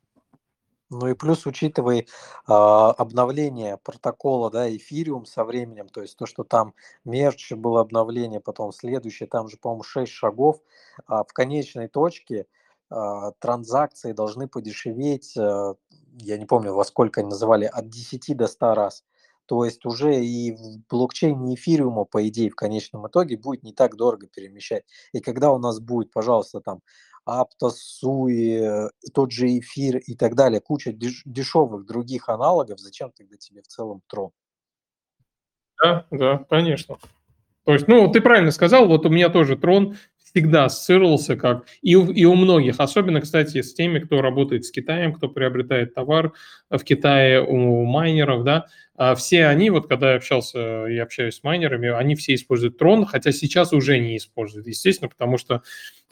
[0.91, 2.05] Ну и плюс учитывая
[2.49, 8.41] а, обновление протокола, да, эфириум со временем, то есть то, что там мерч было обновление,
[8.41, 10.59] потом следующее, там же, по-моему, 6 шагов,
[11.07, 12.47] а, в конечной точке
[12.91, 15.75] а, транзакции должны подешеветь, а,
[16.19, 19.05] я не помню, во сколько они называли, от 10 до 100 раз.
[19.47, 23.97] То есть уже и в блокчейне эфириума, по идее, в конечном итоге будет не так
[23.97, 24.85] дорого перемещать.
[25.13, 26.81] И когда у нас будет, пожалуйста, там
[27.27, 33.37] Aptos, Sui, тот же эфир и так далее, куча деш- дешевых других аналогов, зачем тогда
[33.37, 34.31] тебе в целом трон?
[35.83, 36.99] Да, да, конечно.
[37.65, 39.97] То есть, ну, ты правильно сказал, вот у меня тоже трон
[40.31, 44.71] всегда ассоциировался как, и у, и у многих, особенно, кстати, с теми, кто работает с
[44.71, 46.33] Китаем, кто приобретает товар
[46.71, 48.67] в Китае у майнеров, да,
[48.97, 53.07] а все они, вот когда я общался и общаюсь с майнерами, они все используют трон,
[53.07, 55.63] хотя сейчас уже не используют, естественно, потому что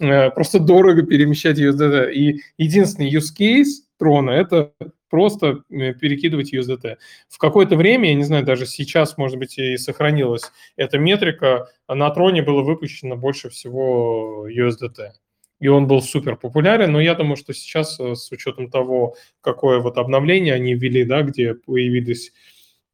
[0.01, 2.13] э, просто дорого перемещать USDT.
[2.13, 4.73] И единственный use case трона– это
[5.09, 6.97] просто э, перекидывать USDT.
[7.29, 12.11] В какое-то время, я не знаю, даже сейчас, может быть, и сохранилась эта метрика, на
[12.11, 15.13] троне было выпущено больше всего USDT
[15.61, 19.81] и он был супер популярен, но я думаю, что сейчас э, с учетом того, какое
[19.81, 22.33] вот обновление они ввели, да, где появились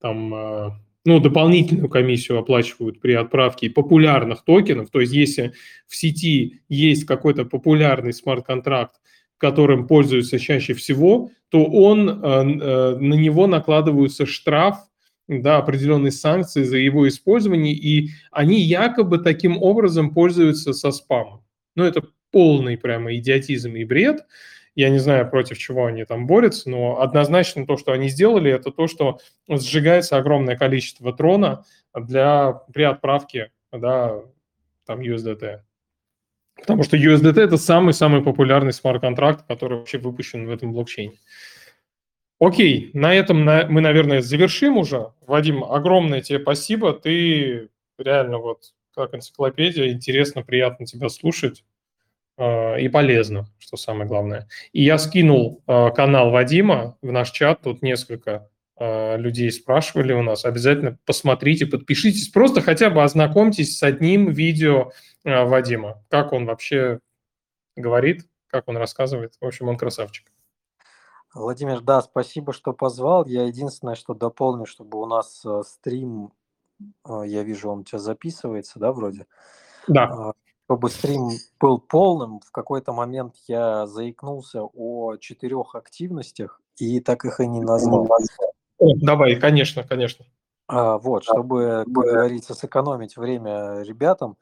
[0.01, 0.71] там, э,
[1.05, 4.91] ну, дополнительную комиссию оплачивают при отправке популярных токенов.
[4.91, 5.53] То есть, если
[5.87, 8.97] в сети есть какой-то популярный смарт-контракт,
[9.45, 14.79] которым пользуются чаще всего, то он, э, э, на него накладываются штраф,
[15.29, 21.43] да, определенные санкции за его использование, и они якобы таким образом пользуются со спамом.
[21.77, 24.25] Ну, это полный прямо идиотизм и бред.
[24.75, 28.71] Я не знаю, против чего они там борются, но однозначно то, что они сделали, это
[28.71, 31.65] то, что сжигается огромное количество трона
[31.95, 34.23] для, при отправке да,
[34.87, 35.61] там USDT.
[36.57, 41.19] Потому что USDT это самый-самый популярный смарт-контракт, который вообще выпущен в этом блокчейне.
[42.41, 45.13] Окей, на этом мы, наверное, завершим уже.
[45.27, 46.93] Вадим, огромное тебе спасибо.
[46.93, 47.69] Ты
[47.99, 51.65] реально вот как энциклопедия, интересно, приятно тебя слушать.
[52.37, 54.49] А, и полезно, что самое главное.
[54.73, 58.49] И я скинул а, канал Вадима в наш чат, тут несколько
[58.79, 60.45] людей спрашивали у нас.
[60.45, 64.91] Обязательно посмотрите, подпишитесь, просто хотя бы ознакомьтесь с одним видео
[65.25, 66.99] Вадима, как он вообще
[67.77, 69.35] говорит, как он рассказывает.
[69.41, 70.31] В общем, он красавчик.
[71.35, 73.27] Владимир, да, спасибо, что позвал.
[73.27, 76.33] Я единственное, что дополню, чтобы у нас стрим,
[77.07, 79.27] я вижу, он у тебя записывается, да, вроде?
[79.89, 80.33] Да
[80.67, 81.29] чтобы стрим
[81.61, 87.61] был полным, в какой-то момент я заикнулся о четырех активностях и так их и не
[87.61, 88.09] назвал.
[88.79, 90.27] Давай, конечно, конечно.
[90.67, 94.37] А, вот, чтобы, как говорится, сэкономить время ребятам,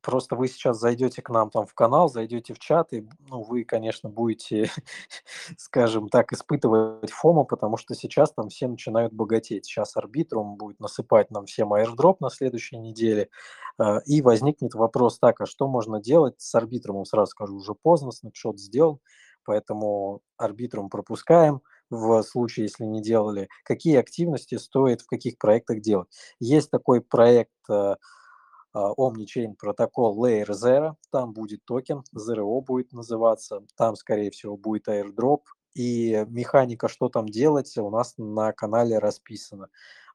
[0.00, 3.64] Просто вы сейчас зайдете к нам там в канал, зайдете в чат, и ну, вы,
[3.64, 4.70] конечно, будете,
[5.58, 9.66] скажем так, испытывать фому, потому что сейчас там все начинают богатеть.
[9.66, 13.28] Сейчас арбитрум будет насыпать нам всем аирдроп на следующей неделе,
[13.76, 17.04] а, и возникнет вопрос так, а что можно делать с арбитрумом?
[17.04, 19.00] Сразу скажу, уже поздно, снапшот сделан,
[19.44, 21.60] поэтому Arbitrum пропускаем
[21.90, 23.48] в случае, если не делали.
[23.64, 26.08] Какие активности стоит в каких проектах делать?
[26.40, 27.96] Есть такой проект э,
[28.72, 34.88] а, Omnichain протокол Layer Zero, там будет токен, ZRO будет называться, там, скорее всего, будет
[34.88, 35.42] airdrop,
[35.74, 39.68] и механика, что там делать, у нас на канале расписано.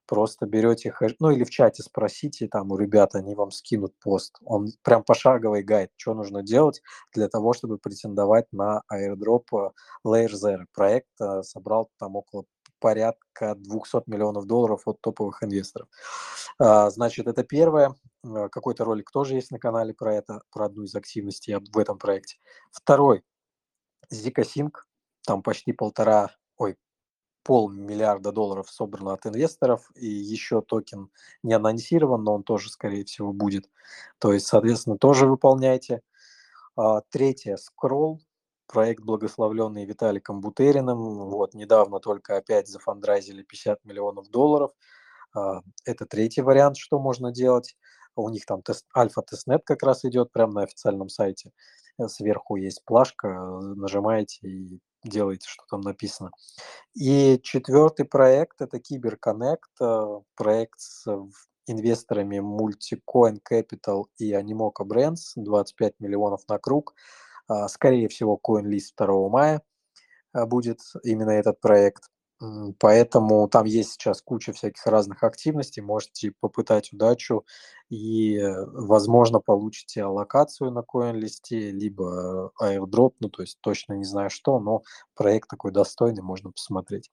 [0.06, 4.38] Просто берете хэш, ну или в чате спросите, там у ребят, они вам скинут пост.
[4.44, 6.82] Он прям пошаговый гайд, что нужно делать
[7.14, 9.70] для того, чтобы претендовать на airdrop э,
[10.06, 10.66] Layer Zero.
[10.74, 12.46] Проект э, собрал там около
[12.84, 15.88] порядка 200 миллионов долларов от топовых инвесторов.
[16.60, 17.96] А, значит, это первое.
[18.26, 21.98] А, какой-то ролик тоже есть на канале про это, про одну из активностей в этом
[21.98, 22.40] проекте.
[22.72, 23.24] Второй.
[24.12, 24.74] ZikaSync.
[25.26, 26.76] Там почти полтора, ой,
[27.44, 31.10] полмиллиарда долларов собрано от инвесторов, и еще токен
[31.44, 33.70] не анонсирован, но он тоже, скорее всего, будет.
[34.20, 36.02] То есть, соответственно, тоже выполняйте.
[36.76, 38.20] А, третье, Scroll
[38.68, 40.98] проект, благословленный Виталиком Бутериным.
[41.30, 44.72] Вот, недавно только опять зафандрайзили 50 миллионов долларов.
[45.36, 47.76] А, это третий вариант, что можно делать.
[48.16, 51.52] У них там тест, альфа-тестнет как раз идет прямо на официальном сайте.
[52.08, 53.28] Сверху есть плашка,
[53.76, 56.32] нажимаете и делаете, что там написано.
[56.94, 61.06] И четвертый проект– это Киберконнект, э, проект с
[61.68, 66.94] инвесторами Multicoin Capital и Animoca Brands, 25 миллионов на круг.
[67.48, 69.62] А, скорее всего, CoinList 2 мая
[70.34, 72.10] а, будет именно этот проект.
[72.80, 75.82] Поэтому там есть сейчас куча всяких разных активностей.
[75.82, 77.46] Можете попытать удачу
[77.90, 78.42] и,
[78.74, 84.84] возможно, получите аллокацию на CoinList, либо airdrop, ну, то есть точно не знаю что, но
[85.16, 87.12] проект такой достойный, можно посмотреть.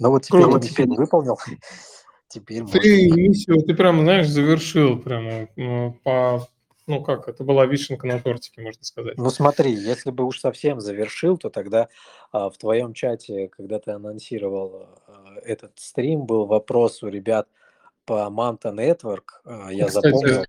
[0.00, 0.68] Ну вот теперь, Круто.
[0.68, 1.38] теперь выполнил.
[2.30, 5.46] Теперь ты миссию, ты прям, знаешь, завершил прямо
[6.04, 6.46] по
[6.88, 9.18] ну как, это была вишенка на тортике, можно сказать.
[9.18, 11.88] Ну смотри, если бы уж совсем завершил, то тогда
[12.32, 17.46] а, в твоем чате, когда ты анонсировал а, этот стрим, был вопрос у ребят
[18.06, 20.44] по Manta Network, а, я Кстати, запомнил.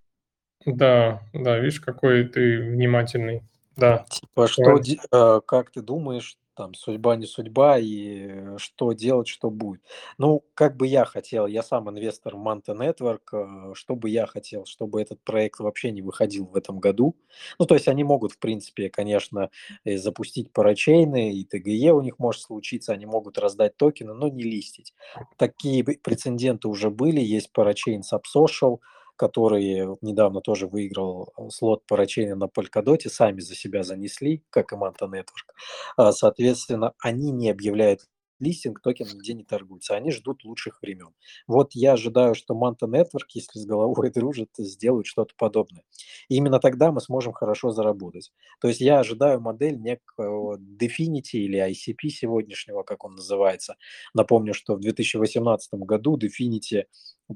[0.66, 3.44] Да, да, видишь, какой ты внимательный.
[3.76, 4.06] Да.
[4.10, 4.80] Типа, что,
[5.12, 9.82] а, как ты думаешь, там судьба не судьба и э, что делать, что будет.
[10.18, 14.26] Ну, как бы я хотел, я сам инвестор в Manta Network, э, что бы я
[14.26, 17.16] хотел, чтобы этот проект вообще не выходил в этом году.
[17.60, 19.52] Ну, то есть они могут, в принципе, конечно,
[19.86, 24.94] запустить парачейны, и ТГЕ у них может случиться, они могут раздать токены, но не листить.
[25.38, 28.80] Такие прецеденты уже были, есть парачейн Subsocial,
[29.20, 34.72] который недавно тоже выиграл э, слот по рачению на Polkadot, сами за себя занесли, как
[34.72, 35.54] и Manta Network.
[35.98, 38.02] А, соответственно, они не объявляют
[38.40, 39.96] листинг, токен нигде не торгуется.
[39.96, 41.14] Они ждут лучших времен.
[41.48, 45.84] Вот я ожидаю, что Manta Network, если с головой дружит, сделают что-то подобное.
[46.30, 48.32] И именно тогда мы сможем хорошо заработать.
[48.62, 53.76] То есть я ожидаю модель некого Definity или ICP сегодняшнего, как он называется.
[54.14, 56.86] Напомню, что в 2018 году Definity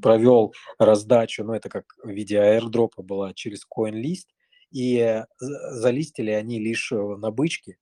[0.01, 4.25] провел раздачу, ну это как в виде аирдропа была через CoinList,
[4.71, 7.77] и залистили они лишь э, на бычке,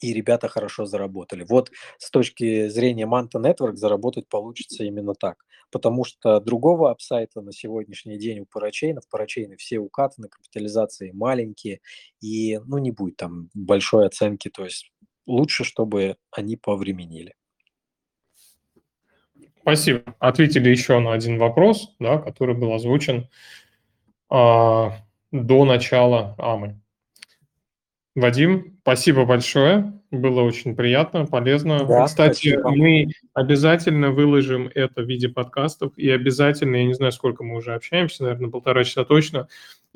[0.00, 1.44] и ребята хорошо заработали.
[1.48, 5.44] Вот с точки зрения Manta Network заработать получится именно так.
[5.70, 11.80] Потому что другого апсайта на сегодняшний день у парачейнов, парачейны все укатаны, капитализации маленькие,
[12.20, 14.50] и ну, не будет там большой оценки.
[14.50, 14.92] То есть
[15.26, 17.34] лучше, чтобы они повременили.
[19.60, 20.14] Спасибо.
[20.18, 23.30] Ответили еще на один вопрос, да, который был озвучен
[24.28, 24.98] а,
[25.32, 26.83] до начала АМы.
[28.14, 29.92] Вадим, спасибо большое.
[30.12, 31.84] Было очень приятно, полезно.
[31.84, 32.70] Да, Кстати, спасибо.
[32.70, 37.74] мы обязательно выложим это в виде подкастов и обязательно, я не знаю, сколько мы уже
[37.74, 39.48] общаемся, наверное, полтора часа точно,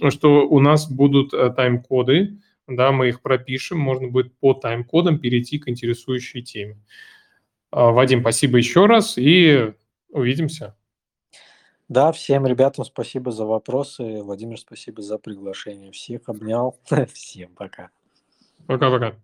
[0.09, 5.59] что у нас будут э, тайм-коды, да, мы их пропишем, можно будет по тайм-кодам перейти
[5.61, 6.77] к интересующей теме.
[7.71, 9.73] А, Вадим, спасибо еще раз и
[10.11, 10.75] увидимся.
[11.89, 14.23] Да, всем ребятам спасибо за вопросы.
[14.23, 15.93] Владимир, спасибо за приглашение.
[15.93, 16.79] Всех обнял.
[17.15, 17.91] Всем пока.
[18.67, 19.17] Пока-пока.